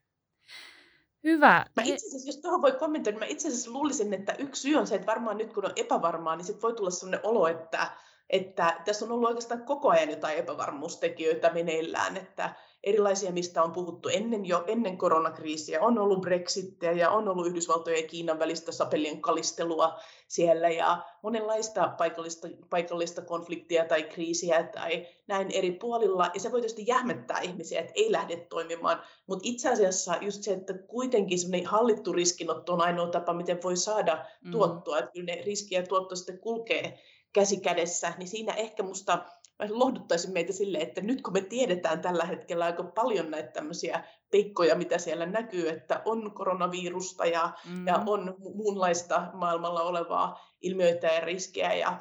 Hyvä. 1.23 1.65
Mä 1.75 1.83
itse 1.83 2.07
asiassa, 2.07 2.27
jos 2.27 2.37
tuohon 2.37 2.61
voi 2.61 2.71
kommentoida, 2.71 3.19
mä 3.19 3.25
itse 3.25 3.47
asiassa 3.47 3.71
luulisin, 3.71 4.13
että 4.13 4.35
yksi 4.39 4.61
syy 4.61 4.75
on 4.75 4.87
se, 4.87 4.95
että 4.95 5.07
varmaan 5.07 5.37
nyt 5.37 5.53
kun 5.53 5.65
on 5.65 5.73
epävarmaa, 5.75 6.35
niin 6.35 6.45
sit 6.45 6.61
voi 6.61 6.73
tulla 6.73 6.89
sellainen 6.89 7.19
olo, 7.23 7.47
että, 7.47 7.87
että 8.29 8.81
tässä 8.85 9.05
on 9.05 9.11
ollut 9.11 9.27
oikeastaan 9.27 9.65
koko 9.65 9.89
ajan 9.89 10.09
jotain 10.09 10.37
epävarmuustekijöitä 10.37 11.53
meneillään, 11.53 12.17
että 12.17 12.55
erilaisia, 12.83 13.31
mistä 13.31 13.63
on 13.63 13.71
puhuttu 13.71 14.09
ennen 14.09 14.45
jo 14.45 14.63
ennen 14.67 14.97
koronakriisiä. 14.97 15.81
On 15.81 15.99
ollut 15.99 16.21
Brexittiä 16.21 16.91
ja 16.91 17.09
on 17.09 17.27
ollut 17.27 17.47
Yhdysvaltojen 17.47 18.01
ja 18.01 18.07
Kiinan 18.07 18.39
välistä 18.39 18.71
sapelien 18.71 19.21
kalistelua 19.21 19.99
siellä 20.27 20.69
ja 20.69 21.05
monenlaista 21.23 21.93
paikallista, 21.97 22.47
paikallista 22.69 23.21
konfliktia 23.21 23.85
tai 23.85 24.03
kriisiä 24.03 24.63
tai 24.63 25.07
näin 25.27 25.51
eri 25.51 25.71
puolilla. 25.71 26.31
Ja 26.33 26.39
se 26.39 26.51
voi 26.51 26.61
tietysti 26.61 26.87
jähmettää 26.87 27.39
ihmisiä, 27.39 27.79
että 27.79 27.93
ei 27.95 28.11
lähde 28.11 28.35
toimimaan. 28.35 29.01
Mutta 29.27 29.41
itse 29.47 29.69
asiassa 29.69 30.15
just 30.21 30.43
se, 30.43 30.53
että 30.53 30.73
kuitenkin 30.73 31.65
hallittu 31.65 32.13
riskinotto 32.13 32.73
on 32.73 32.81
ainoa 32.81 33.07
tapa, 33.07 33.33
miten 33.33 33.63
voi 33.63 33.77
saada 33.77 34.25
mm. 34.41 34.51
tuottoa. 34.51 34.99
Että 34.99 35.11
kyllä 35.11 35.35
ne 35.35 35.41
riski 35.45 35.75
ja 35.75 35.87
tuotto 35.87 36.15
sitten 36.15 36.39
kulkee 36.39 36.99
käsi 37.33 37.59
kädessä, 37.59 38.13
niin 38.17 38.27
siinä 38.27 38.53
ehkä 38.53 38.83
musta 38.83 39.25
lohduttaisin 39.69 40.33
meitä 40.33 40.53
sille, 40.53 40.77
että 40.77 41.01
nyt 41.01 41.21
kun 41.21 41.33
me 41.33 41.41
tiedetään 41.41 42.01
tällä 42.01 42.25
hetkellä 42.25 42.65
aika 42.65 42.83
paljon 42.83 43.31
näitä 43.31 43.51
tämmöisiä 43.51 44.03
peikkoja, 44.31 44.75
mitä 44.75 44.97
siellä 44.97 45.25
näkyy, 45.25 45.69
että 45.69 46.01
on 46.05 46.31
koronavirusta 46.33 47.25
ja, 47.25 47.53
mm. 47.69 47.87
ja 47.87 48.03
on 48.05 48.35
muunlaista 48.39 49.27
maailmalla 49.33 49.81
olevaa 49.81 50.39
ilmiöitä 50.61 51.07
ja 51.07 51.19
riskejä 51.19 51.73
ja 51.73 51.97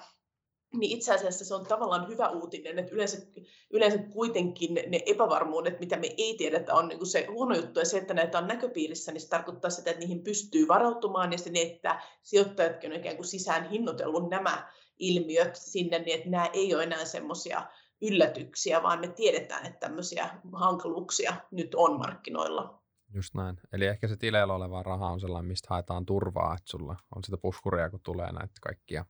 niin 0.72 0.96
itse 0.96 1.14
asiassa 1.14 1.44
se 1.44 1.54
on 1.54 1.66
tavallaan 1.66 2.08
hyvä 2.08 2.28
uutinen, 2.28 2.78
että 2.78 2.94
yleensä, 2.94 3.26
yleensä 3.70 3.98
kuitenkin 3.98 4.74
ne 4.74 5.00
epävarmuudet, 5.06 5.80
mitä 5.80 5.96
me 5.96 6.14
ei 6.18 6.36
tiedetä, 6.36 6.74
on 6.74 6.88
niin 6.88 7.06
se 7.06 7.26
huono 7.30 7.56
juttu. 7.56 7.78
Ja 7.78 7.84
se, 7.84 7.98
että 7.98 8.14
näitä 8.14 8.38
on 8.38 8.48
näköpiirissä, 8.48 9.12
niin 9.12 9.20
se 9.20 9.28
tarkoittaa 9.28 9.70
sitä, 9.70 9.90
että 9.90 10.00
niihin 10.00 10.24
pystyy 10.24 10.68
varautumaan 10.68 11.32
ja 11.32 11.38
se, 11.38 11.50
että 11.54 12.02
sijoittajatkin 12.22 12.92
on 12.92 12.98
ikään 12.98 13.16
kuin 13.16 13.26
sisään 13.26 13.70
hinnoitellut 13.70 14.30
nämä 14.30 14.70
ilmiöt 14.98 15.56
sinne, 15.56 15.98
niin 15.98 16.18
että 16.18 16.30
nämä 16.30 16.50
ei 16.52 16.74
ole 16.74 16.82
enää 16.82 17.04
semmoisia 17.04 17.66
yllätyksiä, 18.02 18.82
vaan 18.82 19.00
me 19.00 19.08
tiedetään, 19.08 19.66
että 19.66 19.80
tämmöisiä 19.80 20.30
hankaluuksia 20.52 21.34
nyt 21.50 21.74
on 21.74 21.98
markkinoilla. 21.98 22.80
Just 23.14 23.34
näin. 23.34 23.56
Eli 23.72 23.86
ehkä 23.86 24.08
se 24.08 24.16
tileillä 24.16 24.54
oleva 24.54 24.82
raha 24.82 25.10
on 25.10 25.20
sellainen, 25.20 25.48
mistä 25.48 25.66
haetaan 25.70 26.06
turvaa, 26.06 26.54
että 26.54 26.70
sulla 26.70 26.96
on 27.16 27.24
sitä 27.24 27.36
puskuria, 27.36 27.90
kun 27.90 28.00
tulee 28.02 28.32
näitä 28.32 28.54
kaikkia 28.60 29.04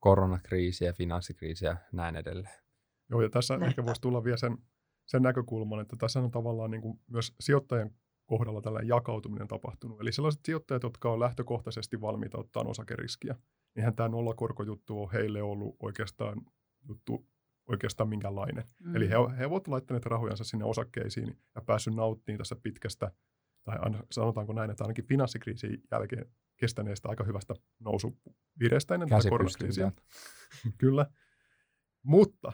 koronakriisiä, 0.00 0.92
finanssikriisiä 0.92 1.70
ja 1.70 1.76
näin 1.92 2.16
edelleen. 2.16 2.54
Joo, 3.10 3.22
ja 3.22 3.30
tässä 3.30 3.54
Nähtä. 3.54 3.66
ehkä 3.66 3.86
voisi 3.86 4.00
tulla 4.00 4.24
vielä 4.24 4.36
sen, 4.36 4.58
sen 5.06 5.22
näkökulman, 5.22 5.80
että 5.80 5.96
tässä 5.96 6.20
on 6.20 6.30
tavallaan 6.30 6.70
niin 6.70 6.80
kuin 6.80 7.00
myös 7.06 7.34
sijoittajien 7.40 7.94
kohdalla 8.26 8.60
tällainen 8.60 8.88
jakautuminen 8.88 9.48
tapahtunut. 9.48 10.00
Eli 10.00 10.12
sellaiset 10.12 10.40
sijoittajat, 10.44 10.82
jotka 10.82 11.12
on 11.12 11.20
lähtökohtaisesti 11.20 12.00
valmiita 12.00 12.38
ottaa 12.38 12.62
osakeriskiä, 12.62 13.34
niinhän 13.74 13.96
tämä 13.96 14.08
nollakorkojuttu 14.08 15.02
on 15.02 15.12
heille 15.12 15.42
ollut 15.42 15.76
oikeastaan 15.80 16.42
juttu 16.88 17.26
oikeastaan 17.66 18.08
minkälainen. 18.08 18.64
Mm. 18.84 18.96
Eli 18.96 19.08
he, 19.08 19.14
he 19.38 19.46
ovat 19.46 19.68
laittaneet 19.68 20.06
rahojansa 20.06 20.44
sinne 20.44 20.64
osakkeisiin 20.64 21.38
ja 21.54 21.62
päässyt 21.62 21.94
nauttimaan 21.94 22.38
tässä 22.38 22.56
pitkästä, 22.62 23.10
tai 23.64 23.78
sanotaanko 24.10 24.52
näin, 24.52 24.70
että 24.70 24.84
ainakin 24.84 25.06
finanssikriisin 25.06 25.82
jälkeen 25.90 26.26
kestäneestä 26.60 27.08
aika 27.08 27.24
hyvästä 27.24 27.54
nousuvireestä 27.78 28.94
ennen 28.94 29.08
tätä 29.08 29.28
koronakriisiä. 29.28 29.92
Kyllä. 30.78 31.06
Mutta 32.02 32.52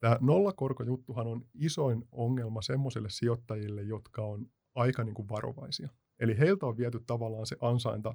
tämä 0.00 0.18
nollakorkojuttuhan 0.20 1.26
on 1.26 1.44
isoin 1.54 2.04
ongelma 2.12 2.62
semmoisille 2.62 3.08
sijoittajille, 3.10 3.82
jotka 3.82 4.22
on 4.22 4.46
aika 4.74 5.04
niin 5.04 5.14
kuin 5.14 5.28
varovaisia. 5.28 5.88
Eli 6.20 6.38
heiltä 6.38 6.66
on 6.66 6.76
viety 6.76 7.00
tavallaan 7.06 7.46
se 7.46 7.56
ansainta 7.60 8.14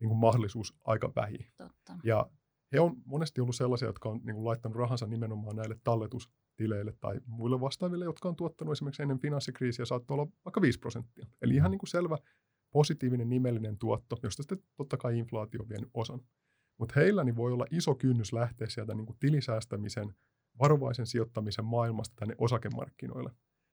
niin 0.00 0.08
kuin 0.08 0.18
mahdollisuus 0.18 0.74
aika 0.84 1.12
vähin. 1.16 1.46
Totta. 1.56 1.98
Ja 2.04 2.30
he 2.72 2.80
on 2.80 2.96
monesti 3.04 3.40
ollut 3.40 3.56
sellaisia, 3.56 3.88
jotka 3.88 4.08
on 4.08 4.20
niin 4.24 4.34
kuin 4.34 4.44
laittanut 4.44 4.76
rahansa 4.76 5.06
nimenomaan 5.06 5.56
näille 5.56 5.76
talletustileille 5.84 6.92
tai 7.00 7.20
muille 7.26 7.60
vastaaville, 7.60 8.04
jotka 8.04 8.28
on 8.28 8.36
tuottanut 8.36 8.72
esimerkiksi 8.72 9.02
ennen 9.02 9.18
finanssikriisiä 9.18 9.84
saattoi 9.84 10.14
olla 10.14 10.26
vaikka 10.44 10.60
5 10.60 10.78
prosenttia. 10.78 11.26
Eli 11.42 11.54
ihan 11.54 11.70
niin 11.70 11.78
kuin 11.78 11.88
selvä 11.90 12.18
positiivinen 12.76 13.28
nimellinen 13.28 13.78
tuotto, 13.78 14.16
josta 14.22 14.42
sitten 14.42 14.62
totta 14.76 14.96
kai 14.96 15.18
inflaatio 15.18 15.62
on 15.62 15.68
vienyt 15.68 15.90
osan. 15.94 16.20
Mutta 16.78 17.00
heillä 17.00 17.24
niin 17.24 17.36
voi 17.36 17.52
olla 17.52 17.66
iso 17.70 17.94
kynnys 17.94 18.32
lähteä 18.32 18.68
sieltä 18.68 18.94
niin 18.94 19.06
kuin 19.06 19.16
tilisäästämisen, 19.20 20.14
varovaisen 20.58 21.06
sijoittamisen 21.06 21.64
maailmasta 21.64 22.16
tänne 22.16 22.34
osakemarkkinoille. 22.38 23.30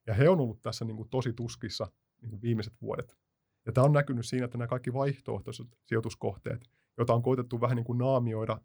Ja 0.08 0.14
he 0.14 0.30
on 0.30 0.40
ollut 0.40 0.62
tässä 0.62 0.86
niin 0.86 0.98
kuin 0.98 1.10
tosi 1.10 1.34
tuskissa 1.34 1.88
niin 2.22 2.30
kuin 2.30 2.42
viimeiset 2.42 2.74
vuodet. 2.82 3.18
Ja 3.66 3.72
tämä 3.72 3.86
on 3.86 3.94
näkynyt 3.94 4.26
siinä, 4.26 4.46
että 4.46 4.58
nämä 4.58 4.68
kaikki 4.68 4.94
vaihtoehtoiset 4.94 5.68
sijoituskohteet, 5.86 6.70
joita 6.98 7.14
on 7.14 7.24
koitettu 7.24 7.62
vähän 7.62 7.76
niin 7.76 7.86
kuin 7.86 7.98
naamioida 7.98 8.62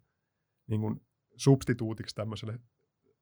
niin 0.67 0.81
kuin 0.81 1.01
substituutiksi 1.37 2.15
tämmöiselle 2.15 2.59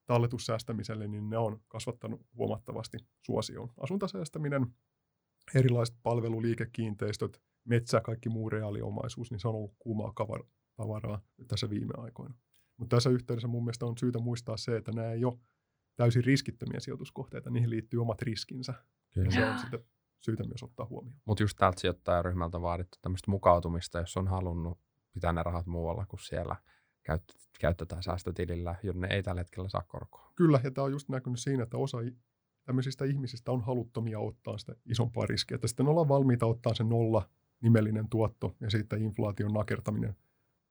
talletussäästämiselle, 0.07 1.09
niin 1.09 1.31
ne 1.31 1.39
on 1.39 1.61
kasvattanut 1.69 2.27
huomattavasti 2.35 2.99
suosioon. 3.23 3.73
Asuntosäästäminen, 3.81 4.67
erilaiset 5.55 5.97
palveluliikekiinteistöt, 6.03 7.43
metsä, 7.65 8.01
kaikki 8.01 8.29
muu 8.29 8.51
reaaliomaisuus, 8.51 9.31
niin 9.31 9.41
se 9.41 9.49
on 9.49 9.55
ollut 9.55 9.75
kuumaa 9.79 10.13
tavaraa 10.77 11.21
tässä 11.49 11.71
viime 11.71 11.95
aikoina. 11.97 12.35
Mutta 12.77 12.97
tässä 12.97 13.11
yhteydessä 13.11 13.49
mun 13.49 13.65
mielestä 13.65 13.87
on 13.87 13.99
syytä 13.99 14.19
muistaa 14.19 14.57
se, 14.57 14.77
että 14.77 14.93
nämä 14.93 15.13
ei 15.13 15.25
ole 15.25 15.39
täysin 15.97 16.25
riskittömiä 16.25 16.81
sijoituskohteita, 16.81 17.51
niihin 17.51 17.71
liittyy 17.71 18.03
omat 18.03 18.23
riskinsä. 18.23 18.75
Kyllä. 19.15 19.27
Ja 19.27 19.31
se 19.31 19.45
on 19.47 19.59
sitten 19.59 19.85
syytä 20.21 20.45
myös 20.45 20.63
ottaa 20.63 20.87
huomioon. 20.87 21.21
Mutta 21.25 21.43
just 21.43 21.57
täältä 21.59 21.81
sijoittajaryhmältä 21.81 22.61
vaadittu 22.61 22.99
tämmöistä 23.03 23.31
mukautumista, 23.31 23.99
jos 23.99 24.17
on 24.17 24.29
halunnut 24.29 24.79
pitää 25.13 25.33
ne 25.33 25.43
rahat 25.43 25.67
muualla 25.67 26.07
kuin 26.07 26.21
siellä 26.21 26.57
käytetään 27.61 28.03
säästötilillä, 28.03 28.75
jonne 28.83 29.09
ei 29.11 29.23
tällä 29.23 29.41
hetkellä 29.41 29.69
saa 29.69 29.85
korkoa. 29.89 30.33
Kyllä, 30.35 30.61
ja 30.65 30.71
tämä 30.71 30.85
on 30.85 30.91
just 30.91 31.09
näkynyt 31.09 31.41
siinä, 31.41 31.63
että 31.63 31.77
osa 31.77 31.99
tämmöisistä 32.67 33.05
ihmisistä 33.05 33.53
on 33.53 33.61
haluttomia 33.61 34.19
ottaa 34.19 34.59
sitä 34.59 34.75
isompaa 34.87 35.27
riskiä, 35.27 35.55
että 35.55 35.69
sitten 35.69 35.89
ollaan 35.89 36.09
valmiita 36.09 36.47
ottaa 36.47 36.75
se 36.75 36.85
nolla 36.85 37.29
nimellinen 37.61 38.09
tuotto 38.09 38.55
ja 38.61 38.71
sitten 38.71 39.03
inflaation 39.03 39.53
nakertaminen 39.53 40.17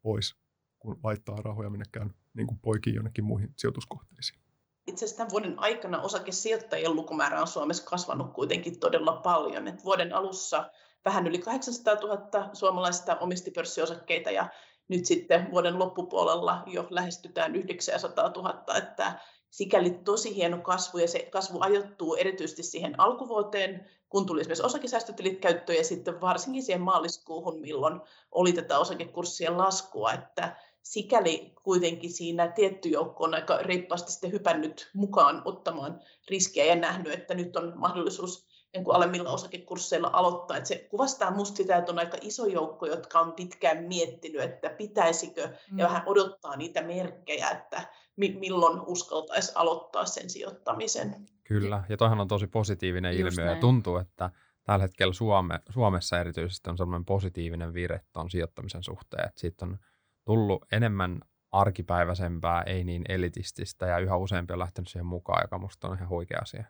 pois, 0.01 0.35
kun 0.79 0.99
laittaa 1.03 1.41
rahoja 1.41 1.69
minnekään 1.69 2.13
niin 2.33 2.47
kuin 2.47 2.59
poikiin 2.59 2.95
jonnekin 2.95 3.23
muihin 3.23 3.53
sijoituskohteisiin. 3.57 4.39
Itse 4.87 5.05
asiassa 5.05 5.17
tämän 5.17 5.31
vuoden 5.31 5.59
aikana 5.59 6.01
osakesijoittajien 6.01 6.95
lukumäärä 6.95 7.41
on 7.41 7.47
Suomessa 7.47 7.85
kasvanut 7.85 8.33
kuitenkin 8.33 8.79
todella 8.79 9.15
paljon. 9.15 9.67
Et 9.67 9.83
vuoden 9.85 10.13
alussa 10.13 10.71
vähän 11.05 11.27
yli 11.27 11.39
800 11.39 11.95
000 11.95 12.49
suomalaista 12.53 13.17
omisti 13.17 13.51
pörssiosakkeita 13.51 14.31
ja 14.31 14.49
nyt 14.87 15.05
sitten 15.05 15.51
vuoden 15.51 15.79
loppupuolella 15.79 16.63
jo 16.65 16.87
lähestytään 16.89 17.55
900 17.55 18.29
000, 18.29 18.77
että 18.77 19.19
sikäli 19.55 19.89
tosi 19.89 20.35
hieno 20.35 20.57
kasvu 20.57 20.97
ja 20.97 21.07
se 21.07 21.27
kasvu 21.31 21.57
ajoittuu 21.61 22.15
erityisesti 22.15 22.63
siihen 22.63 22.99
alkuvuoteen, 22.99 23.89
kun 24.09 24.25
tuli 24.25 24.41
esimerkiksi 24.41 24.65
osakesäästötilit 24.65 25.39
käyttöön 25.39 25.77
ja 25.77 25.83
sitten 25.83 26.21
varsinkin 26.21 26.63
siihen 26.63 26.81
maaliskuuhun, 26.81 27.61
milloin 27.61 28.01
oli 28.31 28.53
tätä 28.53 28.79
osakekurssien 28.79 29.57
laskua, 29.57 30.13
että 30.13 30.55
sikäli 30.81 31.53
kuitenkin 31.63 32.13
siinä 32.13 32.47
tietty 32.47 32.89
joukko 32.89 33.23
on 33.23 33.33
aika 33.33 33.57
reippaasti 33.57 34.11
sitten 34.11 34.31
hypännyt 34.31 34.89
mukaan 34.93 35.41
ottamaan 35.45 35.99
riskiä 36.29 36.65
ja 36.65 36.75
nähnyt, 36.75 37.13
että 37.13 37.33
nyt 37.33 37.55
on 37.55 37.73
mahdollisuus 37.75 38.45
niin 38.75 38.85
kuin 38.85 38.95
alemmilla 38.95 39.31
osakekursseilla 39.31 40.09
aloittaa. 40.13 40.57
Että 40.57 40.67
se 40.67 40.87
kuvastaa 40.89 41.31
musta 41.31 41.57
sitä, 41.57 41.77
että 41.77 41.91
on 41.91 41.99
aika 41.99 42.17
iso 42.21 42.45
joukko, 42.45 42.85
jotka 42.85 43.19
on 43.19 43.33
pitkään 43.33 43.83
miettinyt, 43.83 44.41
että 44.41 44.69
pitäisikö, 44.69 45.47
mm. 45.71 45.79
ja 45.79 45.85
vähän 45.85 46.03
odottaa 46.05 46.55
niitä 46.55 46.81
merkkejä, 46.81 47.49
että 47.49 47.81
mi- 48.15 48.37
milloin 48.39 48.81
uskaltaisi 48.87 49.51
aloittaa 49.55 50.05
sen 50.05 50.29
sijoittamisen. 50.29 51.15
Kyllä, 51.43 51.83
ja 51.89 51.97
toihan 51.97 52.21
on 52.21 52.27
tosi 52.27 52.47
positiivinen 52.47 53.19
Just 53.19 53.33
ilmiö, 53.33 53.45
näin. 53.45 53.55
ja 53.55 53.61
tuntuu, 53.61 53.97
että 53.97 54.29
tällä 54.63 54.83
hetkellä 54.83 55.13
Suome, 55.13 55.59
Suomessa 55.69 56.19
erityisesti 56.19 56.69
on 56.69 56.77
sellainen 56.77 57.05
positiivinen 57.05 57.73
vire 57.73 58.01
tuon 58.13 58.29
sijoittamisen 58.29 58.83
suhteen, 58.83 59.27
että 59.27 59.41
siitä 59.41 59.65
on 59.65 59.77
tullut 60.25 60.65
enemmän 60.71 61.19
arkipäiväisempää, 61.51 62.61
ei 62.61 62.83
niin 62.83 63.03
elitististä, 63.09 63.85
ja 63.85 63.99
yhä 63.99 64.17
useampi 64.17 64.53
on 64.53 64.59
lähtenyt 64.59 64.87
siihen 64.87 65.05
mukaan, 65.05 65.43
joka 65.43 65.57
musta 65.57 65.87
on 65.87 65.95
ihan 65.95 66.09
huikea 66.09 66.39
asia. 66.41 66.65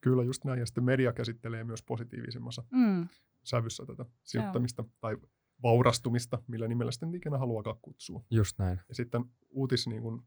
Kyllä 0.00 0.22
just 0.22 0.44
näin, 0.44 0.60
ja 0.60 0.66
sitten 0.66 0.84
media 0.84 1.12
käsittelee 1.12 1.64
myös 1.64 1.82
positiivisemmassa 1.82 2.64
Mm. 2.70 3.08
sävyssä 3.44 3.86
tätä 3.86 4.04
sijoittamista 4.22 4.84
tai 5.00 5.16
vaurastumista, 5.62 6.42
millä 6.46 6.68
nimellä 6.68 6.92
sitten 6.92 7.14
ikinä 7.14 7.38
haluakaan 7.38 7.76
kutsua. 7.82 8.24
Just 8.30 8.58
näin. 8.58 8.80
Ja 8.88 8.94
sitten 8.94 9.24
uutis 9.48 9.86
niin 9.86 10.02
kuin, 10.02 10.22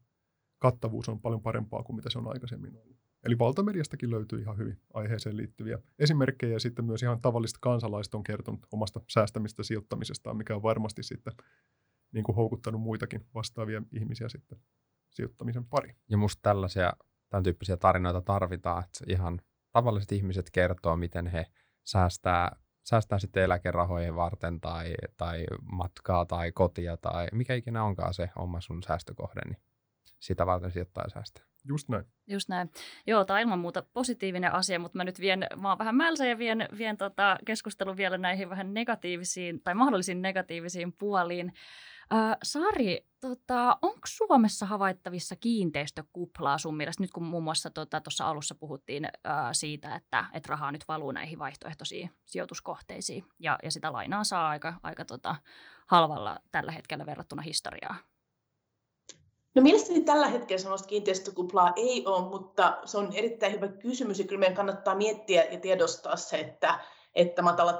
kattavuus 0.58 1.08
on 1.08 1.20
paljon 1.20 1.42
parempaa 1.42 1.82
kuin 1.82 1.96
mitä 1.96 2.10
se 2.10 2.18
on 2.18 2.28
aikaisemmin 2.28 2.76
ollut. 2.76 2.96
Eli 3.24 3.38
valtamediastakin 3.38 4.10
löytyy 4.10 4.40
ihan 4.40 4.58
hyvin 4.58 4.80
aiheeseen 4.94 5.36
liittyviä 5.36 5.78
esimerkkejä 5.98 6.52
ja 6.52 6.60
sitten 6.60 6.84
myös 6.84 7.02
ihan 7.02 7.20
tavallista 7.20 7.58
kansalaiset 7.62 8.14
on 8.14 8.22
kertonut 8.22 8.66
omasta 8.72 9.00
säästämistä 9.08 9.62
sijoittamisestaan, 9.62 10.36
mikä 10.36 10.56
on 10.56 10.62
varmasti 10.62 11.02
sitten 11.02 11.32
niin 12.12 12.24
kuin 12.24 12.36
houkuttanut 12.36 12.80
muitakin 12.80 13.26
vastaavia 13.34 13.82
ihmisiä 13.92 14.28
sitten 14.28 14.58
sijoittamisen 15.10 15.64
pari. 15.66 15.94
Ja 16.08 16.16
musta 16.16 16.42
tällaisia, 16.42 16.92
tämän 17.30 17.42
tyyppisiä 17.44 17.76
tarinoita 17.76 18.20
tarvitaan, 18.22 18.84
että 18.84 19.04
ihan 19.08 19.40
tavalliset 19.72 20.12
ihmiset 20.12 20.50
kertoo, 20.50 20.96
miten 20.96 21.26
he 21.26 21.46
säästää, 21.84 22.56
säästää 22.84 23.18
sitten 23.18 23.42
eläkerahojen 23.42 24.16
varten 24.16 24.60
tai, 24.60 24.94
tai 25.16 25.44
matkaa 25.72 26.26
tai 26.26 26.52
kotia 26.52 26.96
tai 26.96 27.28
mikä 27.32 27.54
ikinä 27.54 27.84
onkaan 27.84 28.14
se 28.14 28.30
oma 28.36 28.60
sun 28.60 28.82
säästökohde, 28.82 29.40
niin 29.44 29.58
sitä 30.18 30.46
varten 30.46 30.70
sijoittaa 30.70 31.08
säästää. 31.08 31.44
Just 31.64 31.88
näin. 31.88 32.04
Just 32.26 32.48
näin. 32.48 32.70
Joo, 33.06 33.24
tämä 33.24 33.36
on 33.36 33.42
ilman 33.42 33.58
muuta 33.58 33.82
positiivinen 33.92 34.52
asia, 34.52 34.78
mutta 34.78 34.96
mä 34.96 35.04
nyt 35.04 35.20
vien, 35.20 35.46
mä 35.56 35.68
oon 35.68 35.78
vähän 35.78 35.94
mälsä 35.94 36.26
ja 36.26 36.38
vien, 36.38 36.68
vien 36.78 36.96
tota 36.96 37.36
keskustelun 37.44 37.96
vielä 37.96 38.18
näihin 38.18 38.50
vähän 38.50 38.74
negatiivisiin 38.74 39.60
tai 39.62 39.74
mahdollisiin 39.74 40.22
negatiivisiin 40.22 40.92
puoliin. 40.92 41.52
Sari, 42.42 43.06
tota, 43.20 43.78
onko 43.82 44.00
Suomessa 44.06 44.66
havaittavissa 44.66 45.36
kiinteistökuplaa 45.36 46.58
sun 46.58 46.76
mielestä, 46.76 47.02
nyt 47.02 47.10
kun 47.10 47.24
muun 47.24 47.42
muassa 47.42 47.70
tuossa 47.70 47.98
tota, 48.16 48.30
alussa 48.30 48.54
puhuttiin 48.54 49.04
äh, 49.04 49.12
siitä, 49.52 49.94
että 49.94 50.24
et 50.32 50.46
rahaa 50.46 50.72
nyt 50.72 50.84
valuu 50.88 51.12
näihin 51.12 51.38
vaihtoehtoisiin 51.38 52.10
sijoituskohteisiin 52.24 53.24
ja, 53.38 53.58
ja 53.62 53.70
sitä 53.70 53.92
lainaa 53.92 54.24
saa 54.24 54.48
aika, 54.48 54.74
aika 54.82 55.04
tota, 55.04 55.36
halvalla 55.86 56.38
tällä 56.52 56.72
hetkellä 56.72 57.06
verrattuna 57.06 57.42
historiaan? 57.42 57.96
No 59.54 59.62
mielestäni 59.62 60.00
tällä 60.00 60.28
hetkellä 60.28 60.62
sellaista 60.62 60.88
kiinteistökuplaa 60.88 61.72
ei 61.76 62.06
ole, 62.06 62.28
mutta 62.28 62.78
se 62.84 62.98
on 62.98 63.12
erittäin 63.12 63.52
hyvä 63.52 63.68
kysymys 63.68 64.18
ja 64.18 64.26
kyllä 64.26 64.38
meidän 64.38 64.56
kannattaa 64.56 64.94
miettiä 64.94 65.44
ja 65.44 65.60
tiedostaa 65.60 66.16
se, 66.16 66.36
että, 66.36 66.80
että 67.14 67.42
matala 67.42 67.78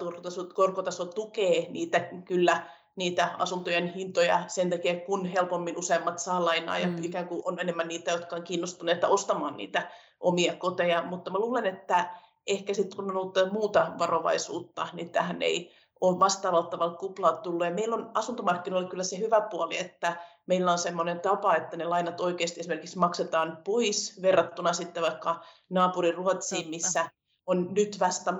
korkotaso 0.54 1.04
tukee 1.04 1.66
niitä 1.70 2.00
kyllä 2.24 2.66
niitä 2.96 3.30
asuntojen 3.38 3.86
hintoja 3.94 4.44
sen 4.48 4.70
takia, 4.70 5.00
kun 5.00 5.26
helpommin 5.26 5.78
useammat 5.78 6.18
saa 6.18 6.44
lainaa 6.44 6.78
ja 6.78 6.86
Mm. 6.86 7.04
ikään 7.04 7.28
kuin 7.28 7.42
on 7.44 7.60
enemmän 7.60 7.88
niitä, 7.88 8.10
jotka 8.10 8.36
on 8.36 8.42
kiinnostuneita 8.42 9.08
ostamaan 9.08 9.56
niitä 9.56 9.90
omia 10.20 10.56
koteja. 10.56 11.02
Mutta 11.02 11.30
mä 11.30 11.38
luulen, 11.38 11.66
että 11.66 12.10
ehkä 12.46 12.74
sitten 12.74 12.96
kun 12.96 13.10
on 13.10 13.16
ollut 13.16 13.52
muuta 13.52 13.92
varovaisuutta, 13.98 14.88
niin 14.92 15.10
tähän 15.10 15.42
ei 15.42 15.72
ole 16.00 16.18
vastaavalla 16.18 16.70
tavalla 16.70 16.96
kuplaa 16.96 17.36
tullut. 17.36 17.66
Ja 17.66 17.72
meillä 17.72 17.96
on 17.96 18.10
asuntomarkkinoilla 18.14 18.88
kyllä 18.88 19.04
se 19.04 19.18
hyvä 19.18 19.40
puoli, 19.40 19.78
että 19.78 20.16
meillä 20.46 20.72
on 20.72 20.78
semmoinen 20.78 21.20
tapa, 21.20 21.56
että 21.56 21.76
ne 21.76 21.84
lainat 21.84 22.20
oikeasti 22.20 22.60
esimerkiksi 22.60 22.98
maksetaan 22.98 23.58
pois 23.64 24.22
verrattuna 24.22 24.72
sitten 24.72 25.02
vaikka 25.02 25.40
naapurin 25.70 26.14
Ruotsiin, 26.14 26.70
missä 26.70 27.10
on 27.46 27.74
nyt 27.74 28.00
vasta 28.00 28.34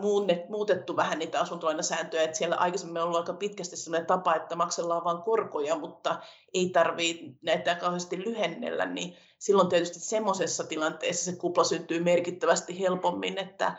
muutettu 0.49 0.97
vähän 0.97 1.19
niitä 1.19 1.41
asuntolainasääntöjä, 1.41 2.23
että 2.23 2.39
siellä 2.39 2.57
aikaisemmin 2.57 2.97
on 2.97 3.03
ollut 3.03 3.21
aika 3.21 3.33
pitkästi 3.33 3.77
sellainen 3.77 4.07
tapa, 4.07 4.35
että 4.35 4.57
maksellaan 4.57 5.05
vain 5.05 5.23
korkoja, 5.23 5.79
mutta 5.79 6.21
ei 6.55 6.69
tarvitse 6.69 7.25
näitä 7.43 7.75
kauheasti 7.75 8.25
lyhennellä, 8.25 8.87
niin 8.87 9.17
silloin 9.39 9.69
tietysti 9.69 10.01
semmoisessa 10.01 10.65
tilanteessa 10.65 11.25
se 11.25 11.37
kupla 11.37 11.65
syntyy 11.65 12.01
merkittävästi 12.01 12.81
helpommin, 12.81 13.39
että 13.39 13.79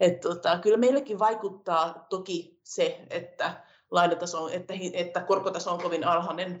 et 0.00 0.20
tota, 0.20 0.58
kyllä 0.58 0.76
meillekin 0.76 1.18
vaikuttaa 1.18 2.06
toki 2.10 2.60
se, 2.64 3.00
että 3.10 3.64
lainataso, 3.90 4.48
että, 4.48 4.74
että 4.92 5.20
korkotaso 5.20 5.72
on 5.72 5.82
kovin 5.82 6.06
alhainen, 6.06 6.60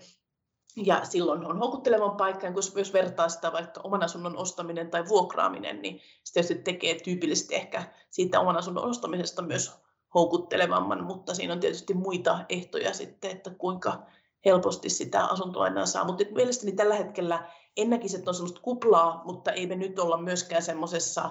ja 0.76 1.04
silloin 1.04 1.46
on 1.46 1.58
houkuttelevan 1.58 2.16
paikka, 2.16 2.52
kun 2.52 2.62
jos 2.76 2.92
vertaa 2.92 3.28
sitä 3.28 3.52
vaikka 3.52 3.80
oman 3.84 4.02
asunnon 4.02 4.36
ostaminen 4.36 4.90
tai 4.90 5.08
vuokraaminen, 5.08 5.82
niin 5.82 6.00
se 6.24 6.32
tietysti 6.32 6.54
tekee 6.54 7.00
tyypillisesti 7.04 7.54
ehkä 7.54 7.92
siitä 8.10 8.40
oman 8.40 8.56
asunnon 8.56 8.84
ostamisesta 8.84 9.42
myös 9.42 9.72
houkuttelevamman, 10.14 11.04
mutta 11.04 11.34
siinä 11.34 11.52
on 11.52 11.60
tietysti 11.60 11.94
muita 11.94 12.38
ehtoja 12.48 12.94
sitten, 12.94 13.30
että 13.30 13.50
kuinka 13.50 14.02
helposti 14.44 14.90
sitä 14.90 15.24
asuntolainaa 15.24 15.86
saa. 15.86 16.04
Mutta 16.04 16.24
mielestäni 16.34 16.72
tällä 16.72 16.94
hetkellä 16.94 17.48
en 17.76 17.90
näkisi, 17.90 18.16
että 18.16 18.30
on 18.30 18.34
sellaista 18.34 18.60
kuplaa, 18.60 19.22
mutta 19.24 19.52
ei 19.52 19.66
me 19.66 19.76
nyt 19.76 19.98
olla 19.98 20.16
myöskään 20.16 20.62
semmoisessa 20.62 21.30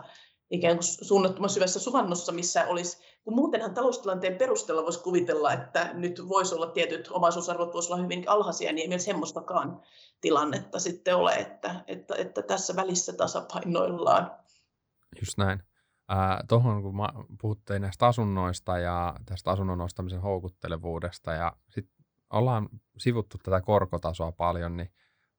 ikään 0.51 0.75
kuin 0.75 1.05
suunnattoman 1.05 1.49
syvässä 1.49 1.79
suvannossa, 1.79 2.31
missä 2.31 2.67
olisi, 2.67 2.97
kun 3.23 3.35
muutenhan 3.35 3.73
taloustilanteen 3.73 4.35
perusteella 4.35 4.83
voisi 4.83 5.03
kuvitella, 5.03 5.53
että 5.53 5.89
nyt 5.93 6.21
voisi 6.27 6.55
olla 6.55 6.67
tietyt 6.67 7.07
omaisuusarvot 7.11 7.73
voisi 7.73 7.93
olla 7.93 8.03
hyvin 8.03 8.23
alhaisia, 8.27 8.71
niin 8.71 8.81
ei 8.81 8.87
meillä 8.87 9.03
semmoistakaan 9.03 9.81
tilannetta 10.21 10.79
sitten 10.79 11.15
ole, 11.15 11.33
että, 11.33 11.83
että, 11.87 12.15
että 12.15 12.41
tässä 12.41 12.75
välissä 12.75 13.13
tasapainoillaan. 13.13 14.31
Just 15.21 15.37
näin. 15.37 15.63
Ää, 16.09 16.43
Tuohon 16.49 16.81
kun 16.81 16.93
puhuttiin 17.41 17.81
näistä 17.81 18.07
asunnoista 18.07 18.77
ja 18.77 19.15
tästä 19.25 19.51
asunnon 19.51 19.81
ostamisen 19.81 20.21
houkuttelevuudesta 20.21 21.31
ja 21.31 21.53
sitten 21.69 22.05
ollaan 22.29 22.69
sivuttu 22.97 23.37
tätä 23.43 23.61
korkotasoa 23.61 24.31
paljon, 24.31 24.77
niin 24.77 24.91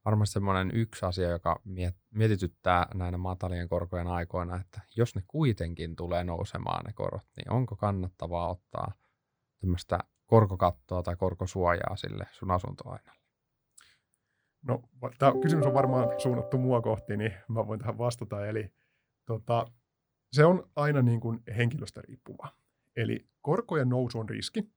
varmasti 0.05 0.33
semmoinen 0.33 0.71
yksi 0.75 1.07
asia, 1.07 1.31
joka 1.31 1.61
miet- 1.65 2.01
mietityttää 2.11 2.87
näinä 2.95 3.19
matalien 3.19 3.69
korkojen 3.69 4.07
aikoina, 4.07 4.57
että 4.57 4.81
jos 4.97 5.15
ne 5.15 5.23
kuitenkin 5.29 5.97
tulee 5.97 6.25
nousemaan 6.25 6.85
ne 6.85 6.93
korot, 6.93 7.27
niin 7.37 7.53
onko 7.53 7.77
kannattavaa 7.77 8.49
ottaa 8.49 8.93
tämmöistä 9.61 9.99
korkokattoa 10.27 11.03
tai 11.03 11.17
korkosuojaa 11.17 11.97
sille 11.97 12.27
sun 12.33 12.51
asuntolainalle? 12.51 13.23
No, 14.63 14.83
tämä 15.19 15.33
kysymys 15.43 15.67
on 15.67 15.75
varmaan 15.75 16.21
suunnattu 16.21 16.59
mua 16.59 16.83
kohti, 16.83 17.17
niin 17.17 17.33
mä 17.49 17.67
voin 17.67 17.81
tähän 17.81 17.99
vastata. 17.99 18.47
Eli 18.47 18.73
tota, 19.27 19.67
se 20.33 20.45
on 20.45 20.71
aina 20.77 21.03
niin 21.03 21.21
kuin 21.21 21.41
henkilöstä 21.57 22.03
riippuva. 22.03 22.49
Eli 22.97 23.29
korkojen 23.41 23.89
nousu 23.89 24.19
on 24.19 24.29
riski, 24.29 24.73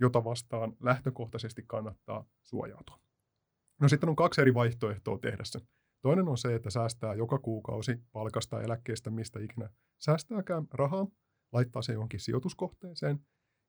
jota 0.00 0.24
vastaan 0.24 0.76
lähtökohtaisesti 0.80 1.62
kannattaa 1.66 2.24
suojautua. 2.42 3.05
No 3.80 3.88
sitten 3.88 4.08
on 4.08 4.16
kaksi 4.16 4.40
eri 4.40 4.54
vaihtoehtoa 4.54 5.18
tehdä 5.18 5.44
se. 5.44 5.60
Toinen 6.02 6.28
on 6.28 6.38
se, 6.38 6.54
että 6.54 6.70
säästää 6.70 7.14
joka 7.14 7.38
kuukausi 7.38 7.96
palkasta, 8.12 8.62
eläkkeestä, 8.62 9.10
mistä 9.10 9.40
ikinä 9.40 9.70
säästääkään 9.98 10.66
rahaa, 10.72 11.06
laittaa 11.52 11.82
se 11.82 11.92
johonkin 11.92 12.20
sijoituskohteeseen. 12.20 13.18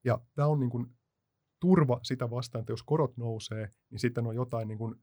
Ja 0.04 0.20
tämä 0.34 0.48
on 0.48 0.60
niin 0.60 0.70
kuin 0.70 0.86
turva 1.60 2.00
sitä 2.02 2.30
vastaan, 2.30 2.60
että 2.60 2.72
jos 2.72 2.82
korot 2.82 3.16
nousee, 3.16 3.70
niin 3.90 3.98
sitten 3.98 4.26
on 4.26 4.34
jotain 4.34 4.68
niin 4.68 4.78
kuin 4.78 4.94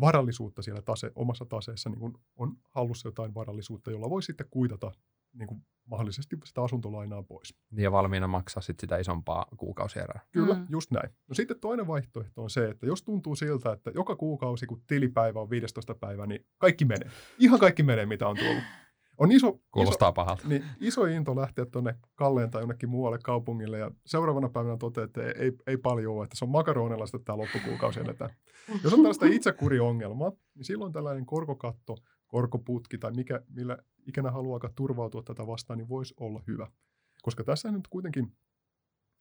varallisuutta 0.00 0.62
siellä 0.62 0.82
tase, 0.82 1.12
omassa 1.14 1.44
taseessa, 1.44 1.90
niin 1.90 2.00
kuin 2.00 2.14
on 2.36 2.56
hallussa 2.70 3.08
jotain 3.08 3.34
varallisuutta, 3.34 3.90
jolla 3.90 4.10
voi 4.10 4.22
sitten 4.22 4.46
kuitata 4.50 4.92
niin 5.32 5.46
kuin 5.48 5.60
mahdollisesti 5.84 6.36
sitä 6.44 6.62
asuntolainaa 6.62 7.22
pois. 7.22 7.54
Niin 7.70 7.82
ja 7.84 7.92
valmiina 7.92 8.26
maksaa 8.28 8.60
sit 8.62 8.80
sitä 8.80 8.98
isompaa 8.98 9.46
kuukausierää. 9.56 10.20
Kyllä, 10.32 10.54
Mm. 10.54 10.66
just 10.68 10.90
näin. 10.90 11.10
No 11.28 11.34
sitten 11.34 11.60
toinen 11.60 11.86
vaihtoehto 11.86 12.42
on 12.42 12.50
se, 12.50 12.68
että 12.68 12.86
jos 12.86 13.02
tuntuu 13.02 13.34
siltä, 13.36 13.72
että 13.72 13.90
joka 13.94 14.16
kuukausi, 14.16 14.66
kun 14.66 14.82
tilipäivä 14.86 15.40
on 15.40 15.50
15 15.50 15.94
päivä, 15.94 16.26
niin 16.26 16.46
kaikki 16.58 16.84
menee. 16.84 17.10
Ihan 17.38 17.60
kaikki 17.60 17.82
menee, 17.82 18.06
mitä 18.06 18.28
on 18.28 18.36
tullut. 18.36 18.62
On 19.18 19.32
iso, 19.32 19.60
Kuulostaa 19.70 20.08
iso, 20.08 20.12
pahalta. 20.14 20.48
niin, 20.48 20.64
iso 20.80 21.04
into 21.06 21.36
lähteä 21.36 21.66
tuonne 21.66 21.94
Kalleen 22.14 22.50
tai 22.50 22.62
jonnekin 22.62 22.88
muualle 22.88 23.18
kaupungille 23.24 23.78
ja 23.78 23.90
seuraavana 24.06 24.48
päivänä 24.48 24.76
toteaa, 24.76 25.04
että 25.04 25.22
ei, 25.22 25.52
ei 25.66 25.76
paljon 25.76 26.14
ole, 26.16 26.24
että 26.24 26.36
se 26.36 26.44
on 26.44 26.50
makaronilla 26.50 27.06
sitten 27.06 27.24
tämä 27.24 27.38
loppukuukausi 27.38 28.00
eletään. 28.00 28.30
Jos 28.84 28.92
on 28.92 28.98
tällaista 28.98 29.26
itsekuriongelmaa, 29.26 30.32
niin 30.54 30.64
silloin 30.64 30.92
tällainen 30.92 31.26
korkokatto, 31.26 31.96
korkoputki 32.28 32.98
tai 32.98 33.12
mikä, 33.12 33.42
millä 33.48 33.78
ikänä 34.06 34.30
haluaa 34.30 34.60
turvautua 34.74 35.22
tätä 35.22 35.46
vastaan, 35.46 35.78
niin 35.78 35.88
voisi 35.88 36.14
olla 36.20 36.42
hyvä. 36.46 36.70
Koska 37.22 37.44
tässä 37.44 37.72
nyt 37.72 37.88
kuitenkin 37.88 38.32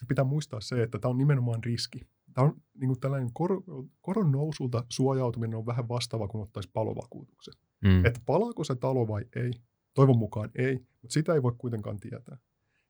pitää 0.08 0.26
muistaa 0.26 0.62
se, 0.62 0.84
että 0.84 1.00
tämä 1.00 1.10
on 1.10 1.18
nimenomaan 1.18 1.64
riski. 1.64 2.00
Tämä 2.34 2.48
on 2.48 2.62
niin 2.80 2.88
kuin 2.88 3.00
tällainen 3.00 3.30
kor, 3.34 3.64
koron 4.02 4.32
nousulta 4.32 4.86
suojautuminen 4.90 5.58
on 5.58 5.66
vähän 5.66 5.90
vastaava 5.90 6.28
kuin 6.28 6.44
ottaisi 6.44 6.70
palovakuutuksen. 6.74 7.54
Mm. 7.84 8.06
Että 8.06 8.22
palaako 8.26 8.64
se 8.64 8.76
talo 8.76 9.08
vai 9.08 9.26
ei, 9.36 9.52
toivon 9.94 10.18
mukaan 10.18 10.50
ei, 10.56 10.80
mutta 11.02 11.14
sitä 11.14 11.34
ei 11.34 11.44
voi 11.44 11.54
kuitenkaan 11.58 12.00
tietää. 12.00 12.38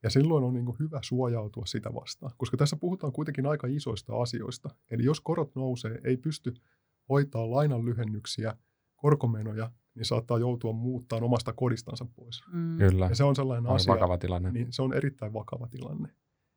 Ja 0.03 0.09
silloin 0.09 0.43
on 0.43 0.53
niin 0.53 0.65
kuin 0.65 0.79
hyvä 0.79 0.99
suojautua 1.03 1.65
sitä 1.65 1.93
vastaan, 1.93 2.31
koska 2.37 2.57
tässä 2.57 2.75
puhutaan 2.75 3.13
kuitenkin 3.13 3.45
aika 3.45 3.67
isoista 3.67 4.21
asioista. 4.21 4.69
Eli 4.91 5.03
jos 5.03 5.21
korot 5.21 5.55
nousee, 5.55 6.01
ei 6.03 6.17
pysty 6.17 6.53
hoitaa 7.09 7.51
lainan 7.51 7.85
lyhennyksiä, 7.85 8.55
korkomenoja, 8.95 9.71
niin 9.97 10.05
saattaa 10.05 10.37
joutua 10.37 10.73
muuttaa 10.73 11.19
omasta 11.19 11.53
kodistansa 11.53 12.05
pois. 12.15 12.43
Mm. 12.53 12.77
Kyllä. 12.77 13.05
Ja 13.05 13.15
se 13.15 13.23
on 13.23 13.35
sellainen 13.35 13.69
on 13.69 13.75
asia, 13.75 13.93
vakava 13.93 14.17
tilanne. 14.17 14.51
niin 14.51 14.73
se 14.73 14.81
on 14.81 14.93
erittäin 14.93 15.33
vakava 15.33 15.67
tilanne. 15.67 16.09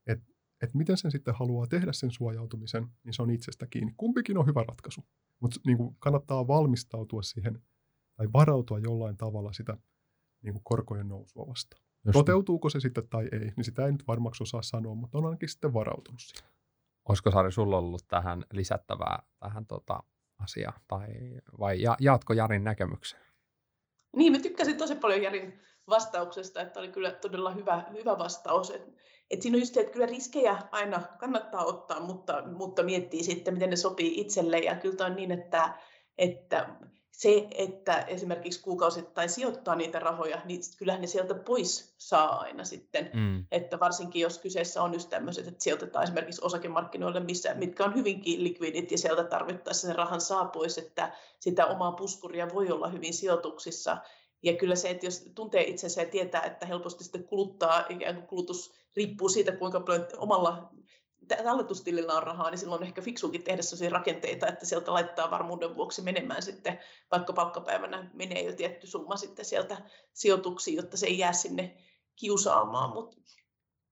Et, 0.06 0.22
et 0.62 0.74
miten 0.74 0.96
sen 0.96 1.10
sitten 1.10 1.34
haluaa 1.34 1.66
tehdä 1.66 1.92
sen 1.92 2.10
suojautumisen, 2.10 2.88
niin 3.04 3.14
se 3.14 3.22
on 3.22 3.30
itsestä 3.30 3.66
kiinni. 3.66 3.94
Kumpikin 3.96 4.38
on 4.38 4.46
hyvä 4.46 4.64
ratkaisu, 4.68 5.04
mutta 5.40 5.60
niin 5.66 5.76
kuin 5.76 5.96
kannattaa 5.98 6.46
valmistautua 6.46 7.22
siihen 7.22 7.62
tai 8.16 8.28
varautua 8.32 8.78
jollain 8.78 9.16
tavalla 9.16 9.52
sitä 9.52 9.76
niin 10.42 10.52
kuin 10.52 10.64
korkojen 10.64 11.08
nousua 11.08 11.46
vastaan. 11.48 11.82
Just, 12.04 12.12
Toteutuuko 12.12 12.70
se 12.70 12.80
sitten 12.80 13.08
tai 13.10 13.28
ei, 13.32 13.52
niin 13.56 13.64
sitä 13.64 13.86
ei 13.86 13.92
nyt 13.92 14.06
varmaksi 14.06 14.42
osaa 14.42 14.62
sanoa, 14.62 14.94
mutta 14.94 15.18
on 15.18 15.24
ainakin 15.24 15.48
sitten 15.48 15.74
varautunut 15.74 16.20
siihen. 16.20 16.50
Olisiko 17.08 17.30
Sari 17.30 17.52
sulla 17.52 17.78
ollut 17.78 18.04
tähän 18.08 18.44
lisättävää 18.52 19.22
tähän 19.40 19.66
tota 19.66 20.02
asiaan? 20.38 20.80
Tai, 20.88 21.08
vai 21.60 21.82
ja, 21.82 21.96
jaatko 22.00 22.32
Jarin 22.32 22.64
näkemyksen? 22.64 23.20
Niin, 24.16 24.32
mä 24.32 24.38
tykkäsin 24.38 24.76
tosi 24.76 24.94
paljon 24.94 25.22
Jarin 25.22 25.60
vastauksesta, 25.88 26.60
että 26.60 26.80
oli 26.80 26.88
kyllä 26.88 27.10
todella 27.10 27.50
hyvä, 27.50 27.84
hyvä 27.92 28.18
vastaus. 28.18 28.70
Et, 28.70 28.82
et 29.30 29.42
siinä 29.42 29.56
on 29.56 29.60
just 29.60 29.74
se, 29.74 29.80
että 29.80 29.92
kyllä 29.92 30.06
riskejä 30.06 30.58
aina 30.70 31.02
kannattaa 31.18 31.64
ottaa, 31.64 32.00
mutta, 32.00 32.42
mutta 32.46 32.82
miettii 32.82 33.24
sitten, 33.24 33.54
miten 33.54 33.70
ne 33.70 33.76
sopii 33.76 34.20
itselle. 34.20 34.58
Ja 34.58 34.76
kyllä 34.76 35.06
on 35.06 35.16
niin, 35.16 35.32
että, 35.32 35.74
että 36.18 36.68
se, 37.20 37.48
että 37.50 38.00
esimerkiksi 38.00 38.62
kuukausittain 38.62 39.28
sijoittaa 39.28 39.74
niitä 39.74 39.98
rahoja, 39.98 40.42
niin 40.44 40.60
kyllähän 40.78 41.00
ne 41.00 41.06
sieltä 41.06 41.34
pois 41.34 41.94
saa 41.98 42.40
aina 42.40 42.64
sitten. 42.64 43.10
Mm. 43.14 43.44
Että 43.50 43.80
varsinkin 43.80 44.22
jos 44.22 44.38
kyseessä 44.38 44.82
on 44.82 44.94
just 44.94 45.08
tämmöiset, 45.08 45.46
että 45.46 45.64
sijoitetaan 45.64 46.04
esimerkiksi 46.04 46.44
osakemarkkinoille, 46.44 47.20
missä, 47.20 47.54
mitkä 47.54 47.84
on 47.84 47.94
hyvinkin 47.94 48.44
likvidit 48.44 48.92
ja 48.92 48.98
sieltä 48.98 49.24
tarvittaessa 49.24 49.86
sen 49.86 49.96
rahan 49.96 50.20
saa 50.20 50.44
pois, 50.44 50.78
että 50.78 51.12
sitä 51.40 51.66
omaa 51.66 51.92
puskuria 51.92 52.48
voi 52.54 52.70
olla 52.70 52.88
hyvin 52.88 53.14
sijoituksissa. 53.14 53.96
Ja 54.42 54.56
kyllä 54.56 54.76
se, 54.76 54.90
että 54.90 55.06
jos 55.06 55.30
tuntee 55.34 55.62
itsensä 55.62 56.02
ja 56.02 56.08
tietää, 56.08 56.42
että 56.42 56.66
helposti 56.66 57.04
sitten 57.04 57.24
kuluttaa, 57.24 57.86
ikään 57.88 58.14
kuin 58.14 58.26
kulutus 58.26 58.72
riippuu 58.96 59.28
siitä, 59.28 59.52
kuinka 59.52 59.80
paljon 59.80 60.06
omalla 60.16 60.70
talletustilillä 61.36 62.14
on 62.14 62.22
rahaa, 62.22 62.50
niin 62.50 62.58
silloin 62.58 62.80
on 62.82 62.86
ehkä 62.86 63.02
fiksuukin 63.02 63.42
tehdä 63.42 63.62
sellaisia 63.62 63.90
rakenteita, 63.90 64.46
että 64.46 64.66
sieltä 64.66 64.92
laittaa 64.92 65.30
varmuuden 65.30 65.76
vuoksi 65.76 66.02
menemään 66.02 66.42
sitten, 66.42 66.80
vaikka 67.10 67.32
palkkapäivänä 67.32 68.10
menee 68.14 68.42
jo 68.42 68.52
tietty 68.52 68.86
summa 68.86 69.16
sitten 69.16 69.44
sieltä 69.44 69.76
sijoituksiin, 70.12 70.76
jotta 70.76 70.96
se 70.96 71.06
ei 71.06 71.18
jää 71.18 71.32
sinne 71.32 71.76
kiusaamaan. 72.16 72.90
Mutta 72.90 73.16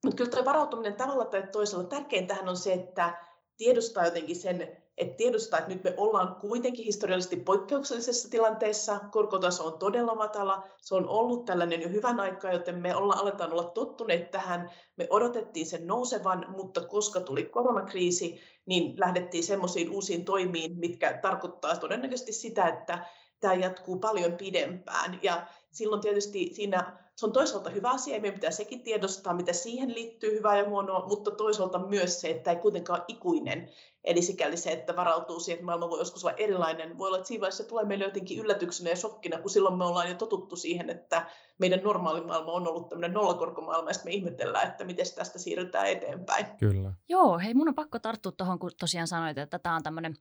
mut 0.05 0.14
kyllä 0.14 0.31
tuo 0.31 0.44
varautuminen 0.44 0.94
tavalla 0.94 1.24
tai 1.24 1.42
toisella, 1.53 1.85
tärkeintähän 1.85 2.48
on 2.48 2.57
se, 2.57 2.72
että 2.72 3.24
tiedostaa 3.57 4.05
jotenkin 4.05 4.37
sen, 4.37 4.83
että 4.99 5.17
tiedostaa, 5.17 5.59
että 5.59 5.71
nyt 5.71 5.85
me 5.85 5.95
ollaan 5.97 6.35
kuitenkin 6.35 6.85
historiallisesti 6.85 7.37
poikkeuksellisessa 7.37 8.31
tilanteessa, 8.31 9.01
korkotaso 9.13 9.67
on 9.67 9.79
todella 9.79 10.15
matala, 10.15 10.65
se 10.83 10.95
on 10.95 11.09
ollut 11.09 11.45
tällainen 11.45 11.83
jo 11.83 11.89
hyvän 11.89 12.21
aikaa, 12.21 12.53
joten 12.53 12.75
me 12.75 12.97
ollaan, 12.97 13.21
aletaan 13.21 13.53
olla 13.53 13.65
tottuneet 13.65 14.31
tähän, 14.31 14.71
me 14.97 15.07
odotettiin 15.11 15.67
sen 15.67 15.87
nousevan, 15.87 16.47
mutta 16.57 16.81
koska 16.81 17.21
tuli 17.21 17.45
koronakriisi, 17.45 18.41
niin 18.67 19.01
lähdettiin 19.01 19.45
semmoisiin 19.45 19.91
uusiin 19.91 20.25
toimiin, 20.25 20.79
mitkä 20.79 21.19
tarkoittaa 21.23 21.77
todennäköisesti 21.77 22.33
sitä, 22.33 22.69
että 22.69 23.07
tämä 23.41 23.55
jatkuu 23.55 23.99
paljon 23.99 24.33
pidempään. 24.33 25.19
Ja 25.23 25.47
silloin 25.71 26.01
tietysti 26.01 26.51
siinä 26.55 27.09
se 27.19 27.27
on 27.27 27.33
toisaalta 27.33 27.71
hyvä 27.71 27.91
asia, 27.91 28.15
ja 28.15 28.21
meidän 28.21 28.35
pitää 28.35 28.51
sekin 28.51 28.83
tiedostaa, 28.83 29.35
mitä 29.35 29.53
siihen 29.53 29.95
liittyy, 29.95 30.37
hyvää 30.37 30.59
ja 30.59 30.69
huonoa, 30.69 31.07
mutta 31.07 31.31
toisaalta 31.31 31.79
myös 31.79 32.21
se, 32.21 32.31
että 32.31 32.51
ei 32.51 32.57
kuitenkaan 32.57 33.05
ikuinen. 33.09 33.71
Eli 34.05 34.23
sikäli 34.23 34.57
se, 34.57 34.73
että 34.73 34.97
varautuu 34.97 35.41
siihen, 35.41 35.57
että 35.57 35.67
maailma 35.67 35.91
voi 35.91 35.99
joskus 35.99 36.25
olla 36.25 36.37
erilainen. 36.37 36.99
Voi 36.99 37.09
olla, 37.09 37.17
että 37.17 37.29
siinä 37.29 37.41
vaiheessa 37.41 37.63
se 37.63 37.69
tulee 37.69 37.85
meille 37.85 38.05
jotenkin 38.05 38.39
yllätyksenä 38.39 38.91
ja 38.91 38.97
shokkina, 38.97 39.39
kun 39.39 39.51
silloin 39.51 39.79
me 39.79 39.85
ollaan 39.85 40.09
jo 40.09 40.15
totuttu 40.15 40.57
siihen, 40.57 40.91
että 40.91 41.27
meidän 41.59 41.81
normaali 41.85 42.21
maailma 42.21 42.53
on 42.53 42.69
ollut 42.69 42.89
tämmöinen 42.89 43.13
nollakorkomaailma, 43.13 43.91
ja 43.91 43.95
sitten 43.95 44.13
me 44.13 44.15
ihmetellään, 44.15 44.69
että 44.69 44.85
miten 44.85 45.07
tästä 45.15 45.39
siirrytään 45.39 45.87
eteenpäin. 45.87 46.47
Kyllä. 46.59 46.93
Joo, 47.09 47.39
hei 47.39 47.55
mun 47.55 47.69
on 47.69 47.75
pakko 47.75 47.99
tarttua 47.99 48.33
tuohon, 48.33 48.59
kun 48.59 48.71
tosiaan 48.81 49.07
sanoit, 49.07 49.39
että 49.39 49.59
tämä 49.59 49.77
on 49.77 49.83
tämmöinen 49.83 50.15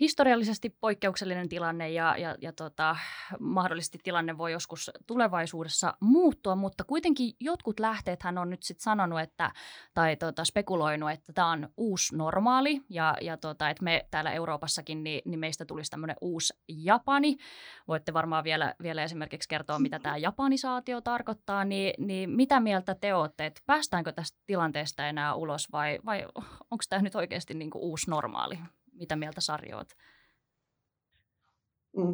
historiallisesti 0.00 0.70
poikkeuksellinen 0.80 1.48
tilanne 1.48 1.90
ja, 1.90 2.16
ja, 2.18 2.36
ja 2.40 2.52
tota, 2.52 2.96
mahdollisesti 3.40 3.98
tilanne 4.02 4.38
voi 4.38 4.52
joskus 4.52 4.90
tulevaisuudessa 5.06 5.94
muuttua, 6.00 6.54
mutta 6.56 6.84
kuitenkin 6.84 7.34
jotkut 7.40 7.80
lähteethän 7.80 8.38
on 8.38 8.50
nyt 8.50 8.62
sitten 8.62 8.82
sanonut, 8.82 9.20
että, 9.20 9.52
tai 9.94 10.16
tota, 10.16 10.44
spekuloinut, 10.44 11.10
että 11.10 11.32
tämä 11.32 11.50
on 11.50 11.68
uusi 11.76 12.16
normaali 12.16 12.80
ja, 12.88 13.14
ja 13.22 13.36
tota, 13.36 13.70
että 13.70 13.84
me 13.84 14.06
täällä 14.10 14.32
Euroopassakin, 14.32 15.04
niin, 15.04 15.22
niin 15.24 15.40
meistä 15.40 15.64
tulisi 15.64 15.90
tämmöinen 15.90 16.16
uusi 16.20 16.52
Japani. 16.68 17.36
Voitte 17.88 18.12
varmaan 18.12 18.44
vielä, 18.44 18.74
vielä 18.82 19.04
esimerkiksi 19.04 19.48
kertoa, 19.48 19.78
mitä 19.78 19.98
tämä 19.98 20.16
japanisaatio 20.16 21.00
tarkoittaa, 21.00 21.64
niin, 21.64 22.06
niin 22.06 22.30
mitä 22.30 22.60
mieltä 22.60 22.94
te 22.94 23.14
olette, 23.14 23.46
että 23.46 23.60
päästäänkö 23.66 24.12
tästä 24.12 24.38
tilanteesta 24.46 25.06
enää 25.06 25.34
ulos 25.34 25.72
vai, 25.72 25.98
vai 26.04 26.26
onko 26.70 26.84
tämä 26.88 27.02
nyt 27.02 27.14
oikeasti 27.14 27.54
niin 27.54 27.70
kuin 27.70 27.82
uusi 27.82 28.10
normaali? 28.10 28.58
Mitä 28.92 29.16
mieltä 29.16 29.40
Sari 29.40 29.72
oot? 29.72 29.88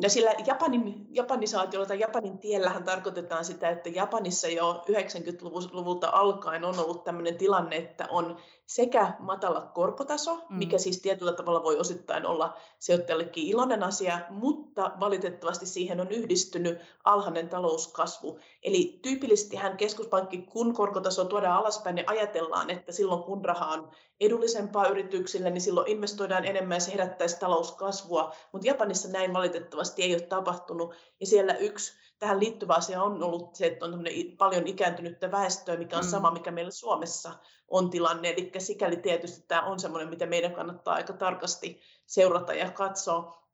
Ja 0.03 0.11
sillä 0.11 0.31
Japanin, 0.47 1.07
japanisaatiolla 1.11 1.87
tai 1.87 2.01
Japanin 2.01 2.39
tiellähän 2.39 2.85
tarkoitetaan 2.85 3.45
sitä, 3.45 3.69
että 3.69 3.89
Japanissa 3.89 4.49
jo 4.49 4.85
90-luvulta 4.91 6.11
alkaen 6.13 6.65
on 6.65 6.79
ollut 6.79 7.05
tämmöinen 7.05 7.37
tilanne, 7.37 7.77
että 7.77 8.07
on 8.11 8.37
sekä 8.69 9.13
matala 9.19 9.61
korkotaso, 9.61 10.35
mm. 10.35 10.57
mikä 10.57 10.79
siis 10.79 11.01
tietyllä 11.01 11.33
tavalla 11.33 11.63
voi 11.63 11.79
osittain 11.79 12.27
olla 12.27 12.57
sijoittajallekin 12.79 13.47
iloinen 13.47 13.83
asia, 13.83 14.21
mutta 14.31 14.93
valitettavasti 15.01 15.67
siihen 15.67 16.01
on 16.01 16.11
yhdistynyt 16.11 16.79
alhainen 17.05 17.49
talouskasvu. 17.49 18.39
Eli 18.63 18.99
tyypillisesti 19.03 19.57
hän 19.57 19.77
keskuspankki, 19.77 20.39
kun 20.39 20.75
korkotaso 20.75 21.25
tuodaan 21.25 21.57
alaspäin, 21.59 21.95
niin 21.95 22.11
ajatellaan, 22.11 22.71
että 22.71 22.93
silloin 22.93 23.23
kun 23.23 23.45
raha 23.45 23.67
on 23.67 23.91
edullisempaa 24.21 24.89
yrityksille, 24.89 25.51
niin 25.51 25.61
silloin 25.61 25.91
investoidaan 25.91 26.45
enemmän 26.45 26.77
ja 26.77 26.81
se 26.81 26.93
herättäisi 26.93 27.41
talouskasvua. 27.41 28.35
Mutta 28.53 28.67
Japanissa 28.67 29.09
näin 29.09 29.33
valitettavasti 29.33 30.03
ei 30.03 30.15
ole 30.15 30.21
tapahtunut. 30.21 30.95
Ja 31.21 31.27
siellä 31.27 31.55
yksi 31.55 31.93
tähän 32.19 32.41
liittyvä 32.41 32.75
asia 32.75 33.03
on 33.03 33.23
ollut 33.23 33.55
se, 33.55 33.67
että 33.67 33.85
on 33.85 34.05
paljon 34.39 34.67
ikääntynyttä 34.67 35.31
väestöä, 35.31 35.77
mikä 35.77 35.97
on 35.97 36.05
mm. 36.05 36.11
sama, 36.11 36.31
mikä 36.31 36.51
meillä 36.51 36.71
Suomessa 36.71 37.33
on 37.69 37.91
tilanne. 37.91 38.31
Eli 38.31 38.53
sikäli 38.59 38.97
tietysti 38.97 39.45
tämä 39.49 39.63
on 39.63 39.81
sellainen, 39.81 40.11
mitä 40.11 40.27
meidän 40.27 40.53
kannattaa 40.53 40.95
aika 40.95 41.13
tarkasti 41.13 41.81
seurata 42.07 42.55
ja 42.55 42.71
katsoa. 42.71 43.49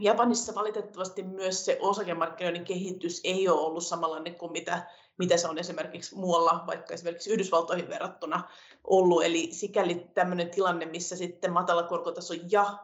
Japanissa 0.00 0.54
valitettavasti 0.54 1.22
myös 1.22 1.64
se 1.64 1.78
osakemarkkinoiden 1.80 2.64
kehitys 2.64 3.20
ei 3.24 3.48
ole 3.48 3.60
ollut 3.60 3.84
samanlainen 3.86 4.34
kuin 4.34 4.52
mitä, 4.52 4.90
mitä 5.20 5.36
se 5.36 5.48
on 5.48 5.58
esimerkiksi 5.58 6.14
muualla, 6.14 6.64
vaikka 6.66 6.94
esimerkiksi 6.94 7.32
Yhdysvaltoihin 7.32 7.88
verrattuna 7.88 8.48
ollut. 8.84 9.24
Eli 9.24 9.48
sikäli 9.52 9.94
tämmöinen 10.14 10.50
tilanne, 10.50 10.86
missä 10.86 11.16
sitten 11.16 11.52
matala 11.52 11.82
korkotaso 11.82 12.34
ja, 12.50 12.78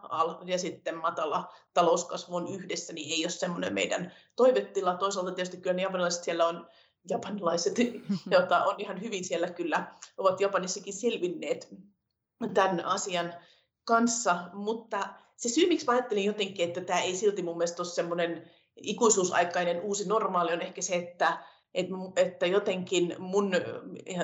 ja 0.45 0.59
sitten 0.59 0.97
matala 0.97 1.53
talouskasvu 1.75 2.37
on 2.37 2.49
yhdessä, 2.49 2.93
niin 2.93 3.13
ei 3.13 3.25
ole 3.25 3.31
semmoinen 3.31 3.75
meidän 3.75 4.13
toivetila. 4.37 4.95
Toisaalta 4.95 5.33
tietysti 5.33 5.57
kyllä 5.57 5.75
ne 5.75 5.83
japanilaiset 5.83 6.25
siellä 6.25 6.47
on 6.47 6.67
japanilaiset, 7.11 7.75
joita 8.31 8.65
on 8.65 8.75
ihan 8.79 9.01
hyvin 9.01 9.25
siellä 9.25 9.51
kyllä, 9.51 9.95
ovat 10.19 10.41
Japanissakin 10.41 10.93
selvinneet 10.93 11.69
tämän 12.55 12.85
asian 12.85 13.35
kanssa, 13.85 14.39
mutta 14.53 15.09
se 15.37 15.49
syy, 15.49 15.69
miksi 15.69 15.87
mä 15.87 15.93
ajattelin 15.93 16.25
jotenkin, 16.25 16.69
että 16.69 16.81
tämä 16.81 17.01
ei 17.01 17.17
silti 17.17 17.43
mun 17.43 17.57
mielestä 17.57 17.83
ole 17.83 17.89
semmoinen 17.89 18.51
ikuisuusaikainen 18.77 19.81
uusi 19.81 20.09
normaali, 20.09 20.53
on 20.53 20.63
ehkä 20.63 20.83
se, 20.83 20.95
että, 20.95 21.45
että 22.17 22.47
jotenkin 22.47 23.15
mun 23.19 23.53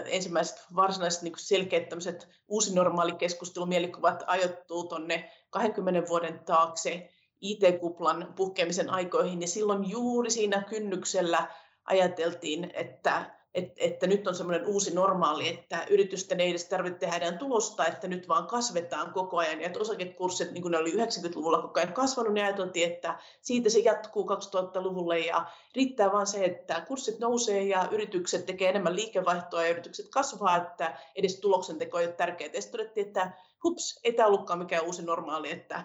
ensimmäiset 0.06 0.66
varsinaiset 0.76 1.22
niin 1.22 1.32
selkeät 1.36 1.88
tämmöiset 1.88 2.28
uusi 2.48 2.74
normaali 2.74 3.12
keskustelumielikkuvat 3.12 4.22
ajoittuu 4.26 4.84
tuonne 4.84 5.30
20 5.50 6.08
vuoden 6.08 6.38
taakse 6.44 7.10
IT-kuplan 7.40 8.32
puhkeamisen 8.36 8.90
aikoihin, 8.90 9.40
ja 9.40 9.48
silloin 9.48 9.90
juuri 9.90 10.30
siinä 10.30 10.62
kynnyksellä 10.68 11.48
ajateltiin, 11.84 12.70
että 12.74 13.41
että, 13.54 13.74
että 13.76 14.06
nyt 14.06 14.28
on 14.28 14.34
semmoinen 14.34 14.66
uusi 14.66 14.94
normaali, 14.94 15.48
että 15.48 15.86
yritysten 15.90 16.40
ei 16.40 16.50
edes 16.50 16.64
tarvitse 16.64 16.98
tehdä 16.98 17.16
enää 17.16 17.38
tulosta, 17.38 17.86
että 17.86 18.08
nyt 18.08 18.28
vaan 18.28 18.46
kasvetaan 18.46 19.12
koko 19.12 19.38
ajan. 19.38 19.60
Ja 19.60 19.66
että 19.66 19.78
osakekurssit, 19.78 20.52
niin 20.52 20.62
kuin 20.62 20.72
ne 20.72 20.78
oli 20.78 20.92
90-luvulla 20.92 21.62
koko 21.62 21.80
ajan 21.80 21.92
kasvanut, 21.92 22.34
niin 22.34 22.44
ajateltiin, 22.44 22.92
että 22.92 23.18
siitä 23.40 23.70
se 23.70 23.78
jatkuu 23.78 24.28
2000-luvulle 24.28 25.18
ja 25.18 25.46
riittää 25.74 26.12
vaan 26.12 26.26
se, 26.26 26.44
että 26.44 26.80
kurssit 26.80 27.18
nousee 27.18 27.62
ja 27.62 27.88
yritykset 27.90 28.46
tekee 28.46 28.68
enemmän 28.68 28.96
liikevaihtoa 28.96 29.62
ja 29.64 29.70
yritykset 29.70 30.08
kasvaa, 30.08 30.56
että 30.56 30.98
edes 31.14 31.40
tuloksen 31.40 31.78
teko 31.78 31.98
ei 31.98 32.06
ole 32.06 32.14
tärkeää. 32.14 32.50
Ja 32.54 32.62
sitten 32.62 32.80
todettiin, 32.80 33.06
että 33.06 33.32
hups, 33.64 34.00
ei 34.04 34.12
tämä 34.12 34.26
ollutkaan 34.26 34.58
mikään 34.58 34.84
uusi 34.84 35.02
normaali, 35.02 35.50
että, 35.50 35.84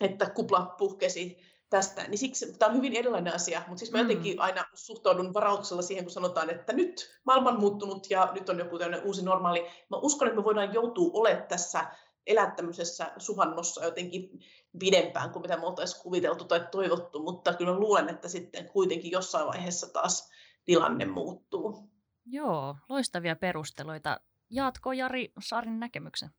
että 0.00 0.30
kupla 0.30 0.74
puhkesi 0.78 1.53
tästä, 1.74 2.08
niin 2.08 2.18
siksi 2.18 2.58
tämä 2.58 2.70
on 2.70 2.76
hyvin 2.76 2.96
erilainen 2.96 3.34
asia, 3.34 3.62
mutta 3.66 3.78
siis 3.78 3.92
mä 3.92 4.02
mm. 4.02 4.08
jotenkin 4.08 4.40
aina 4.40 4.64
suhtaudun 4.74 5.34
varauksella 5.34 5.82
siihen, 5.82 6.04
kun 6.04 6.12
sanotaan, 6.12 6.50
että 6.50 6.72
nyt 6.72 7.20
maailma 7.24 7.50
on 7.50 7.60
muuttunut 7.60 8.10
ja 8.10 8.32
nyt 8.34 8.48
on 8.48 8.58
joku 8.58 8.78
uusi 9.04 9.24
normaali. 9.24 9.66
Mä 9.90 9.96
uskon, 9.96 10.28
että 10.28 10.40
me 10.40 10.44
voidaan 10.44 10.74
joutua 10.74 11.10
olemaan 11.12 11.48
tässä 11.48 11.86
elää 12.26 12.50
tämmöisessä 12.50 13.12
suhannossa 13.18 13.84
jotenkin 13.84 14.40
pidempään 14.78 15.30
kuin 15.30 15.42
mitä 15.42 15.56
me 15.56 15.66
oltaisiin 15.66 16.02
kuviteltu 16.02 16.44
tai 16.44 16.68
toivottu, 16.70 17.22
mutta 17.22 17.54
kyllä 17.54 17.78
luulen, 17.78 18.08
että 18.08 18.28
sitten 18.28 18.68
kuitenkin 18.68 19.10
jossain 19.10 19.46
vaiheessa 19.46 19.92
taas 19.92 20.30
tilanne 20.64 21.04
muuttuu. 21.04 21.90
Joo, 22.26 22.76
loistavia 22.88 23.36
perusteluita. 23.36 24.20
Jaatko 24.50 24.92
Jari 24.92 25.32
Saarin 25.40 25.80
näkemyksen? 25.80 26.30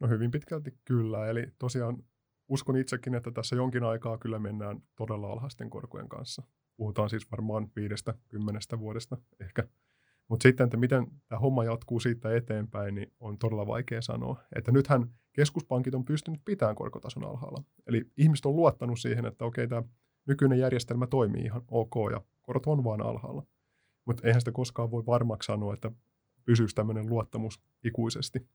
No 0.00 0.08
hyvin 0.08 0.30
pitkälti 0.30 0.70
kyllä, 0.84 1.26
eli 1.26 1.46
tosiaan 1.58 2.04
uskon 2.50 2.76
itsekin, 2.76 3.14
että 3.14 3.30
tässä 3.30 3.56
jonkin 3.56 3.84
aikaa 3.84 4.18
kyllä 4.18 4.38
mennään 4.38 4.82
todella 4.96 5.32
alhaisten 5.32 5.70
korkojen 5.70 6.08
kanssa. 6.08 6.42
Puhutaan 6.76 7.10
siis 7.10 7.30
varmaan 7.30 7.68
viidestä, 7.76 8.14
kymmenestä 8.28 8.78
vuodesta 8.78 9.16
ehkä. 9.40 9.68
Mutta 10.28 10.42
sitten, 10.42 10.64
että 10.64 10.76
miten 10.76 11.06
tämä 11.28 11.38
homma 11.38 11.64
jatkuu 11.64 12.00
siitä 12.00 12.36
eteenpäin, 12.36 12.94
niin 12.94 13.12
on 13.20 13.38
todella 13.38 13.66
vaikea 13.66 14.02
sanoa. 14.02 14.42
Että 14.56 14.72
nythän 14.72 15.10
keskuspankit 15.32 15.94
on 15.94 16.04
pystynyt 16.04 16.40
pitämään 16.44 16.76
korkotason 16.76 17.24
alhaalla. 17.24 17.62
Eli 17.86 18.10
ihmiset 18.16 18.46
on 18.46 18.56
luottanut 18.56 19.00
siihen, 19.00 19.26
että 19.26 19.44
okei, 19.44 19.68
tämä 19.68 19.82
nykyinen 20.26 20.58
järjestelmä 20.58 21.06
toimii 21.06 21.44
ihan 21.44 21.62
ok 21.70 21.94
ja 22.12 22.20
korot 22.42 22.66
on 22.66 22.84
vaan 22.84 23.02
alhaalla. 23.02 23.46
Mutta 24.04 24.26
eihän 24.26 24.40
sitä 24.40 24.52
koskaan 24.52 24.90
voi 24.90 25.06
varmaksi 25.06 25.46
sanoa, 25.46 25.74
että 25.74 25.90
pysyisi 26.44 26.74
tämmöinen 26.74 27.06
luottamus 27.06 27.60
ikuisesti. 27.84 28.46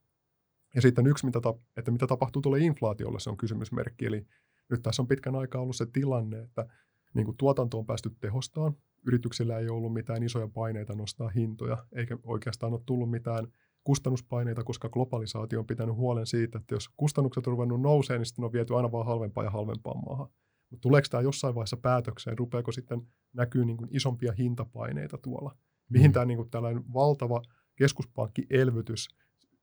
Ja 0.76 0.82
sitten 0.82 1.06
yksi, 1.06 1.26
mitä, 1.26 1.40
ta- 1.40 1.58
että 1.76 1.90
mitä 1.90 2.06
tapahtuu 2.06 2.42
tuolle 2.42 2.58
inflaatiolle, 2.58 3.20
se 3.20 3.30
on 3.30 3.36
kysymysmerkki. 3.36 4.06
Eli 4.06 4.26
nyt 4.70 4.82
tässä 4.82 5.02
on 5.02 5.08
pitkän 5.08 5.36
aikaa 5.36 5.60
ollut 5.60 5.76
se 5.76 5.86
tilanne, 5.86 6.38
että 6.38 6.66
niin 7.14 7.24
kuin 7.24 7.36
tuotanto 7.36 7.78
on 7.78 7.86
päästy 7.86 8.10
tehostaan, 8.20 8.76
yrityksillä 9.06 9.58
ei 9.58 9.68
ollut 9.68 9.92
mitään 9.92 10.22
isoja 10.22 10.48
paineita 10.48 10.94
nostaa 10.94 11.28
hintoja, 11.28 11.86
eikä 11.92 12.18
oikeastaan 12.22 12.72
ole 12.72 12.80
tullut 12.86 13.10
mitään 13.10 13.46
kustannuspaineita, 13.84 14.64
koska 14.64 14.88
globalisaatio 14.88 15.60
on 15.60 15.66
pitänyt 15.66 15.94
huolen 15.94 16.26
siitä, 16.26 16.58
että 16.58 16.74
jos 16.74 16.88
kustannukset 16.96 17.46
on 17.46 17.50
ruvennut 17.50 17.80
nousee, 17.80 18.18
niin 18.18 18.26
sitten 18.26 18.44
on 18.44 18.52
viety 18.52 18.76
aina 18.76 18.92
vaan 18.92 19.06
halvempaa 19.06 19.44
ja 19.44 19.50
halvempaa 19.50 19.94
maahan. 19.94 20.28
Mutta 20.70 20.82
tuleeko 20.82 21.08
tämä 21.10 21.20
jossain 21.20 21.54
vaiheessa 21.54 21.76
päätökseen, 21.76 22.38
rupeako 22.38 22.72
sitten 22.72 23.02
näkyy 23.32 23.64
niin 23.64 23.76
kuin 23.76 23.88
isompia 23.92 24.32
hintapaineita 24.32 25.18
tuolla? 25.18 25.56
Mihin 25.88 26.10
mm. 26.10 26.12
tämä 26.12 26.24
niin 26.24 26.36
kuin 26.36 26.50
tällainen 26.50 26.92
valtava 26.92 27.42
keskuspankkielvytys 27.76 29.08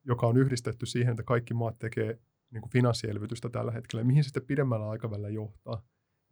joka 0.06 0.28
on 0.28 0.38
yhdistetty 0.38 0.86
siihen, 0.86 1.12
että 1.12 1.24
kaikki 1.24 1.54
maat 1.54 1.80
tekee 1.80 2.20
niin 2.52 2.70
finanssielvytystä 2.70 3.50
tällä 3.50 3.72
hetkellä. 3.72 4.04
Mihin 4.04 4.24
se 4.24 4.28
sitten 4.28 4.46
pidemmällä 4.46 4.90
aikavälillä 4.90 5.30
johtaa, 5.30 5.84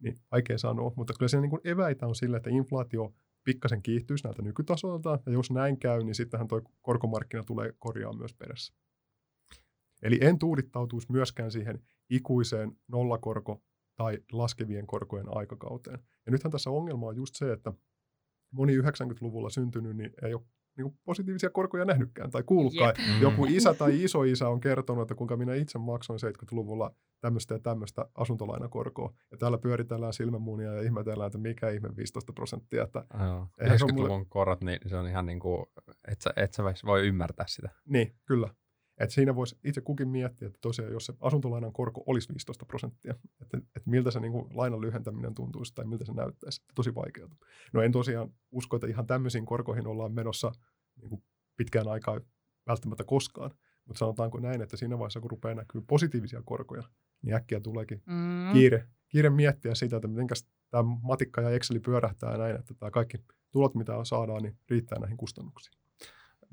niin 0.02 0.16
vaikea 0.32 0.58
sanoa. 0.58 0.92
Mutta 0.96 1.14
kyllä 1.18 1.28
se 1.28 1.40
niin 1.40 1.60
eväitä 1.64 2.06
on 2.06 2.14
sillä, 2.14 2.36
että 2.36 2.50
inflaatio 2.50 3.14
pikkasen 3.44 3.82
kiihtyisi 3.82 4.24
näiltä 4.24 4.42
nykytasoilta, 4.42 5.18
ja 5.26 5.32
jos 5.32 5.50
näin 5.50 5.78
käy, 5.78 6.02
niin 6.04 6.14
sittenhän 6.14 6.48
tuo 6.48 6.62
korkomarkkina 6.82 7.44
tulee 7.44 7.72
korjaa 7.78 8.12
myös 8.12 8.34
perässä. 8.34 8.74
Eli 10.02 10.18
en 10.20 10.38
tuudittautuisi 10.38 11.12
myöskään 11.12 11.50
siihen 11.50 11.82
ikuiseen 12.10 12.76
nollakorko- 12.92 13.62
tai 13.96 14.18
laskevien 14.32 14.86
korkojen 14.86 15.36
aikakauteen. 15.36 15.98
Ja 16.26 16.32
nythän 16.32 16.50
tässä 16.50 16.70
ongelma 16.70 17.06
on 17.06 17.16
just 17.16 17.34
se, 17.34 17.52
että 17.52 17.72
moni 18.50 18.78
90-luvulla 18.78 19.50
syntynyt 19.50 19.96
niin 19.96 20.10
ei 20.22 20.34
ole 20.34 20.42
niin 20.76 20.82
kuin 20.82 20.98
positiivisia 21.04 21.50
korkoja 21.50 21.84
nähnytkään 21.84 22.30
tai 22.30 22.42
kuullutkaan. 22.42 22.94
Yep. 22.98 23.08
Mm. 23.16 23.22
Joku 23.22 23.46
isä 23.48 23.74
tai 23.74 24.04
iso 24.04 24.22
isä 24.22 24.48
on 24.48 24.60
kertonut, 24.60 25.02
että 25.02 25.14
kuinka 25.14 25.36
minä 25.36 25.54
itse 25.54 25.78
maksoin 25.78 26.20
70-luvulla 26.24 26.94
tämmöistä 27.20 27.54
ja 27.54 27.58
tämmöistä 27.58 28.06
asuntolainakorkoa. 28.14 29.12
Ja 29.30 29.36
täällä 29.36 29.58
pyöritellään 29.58 30.12
silmämuunia 30.12 30.72
ja 30.72 30.82
ihmetellään, 30.82 31.26
että 31.26 31.38
mikä 31.38 31.70
ihme 31.70 31.88
15 31.96 32.32
prosenttia. 32.32 32.82
Että 32.82 33.04
Joo. 33.24 33.48
90-luvun 33.62 34.10
mulle... 34.10 34.26
korot, 34.28 34.64
niin 34.64 34.78
se 34.86 34.96
on 34.96 35.08
ihan 35.08 35.26
niin 35.26 35.40
kuin, 35.40 35.66
et 36.08 36.20
sä, 36.20 36.30
et 36.36 36.52
sä 36.52 36.62
voi 36.86 37.06
ymmärtää 37.06 37.46
sitä. 37.48 37.68
Niin, 37.86 38.14
kyllä. 38.24 38.48
Et 39.02 39.10
siinä 39.10 39.34
voisi 39.34 39.58
itse 39.64 39.80
kukin 39.80 40.08
miettiä, 40.08 40.48
että 40.48 40.58
tosiaan 40.60 40.92
jos 40.92 41.06
se 41.06 41.14
asuntolainan 41.20 41.72
korko 41.72 42.02
olisi 42.06 42.28
15 42.28 42.66
prosenttia, 42.66 43.14
että, 43.42 43.58
että 43.58 43.90
miltä 43.90 44.10
se 44.10 44.20
niin 44.20 44.32
kuin 44.32 44.46
lainan 44.54 44.80
lyhentäminen 44.80 45.34
tuntuisi 45.34 45.74
tai 45.74 45.84
miltä 45.84 46.04
se 46.04 46.12
näyttäisi. 46.12 46.62
Tosi 46.74 46.94
vaikeaa. 46.94 47.28
No 47.72 47.82
en 47.82 47.92
tosiaan 47.92 48.34
usko, 48.50 48.76
että 48.76 48.86
ihan 48.86 49.06
tämmöisiin 49.06 49.46
korkoihin 49.46 49.86
ollaan 49.86 50.12
menossa 50.12 50.52
niin 51.00 51.08
kuin 51.08 51.22
pitkään 51.56 51.88
aikaa 51.88 52.20
välttämättä 52.66 53.04
koskaan. 53.04 53.50
Mutta 53.84 53.98
sanotaanko 53.98 54.40
näin, 54.40 54.62
että 54.62 54.76
siinä 54.76 54.98
vaiheessa, 54.98 55.20
kun 55.20 55.30
rupeaa 55.30 55.54
näkyy 55.54 55.80
positiivisia 55.80 56.42
korkoja, 56.44 56.82
niin 57.22 57.34
äkkiä 57.34 57.60
tuleekin 57.60 58.02
mm. 58.06 58.52
kiire, 58.52 58.88
kiire 59.08 59.30
miettiä 59.30 59.74
sitä, 59.74 59.96
että 59.96 60.08
miten 60.08 60.26
tämä 60.70 60.82
matikka 60.82 61.40
ja 61.40 61.50
Exceli 61.50 61.80
pyörähtää 61.80 62.36
näin, 62.36 62.56
että 62.56 62.74
tämä 62.74 62.90
kaikki 62.90 63.18
tulot, 63.52 63.74
mitä 63.74 64.04
saadaan, 64.04 64.42
niin 64.42 64.58
riittää 64.70 64.98
näihin 64.98 65.16
kustannuksiin. 65.16 65.81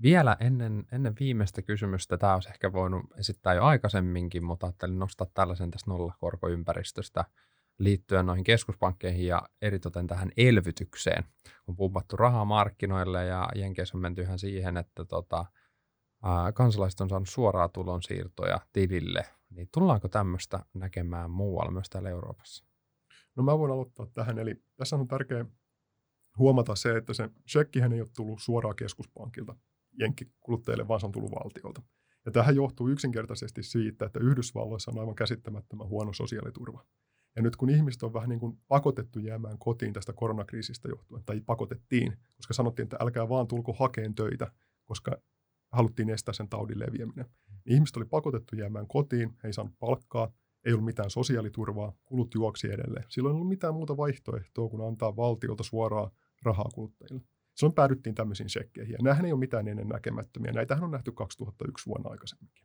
Vielä 0.01 0.37
ennen, 0.39 0.85
ennen 0.91 1.15
viimeistä 1.19 1.61
kysymystä, 1.61 2.17
tämä 2.17 2.33
olisi 2.33 2.49
ehkä 2.49 2.73
voinut 2.73 3.05
esittää 3.17 3.53
jo 3.53 3.63
aikaisemminkin, 3.63 4.45
mutta 4.45 4.67
ajattelin 4.67 4.99
nostaa 4.99 5.27
tällaisen 5.33 5.71
tästä 5.71 5.91
nollakorkoympäristöstä 5.91 7.25
liittyen 7.79 8.25
noihin 8.25 8.43
keskuspankkeihin 8.43 9.27
ja 9.27 9.41
eritoten 9.61 10.07
tähän 10.07 10.31
elvytykseen. 10.37 11.23
On 11.67 11.75
pumpattu 11.75 12.17
rahaa 12.17 12.45
markkinoille 12.45 13.25
ja 13.25 13.49
Jenkeissä 13.55 13.97
on 13.97 14.01
menty 14.01 14.21
ihan 14.21 14.39
siihen, 14.39 14.77
että 14.77 15.05
tota, 15.05 15.45
ää, 16.23 16.51
kansalaiset 16.51 17.01
on 17.01 17.09
saanut 17.09 17.29
suoraa 17.29 17.69
tulonsiirtoja 17.69 18.59
tilille. 18.73 19.25
Niin 19.49 19.69
tullaanko 19.73 20.07
tämmöistä 20.07 20.59
näkemään 20.73 21.31
muualla 21.31 21.71
myös 21.71 21.89
täällä 21.89 22.09
Euroopassa? 22.09 22.65
No 23.35 23.43
mä 23.43 23.59
voin 23.59 23.71
aloittaa 23.71 24.07
tähän. 24.13 24.39
Eli 24.39 24.63
tässä 24.75 24.95
on 24.95 25.07
tärkeää 25.07 25.45
huomata 26.37 26.75
se, 26.75 26.97
että 26.97 27.13
se 27.13 27.29
shekkihän 27.49 27.93
ei 27.93 28.01
ole 28.01 28.09
tullut 28.15 28.41
suoraan 28.41 28.75
keskuspankilta 28.75 29.55
jenkkikuluttajille, 29.99 30.87
vaan 30.87 30.99
se 30.99 31.05
on 31.05 31.11
tullut 31.11 31.31
valtiolta. 31.31 31.81
Ja 32.25 32.31
tähän 32.31 32.55
johtuu 32.55 32.89
yksinkertaisesti 32.89 33.63
siitä, 33.63 34.05
että 34.05 34.19
Yhdysvalloissa 34.19 34.91
on 34.91 34.99
aivan 34.99 35.15
käsittämättömän 35.15 35.87
huono 35.87 36.13
sosiaaliturva. 36.13 36.85
Ja 37.35 37.41
nyt 37.41 37.55
kun 37.55 37.69
ihmiset 37.69 38.03
on 38.03 38.13
vähän 38.13 38.29
niin 38.29 38.39
kuin 38.39 38.57
pakotettu 38.67 39.19
jäämään 39.19 39.57
kotiin 39.57 39.93
tästä 39.93 40.13
koronakriisistä 40.13 40.89
johtuen, 40.89 41.23
tai 41.25 41.41
pakotettiin, 41.45 42.17
koska 42.35 42.53
sanottiin, 42.53 42.83
että 42.83 42.97
älkää 42.99 43.29
vaan 43.29 43.47
tulko 43.47 43.73
hakeen 43.73 44.15
töitä, 44.15 44.51
koska 44.85 45.17
haluttiin 45.71 46.09
estää 46.09 46.33
sen 46.33 46.49
taudin 46.49 46.79
leviäminen. 46.79 47.25
Niin 47.49 47.75
ihmiset 47.75 47.97
oli 47.97 48.05
pakotettu 48.05 48.55
jäämään 48.55 48.87
kotiin, 48.87 49.29
he 49.43 49.47
ei 49.47 49.53
saanut 49.53 49.73
palkkaa, 49.79 50.31
ei 50.65 50.73
ollut 50.73 50.85
mitään 50.85 51.09
sosiaaliturvaa, 51.09 51.93
kulut 52.05 52.35
juoksi 52.35 52.67
edelleen. 52.67 53.05
Silloin 53.09 53.33
ei 53.33 53.35
ollut 53.35 53.49
mitään 53.49 53.73
muuta 53.73 53.97
vaihtoehtoa 53.97 54.69
kuin 54.69 54.87
antaa 54.87 55.15
valtiolta 55.15 55.63
suoraa 55.63 56.11
rahaa 56.43 56.69
kuluttajille. 56.73 57.21
Silloin 57.59 57.75
päädyttiin 57.75 58.15
tämmöisiin 58.15 58.49
shekkeihin. 58.49 58.91
Ja 58.93 58.97
nämähän 59.01 59.25
ei 59.25 59.31
ole 59.31 59.39
mitään 59.39 59.67
ennen 59.67 59.87
näkemättömiä. 59.87 60.51
Näitähän 60.51 60.83
on 60.83 60.91
nähty 60.91 61.11
2001 61.11 61.85
vuonna 61.85 62.09
aikaisemminkin. 62.09 62.63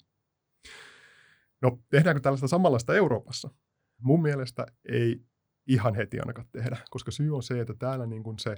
No, 1.63 1.79
tehdäänkö 1.91 2.21
tällaista 2.21 2.49
samanlaista 2.49 2.95
Euroopassa? 2.95 3.51
Mun 3.99 4.23
mielestä 4.23 4.67
ei 4.89 5.25
ihan 5.67 5.95
heti 5.95 6.21
ainakaan 6.21 6.49
tehdä, 6.53 6.77
koska 6.91 7.11
syy 7.11 7.37
on 7.37 7.43
se, 7.43 7.61
että 7.61 7.75
täällä 7.75 8.07
niin 8.07 8.23
kuin 8.23 8.39
se 8.39 8.57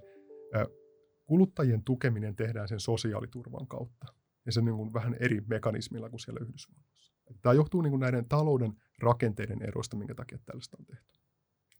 kuluttajien 1.26 1.84
tukeminen 1.84 2.36
tehdään 2.36 2.68
sen 2.68 2.80
sosiaaliturvan 2.80 3.66
kautta. 3.66 4.06
Ja 4.46 4.52
se 4.52 4.60
niin 4.60 4.76
kuin 4.76 4.92
vähän 4.92 5.16
eri 5.20 5.40
mekanismilla 5.46 6.10
kuin 6.10 6.20
siellä 6.20 6.40
Yhdysvalloissa. 6.42 7.12
Tämä 7.42 7.52
johtuu 7.52 7.82
niin 7.82 7.90
kuin 7.90 8.00
näiden 8.00 8.28
talouden 8.28 8.72
rakenteiden 8.98 9.62
eroista, 9.62 9.96
minkä 9.96 10.14
takia 10.14 10.38
tällaista 10.46 10.76
on 10.80 10.86
tehty. 10.86 11.18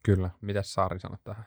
Kyllä. 0.02 0.30
Mitä 0.40 0.62
Saari 0.62 1.00
sanoi 1.00 1.18
tähän? 1.24 1.44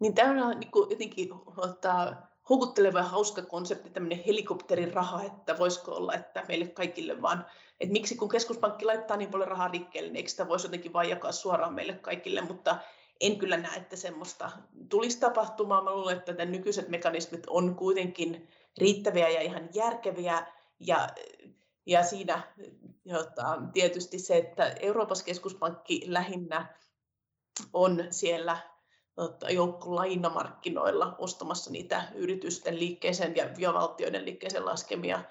Niin 0.00 0.14
tämä 0.14 0.46
on 0.46 0.60
niin 0.60 0.70
kuin 0.70 0.90
jotenkin 0.90 1.28
ottaa 1.56 2.26
houkutteleva 2.48 2.98
ja 2.98 3.04
hauska 3.04 3.42
konsepti, 3.42 3.90
tämmöinen 3.90 4.24
helikopterin 4.26 4.94
raha, 4.94 5.22
että 5.22 5.58
voisiko 5.58 5.92
olla, 5.92 6.14
että 6.14 6.44
meille 6.48 6.66
kaikille 6.66 7.22
vaan, 7.22 7.46
että 7.80 7.92
miksi 7.92 8.16
kun 8.16 8.28
keskuspankki 8.28 8.84
laittaa 8.84 9.16
niin 9.16 9.30
paljon 9.30 9.48
rahaa 9.48 9.68
rikkeelle, 9.68 10.08
niin 10.08 10.16
eikö 10.16 10.28
sitä 10.30 10.48
voisi 10.48 10.66
jotenkin 10.66 10.92
vain 10.92 11.10
jakaa 11.10 11.32
suoraan 11.32 11.74
meille 11.74 11.92
kaikille, 11.92 12.40
mutta 12.40 12.78
en 13.20 13.38
kyllä 13.38 13.56
näe, 13.56 13.76
että 13.76 13.96
semmoista 13.96 14.50
tulisi 14.88 15.20
tapahtumaan. 15.20 15.84
Mä 15.84 15.94
luulen, 15.94 16.16
että 16.18 16.34
tämän 16.34 16.52
nykyiset 16.52 16.88
mekanismit 16.88 17.46
on 17.46 17.74
kuitenkin 17.74 18.48
riittäviä 18.78 19.28
ja 19.28 19.40
ihan 19.40 19.68
järkeviä, 19.74 20.46
ja, 20.80 21.08
ja 21.86 22.02
siinä 22.02 22.42
jota, 23.04 23.62
tietysti 23.72 24.18
se, 24.18 24.36
että 24.36 24.74
Euroopassa 24.80 25.24
keskuspankki 25.24 26.02
lähinnä 26.06 26.78
on 27.72 28.04
siellä 28.10 28.73
joukko 29.50 29.94
lainamarkkinoilla 29.94 31.14
ostamassa 31.18 31.70
niitä 31.70 32.02
yritysten 32.14 32.78
liikkeeseen 32.78 33.36
ja, 33.36 33.74
valtioiden 33.74 34.24
liikkeeseen 34.24 34.66
laskemia 34.66 35.22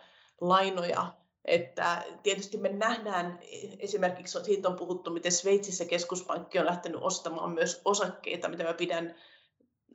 lainoja. 0.41 1.13
Että 1.45 2.03
tietysti 2.23 2.57
me 2.57 2.69
nähdään, 2.69 3.39
esimerkiksi 3.79 4.43
siitä 4.43 4.69
on 4.69 4.75
puhuttu, 4.75 5.11
miten 5.11 5.31
Sveitsissä 5.31 5.85
keskuspankki 5.85 6.59
on 6.59 6.65
lähtenyt 6.65 7.01
ostamaan 7.01 7.51
myös 7.51 7.81
osakkeita, 7.85 8.49
mitä 8.49 8.63
mä 8.63 8.73
pidän 8.73 9.15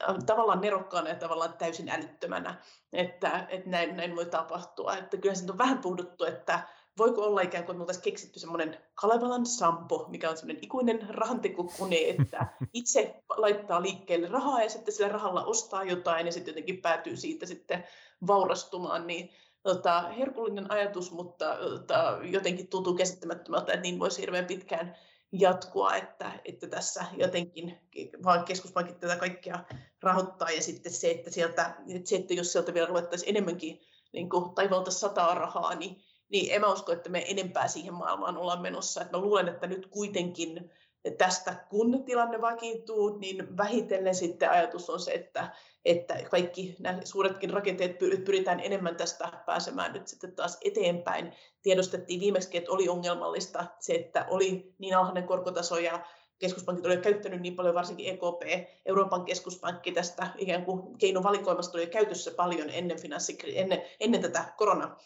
äh, 0.09 0.17
tavallaan 0.27 0.61
nerokkaana 0.61 1.09
ja 1.09 1.15
tavallaan 1.15 1.59
täysin 1.59 1.89
älyttömänä, 1.89 2.63
että, 2.93 3.47
että 3.49 3.71
näin, 3.71 3.97
näin 3.97 4.17
voi 4.17 4.27
tapahtua. 4.27 4.97
Että 4.97 5.17
kyllä 5.17 5.35
siitä 5.35 5.53
on 5.53 5.59
vähän 5.59 5.79
puhuttu, 5.79 6.25
että 6.25 6.61
voiko 6.99 7.23
olla 7.23 7.41
ikään 7.41 7.65
kuin, 7.65 7.81
että 7.81 7.93
me 7.93 8.01
keksitty 8.03 8.41
semmoinen 8.41 8.79
Kalevalan 8.95 9.47
sampo, 9.47 10.07
mikä 10.09 10.31
on 10.31 10.37
semmoinen 10.37 10.65
ikuinen 10.65 11.09
rahantekokone, 11.09 11.97
että 11.97 12.47
itse 12.73 13.23
laittaa 13.37 13.83
liikkeelle 13.83 14.29
rahaa 14.29 14.63
ja 14.63 14.71
sitten 14.71 14.95
sillä 14.95 15.09
rahalla 15.09 15.45
ostaa 15.45 15.85
jotain 15.85 16.27
ja 16.27 16.33
sitten 16.33 16.53
jotenkin 16.53 16.83
päätyy 16.83 17.17
siitä 17.17 17.47
sitten 17.47 17.85
vaurastumaan, 18.27 19.07
niin 19.07 19.31
tota, 19.63 20.01
herkullinen 20.01 20.71
ajatus, 20.71 21.13
mutta 21.13 21.57
tota, 21.57 22.19
jotenkin 22.23 22.69
tuntuu 22.69 22.95
käsittämättömältä, 22.95 23.73
että 23.73 23.83
niin 23.83 23.99
voisi 23.99 24.21
hirveän 24.21 24.47
pitkään 24.47 24.97
jatkua, 25.33 25.97
että, 25.97 26.41
että 26.45 26.67
tässä 26.67 27.05
jotenkin 27.17 27.79
vaan 28.25 28.45
keskuspankit 28.45 29.01
tätä 29.01 29.17
kaikkea 29.17 29.65
rahoittaa 30.03 30.51
ja 30.51 30.63
sitten 30.63 30.93
se, 30.93 31.11
että, 31.11 31.31
sieltä, 31.31 31.75
että, 31.89 32.09
se, 32.09 32.17
että 32.17 32.35
jos 32.35 32.53
sieltä 32.53 32.75
vielä 32.75 32.87
ruvettaisiin 32.87 33.29
enemmänkin 33.29 33.81
niin 34.13 34.29
kuin 34.29 34.55
taivalta 34.55 34.91
sataa 34.91 35.35
rahaa, 35.35 35.75
niin 35.75 36.03
niin 36.29 36.55
en 36.55 36.61
mä 36.61 36.73
usko, 36.73 36.93
että 36.93 37.11
me 37.11 37.25
enempää 37.29 37.69
siihen 37.69 37.95
maailmaan 37.95 38.37
ollaan 38.37 38.63
menossa. 38.63 39.03
Et 39.03 39.13
mä 39.13 39.19
luulen, 39.19 39.49
että 39.49 39.67
nyt 39.67 39.87
kuitenkin 39.87 40.71
tästä, 41.19 41.67
kun 41.71 42.05
tilanne 42.05 42.41
vakiintuu, 42.41 43.19
niin 43.19 43.57
vähitellen 43.57 44.15
sitten 44.15 44.51
ajatus 44.51 44.91
on 44.91 45.01
se, 45.01 45.13
että, 45.13 45.53
että 45.85 46.15
kaikki 46.31 46.77
nämä 46.79 47.01
suuretkin 47.05 47.51
rakenteet 47.51 47.99
pyritään 47.99 48.61
enemmän 48.61 48.97
tästä 48.97 49.33
pääsemään 49.47 49.93
nyt 49.93 50.09
sitten 50.09 50.33
taas 50.33 50.59
eteenpäin. 50.65 51.33
Tiedostettiin 51.63 52.21
viimeksi, 52.21 52.59
että 52.59 52.73
oli 52.73 52.89
ongelmallista 52.89 53.67
se, 53.79 53.95
että 53.95 54.27
oli 54.31 54.75
niin 54.79 54.97
alhainen 54.97 55.27
korkotaso 55.27 55.79
ja 55.79 56.05
keskuspankit 56.39 56.87
olivat 56.87 57.03
käyttänyt 57.03 57.41
niin 57.41 57.57
paljon, 57.57 57.75
varsinkin 57.75 58.09
EKP, 58.09 58.69
Euroopan 58.87 59.25
keskuspankki 59.25 59.93
tästä 59.93 60.31
ikään 60.39 60.65
kuin 60.65 60.99
keinovalikoimasta 60.99 61.79
oli 61.79 61.87
käytössä 61.87 62.31
paljon 62.31 62.71
ennen, 62.71 62.99
ennen, 63.55 63.83
ennen 64.01 64.23
tätä 64.23 64.45
korona 64.57 64.97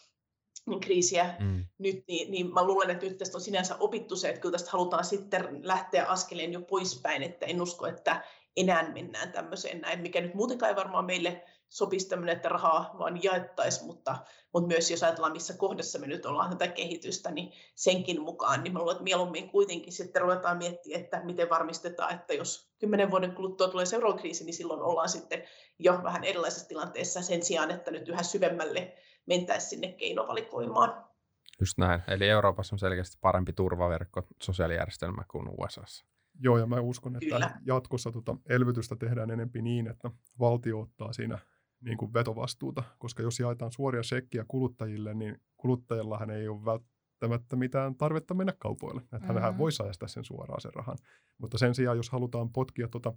kriisiä 0.81 1.35
mm. 1.39 1.65
nyt, 1.77 2.03
niin, 2.07 2.31
niin 2.31 2.53
mä 2.53 2.63
luulen, 2.63 2.89
että 2.89 3.05
nyt 3.05 3.17
tästä 3.17 3.37
on 3.37 3.41
sinänsä 3.41 3.75
opittu 3.79 4.15
se, 4.15 4.29
että 4.29 4.41
kyllä 4.41 4.51
tästä 4.51 4.71
halutaan 4.71 5.05
sitten 5.05 5.59
lähteä 5.67 6.05
askeleen 6.05 6.53
jo 6.53 6.61
poispäin, 6.61 7.23
että 7.23 7.45
en 7.45 7.61
usko, 7.61 7.87
että 7.87 8.23
enää 8.57 8.91
mennään 8.91 9.31
tämmöiseen 9.31 9.81
näin, 9.81 10.01
mikä 10.01 10.21
nyt 10.21 10.33
muutenkaan 10.33 10.69
ei 10.69 10.75
varmaan 10.75 11.05
meille 11.05 11.43
sopisi 11.69 12.09
tämmöinen, 12.09 12.35
että 12.35 12.49
rahaa 12.49 12.95
vaan 12.99 13.23
jaettaisiin, 13.23 13.85
mutta, 13.85 14.17
mutta 14.53 14.67
myös 14.67 14.91
jos 14.91 15.03
ajatellaan, 15.03 15.33
missä 15.33 15.53
kohdassa 15.53 15.99
me 15.99 16.07
nyt 16.07 16.25
ollaan 16.25 16.49
tätä 16.49 16.67
kehitystä, 16.67 17.31
niin 17.31 17.53
senkin 17.75 18.21
mukaan, 18.21 18.63
niin 18.63 18.73
mä 18.73 18.79
luulen, 18.79 18.91
että 18.91 19.03
mieluummin 19.03 19.49
kuitenkin 19.49 19.93
sitten 19.93 20.21
ruvetaan 20.21 20.57
miettimään, 20.57 21.01
että 21.01 21.21
miten 21.23 21.49
varmistetaan, 21.49 22.15
että 22.15 22.33
jos 22.33 22.73
kymmenen 22.79 23.11
vuoden 23.11 23.35
kuluttua 23.35 23.67
tulee 23.67 23.85
seuraava 23.85 24.17
kriisi, 24.17 24.43
niin 24.43 24.53
silloin 24.53 24.81
ollaan 24.81 25.09
sitten 25.09 25.43
jo 25.79 25.99
vähän 26.03 26.23
erilaisessa 26.23 26.67
tilanteessa 26.67 27.21
sen 27.21 27.43
sijaan, 27.43 27.71
että 27.71 27.91
nyt 27.91 28.09
yhä 28.09 28.23
syvemmälle 28.23 28.93
mentäisiin 29.25 29.69
sinne 29.69 29.91
keinovalikoimaan. 29.91 31.03
Just 31.59 31.77
näin. 31.77 32.01
Eli 32.07 32.29
Euroopassa 32.29 32.75
on 32.75 32.79
selkeästi 32.79 33.17
parempi 33.21 33.53
turvaverkko 33.53 34.27
sosiaalijärjestelmä 34.41 35.23
kuin 35.31 35.49
USAssa. 35.57 36.05
Joo, 36.39 36.57
ja 36.57 36.65
mä 36.65 36.79
uskon, 36.79 37.15
että 37.15 37.35
Kyllä. 37.35 37.51
jatkossa 37.65 38.11
tuota 38.11 38.37
elvytystä 38.49 38.95
tehdään 38.95 39.31
enempi 39.31 39.61
niin, 39.61 39.87
että 39.87 40.11
valtio 40.39 40.79
ottaa 40.79 41.13
siinä 41.13 41.39
niin 41.81 41.97
kuin 41.97 42.13
vetovastuuta, 42.13 42.83
koska 42.99 43.23
jos 43.23 43.39
jaetaan 43.39 43.71
suoria 43.71 44.03
sekkiä 44.03 44.45
kuluttajille, 44.47 45.13
niin 45.13 45.41
kuluttajillahan 45.57 46.29
ei 46.29 46.47
ole 46.47 46.65
välttämättä 46.65 47.55
mitään 47.55 47.95
tarvetta 47.95 48.33
mennä 48.33 48.53
kaupoille. 48.59 49.01
Että 49.01 49.17
mm-hmm. 49.17 49.33
hänhän 49.33 49.57
voi 49.57 49.71
säästää 49.71 50.07
sen 50.07 50.23
suoraan 50.23 50.61
sen 50.61 50.73
rahan. 50.73 50.97
Mutta 51.37 51.57
sen 51.57 51.75
sijaan, 51.75 51.97
jos 51.97 52.09
halutaan 52.09 52.49
potkia 52.49 52.87
tuota 52.87 53.13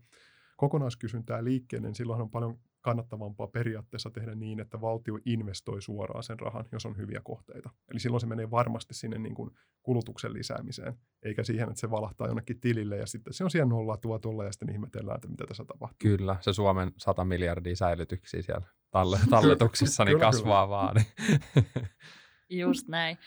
kokonaiskysyntää 0.56 1.44
liikkeelle, 1.44 1.88
niin 1.88 1.94
silloin 1.94 2.20
on 2.20 2.30
paljon 2.30 2.58
kannattavampaa 2.86 3.46
periaatteessa 3.46 4.10
tehdä 4.10 4.34
niin, 4.34 4.60
että 4.60 4.80
valtio 4.80 5.18
investoi 5.24 5.82
suoraan 5.82 6.22
sen 6.22 6.40
rahan, 6.40 6.64
jos 6.72 6.86
on 6.86 6.96
hyviä 6.96 7.20
kohteita. 7.24 7.70
Eli 7.90 8.00
silloin 8.00 8.20
se 8.20 8.26
menee 8.26 8.50
varmasti 8.50 8.94
sinne 8.94 9.18
niin 9.18 9.34
kuin 9.34 9.50
kulutuksen 9.82 10.32
lisäämiseen, 10.32 10.94
eikä 11.22 11.44
siihen, 11.44 11.68
että 11.68 11.80
se 11.80 11.90
valahtaa 11.90 12.26
jonnekin 12.26 12.60
tilille 12.60 12.96
ja 12.96 13.06
sitten 13.06 13.32
se 13.32 13.44
on 13.44 13.50
siellä 13.50 13.68
nolla 13.68 13.96
tuo 13.96 14.18
tuolla 14.18 14.44
ja 14.44 14.52
sitten 14.52 14.72
ihmetellään, 14.72 15.16
että 15.16 15.28
mitä 15.28 15.44
tässä 15.46 15.64
tapahtuu. 15.64 15.96
Kyllä, 15.98 16.36
se 16.40 16.52
Suomen 16.52 16.92
100 16.96 17.24
miljardia 17.24 17.76
säilytyksiä 17.76 18.42
siellä 18.42 18.66
talletuksissa 19.30 20.04
niin 20.04 20.20
kasvaa 20.20 20.68
vaan. 20.68 20.96
Niin. 20.96 21.06
Just 22.60 22.88
näin. 22.88 23.18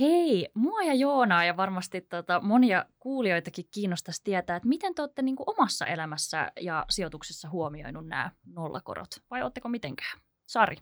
Hei, 0.00 0.48
mua 0.54 0.82
ja 0.82 0.94
Joonaa 0.94 1.44
ja 1.44 1.56
varmasti 1.56 2.00
tota, 2.00 2.40
monia 2.40 2.84
kuulijoitakin 2.98 3.64
kiinnostaisi 3.74 4.20
tietää, 4.24 4.56
että 4.56 4.68
miten 4.68 4.94
te 4.94 5.02
olette 5.02 5.22
niin 5.22 5.36
kuin 5.36 5.50
omassa 5.50 5.86
elämässä 5.86 6.52
ja 6.60 6.84
sijoituksessa 6.90 7.50
huomioinut 7.50 8.06
nämä 8.06 8.30
nollakorot, 8.46 9.10
vai 9.30 9.42
oletteko 9.42 9.68
mitenkään? 9.68 10.20
Sari. 10.46 10.76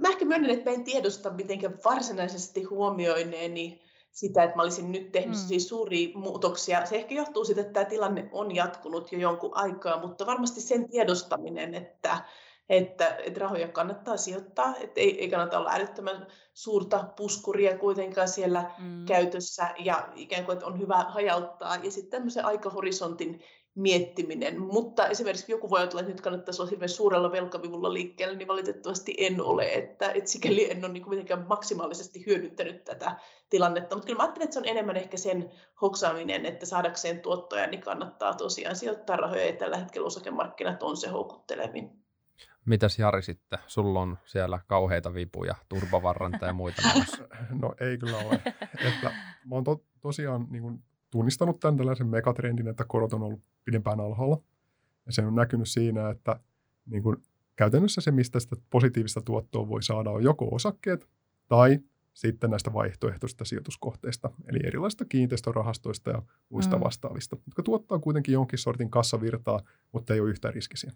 Mä 0.00 0.08
ehkä 0.08 0.24
myönnän, 0.24 0.50
että 0.50 0.70
mä 0.70 0.76
en 0.76 0.84
tiedosta 0.84 1.30
mitenkään 1.30 1.78
varsinaisesti 1.84 2.62
huomioineeni 2.62 3.82
sitä, 4.10 4.42
että 4.42 4.56
mä 4.56 4.62
olisin 4.62 4.92
nyt 4.92 5.12
tehnyt 5.12 5.38
mm. 5.38 5.46
siis 5.46 5.68
suuria 5.68 6.18
muutoksia. 6.18 6.86
Se 6.86 6.96
ehkä 6.96 7.14
johtuu 7.14 7.44
siitä, 7.44 7.60
että 7.60 7.72
tämä 7.72 7.84
tilanne 7.84 8.28
on 8.32 8.54
jatkunut 8.54 9.12
jo 9.12 9.18
jonkun 9.18 9.56
aikaa, 9.56 10.00
mutta 10.00 10.26
varmasti 10.26 10.60
sen 10.60 10.90
tiedostaminen, 10.90 11.74
että 11.74 12.24
että, 12.70 13.16
että 13.24 13.40
rahoja 13.40 13.68
kannattaa 13.68 14.16
sijoittaa, 14.16 14.74
että 14.80 15.00
ei, 15.00 15.20
ei 15.20 15.30
kannata 15.30 15.58
olla 15.58 15.70
älyttömän 15.72 16.26
suurta 16.54 17.04
puskuria 17.16 17.78
kuitenkaan 17.78 18.28
siellä 18.28 18.70
mm. 18.78 19.06
käytössä 19.06 19.74
ja 19.78 20.08
ikään 20.14 20.44
kuin, 20.44 20.52
että 20.52 20.66
on 20.66 20.80
hyvä 20.80 21.04
hajauttaa 21.08 21.76
ja 21.76 21.90
sitten 21.90 22.10
tämmöisen 22.10 22.44
aikahorisontin 22.44 23.42
miettiminen, 23.74 24.60
mutta 24.60 25.08
esimerkiksi 25.08 25.52
joku 25.52 25.70
voi 25.70 25.78
ajatella, 25.78 26.00
että 26.00 26.12
nyt 26.12 26.20
kannattaisi 26.20 26.62
olla 26.62 26.70
hirveän 26.70 26.88
suurella 26.88 27.32
velkavivulla 27.32 27.92
liikkeellä, 27.92 28.36
niin 28.36 28.48
valitettavasti 28.48 29.14
en 29.18 29.42
ole, 29.42 29.72
että, 29.72 30.10
että 30.12 30.30
sikäli 30.30 30.70
en 30.70 30.84
ole 30.84 30.92
niin 30.92 31.08
mitenkään 31.08 31.46
maksimaalisesti 31.48 32.26
hyödyntänyt 32.26 32.84
tätä 32.84 33.16
tilannetta, 33.50 33.96
mutta 33.96 34.06
kyllä 34.06 34.16
mä 34.16 34.22
ajattelen, 34.22 34.44
että 34.44 34.54
se 34.54 34.60
on 34.60 34.68
enemmän 34.68 34.96
ehkä 34.96 35.16
sen 35.16 35.50
hoksaaminen, 35.82 36.46
että 36.46 36.66
saadakseen 36.66 37.20
tuottoja, 37.20 37.66
niin 37.66 37.80
kannattaa 37.80 38.34
tosiaan 38.34 38.76
sijoittaa 38.76 39.16
rahoja, 39.16 39.46
ja 39.46 39.56
tällä 39.56 39.76
hetkellä 39.76 40.06
osakemarkkinat 40.06 40.82
on 40.82 40.96
se 40.96 41.08
houkuttelevin. 41.08 42.00
Mitäs 42.64 42.98
Jari 42.98 43.22
sitten? 43.22 43.58
Sulla 43.66 44.00
on 44.00 44.18
siellä 44.24 44.60
kauheita 44.66 45.14
vipuja, 45.14 45.54
turvavarranta 45.68 46.46
ja 46.46 46.52
muita 46.52 46.82
No 47.62 47.74
ei 47.80 47.98
kyllä 47.98 48.16
ole. 48.16 48.40
että 48.88 49.12
mä 49.44 49.54
oon 49.54 49.64
to, 49.64 49.84
tosiaan 50.00 50.46
niin 50.50 50.62
kuin, 50.62 50.82
tunnistanut 51.10 51.60
tämän 51.60 51.76
tällaisen 51.76 52.06
megatrendin, 52.06 52.68
että 52.68 52.84
korot 52.88 53.12
on 53.12 53.22
ollut 53.22 53.40
pidempään 53.64 54.00
alhaalla. 54.00 54.42
Ja 55.06 55.12
se 55.12 55.22
on 55.22 55.34
näkynyt 55.34 55.68
siinä, 55.68 56.10
että 56.10 56.40
niin 56.86 57.02
kuin, 57.02 57.16
käytännössä 57.56 58.00
se, 58.00 58.10
mistä 58.10 58.40
sitä 58.40 58.56
positiivista 58.70 59.20
tuottoa 59.20 59.68
voi 59.68 59.82
saada, 59.82 60.10
on 60.10 60.22
joko 60.22 60.48
osakkeet 60.54 61.08
tai 61.48 61.80
sitten 62.14 62.50
näistä 62.50 62.72
vaihtoehtoisista 62.72 63.44
sijoituskohteista, 63.44 64.30
eli 64.46 64.58
erilaisista 64.64 65.04
kiinteistörahastoista 65.04 66.10
ja 66.10 66.22
muista 66.48 66.76
mm. 66.76 66.84
vastaavista, 66.84 67.36
jotka 67.46 67.62
tuottaa 67.62 67.98
kuitenkin 67.98 68.32
jonkin 68.32 68.58
sortin 68.58 68.90
kassavirtaa, 68.90 69.60
mutta 69.92 70.14
ei 70.14 70.20
ole 70.20 70.30
yhtään 70.30 70.54
riskisiä. 70.54 70.92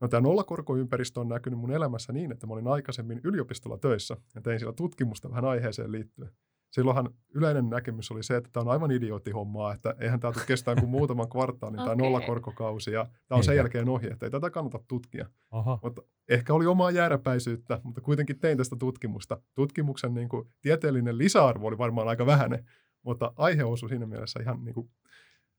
No 0.00 0.08
tämä 0.08 0.20
nollakorkoympäristö 0.20 1.20
on 1.20 1.28
näkynyt 1.28 1.58
mun 1.58 1.70
elämässä 1.70 2.12
niin, 2.12 2.32
että 2.32 2.46
mä 2.46 2.52
olin 2.52 2.68
aikaisemmin 2.68 3.20
yliopistolla 3.24 3.78
töissä 3.78 4.16
ja 4.34 4.40
tein 4.40 4.58
siellä 4.58 4.72
tutkimusta 4.72 5.30
vähän 5.30 5.44
aiheeseen 5.44 5.92
liittyen. 5.92 6.30
Silloinhan 6.70 7.10
yleinen 7.34 7.70
näkemys 7.70 8.10
oli 8.10 8.22
se, 8.22 8.36
että 8.36 8.50
tämä 8.52 8.62
on 8.62 8.68
aivan 8.68 8.90
idioottihommaa, 8.90 9.74
että 9.74 9.94
eihän 9.98 10.20
tämä 10.20 10.32
tule 10.32 10.44
kestää 10.46 10.74
kuin 10.74 10.88
muutaman 10.88 11.28
kvartaalin 11.28 11.80
okay. 11.80 11.96
tämä 11.96 12.02
nollakorkokausi 12.02 12.90
ja 12.90 13.06
tämä 13.28 13.36
on 13.36 13.44
sen 13.44 13.56
jälkeen 13.56 13.88
ohi, 13.88 14.06
että 14.06 14.26
ei 14.26 14.30
tätä 14.30 14.50
kannata 14.50 14.80
tutkia. 14.88 15.26
Aha. 15.50 15.78
Mutta 15.82 16.02
ehkä 16.28 16.54
oli 16.54 16.66
omaa 16.66 16.90
jääräpäisyyttä, 16.90 17.80
mutta 17.84 18.00
kuitenkin 18.00 18.38
tein 18.38 18.58
tästä 18.58 18.76
tutkimusta. 18.76 19.40
Tutkimuksen 19.54 20.14
niin 20.14 20.28
kuin, 20.28 20.48
tieteellinen 20.60 21.18
lisäarvo 21.18 21.66
oli 21.66 21.78
varmaan 21.78 22.08
aika 22.08 22.26
vähäinen, 22.26 22.64
mutta 23.02 23.32
aihe 23.36 23.64
osui 23.64 23.88
siinä 23.88 24.06
mielessä 24.06 24.40
ihan 24.42 24.64
niin 24.64 24.74
kuin, 24.74 24.90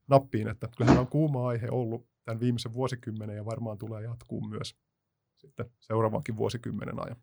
nappiin, 0.09 0.47
että 0.47 0.67
kyllähän 0.77 0.99
on 0.99 1.07
kuuma 1.07 1.47
aihe 1.47 1.67
ollut 1.71 2.10
tämän 2.25 2.39
viimeisen 2.39 2.73
vuosikymmenen 2.73 3.35
ja 3.35 3.45
varmaan 3.45 3.77
tulee 3.77 4.03
jatkuu 4.03 4.47
myös 4.47 4.75
sitten 5.37 5.65
seuraavankin 5.79 6.37
vuosikymmenen 6.37 7.05
ajan. 7.05 7.17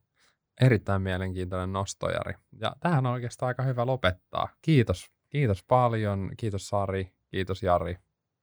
Erittäin 0.60 1.02
mielenkiintoinen 1.02 1.72
nostojari. 1.72 2.34
Ja 2.60 2.76
tähän 2.80 3.06
on 3.06 3.12
oikeastaan 3.12 3.48
aika 3.48 3.62
hyvä 3.62 3.86
lopettaa. 3.86 4.48
Kiitos. 4.62 5.10
Kiitos 5.30 5.64
paljon. 5.64 6.30
Kiitos 6.36 6.68
Sari. 6.68 7.12
Kiitos 7.30 7.62
Jari. 7.62 7.96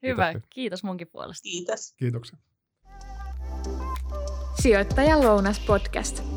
Hyvä. 0.04 0.32
Kiitos, 0.32 0.50
kiitos 0.50 0.84
munkin 0.84 1.08
puolesta. 1.08 1.44
Kiitos. 1.44 1.94
Kiitoksia. 1.98 2.38
Sijoittajan 4.62 5.22
lounas 5.22 5.60
podcast. 5.60 6.35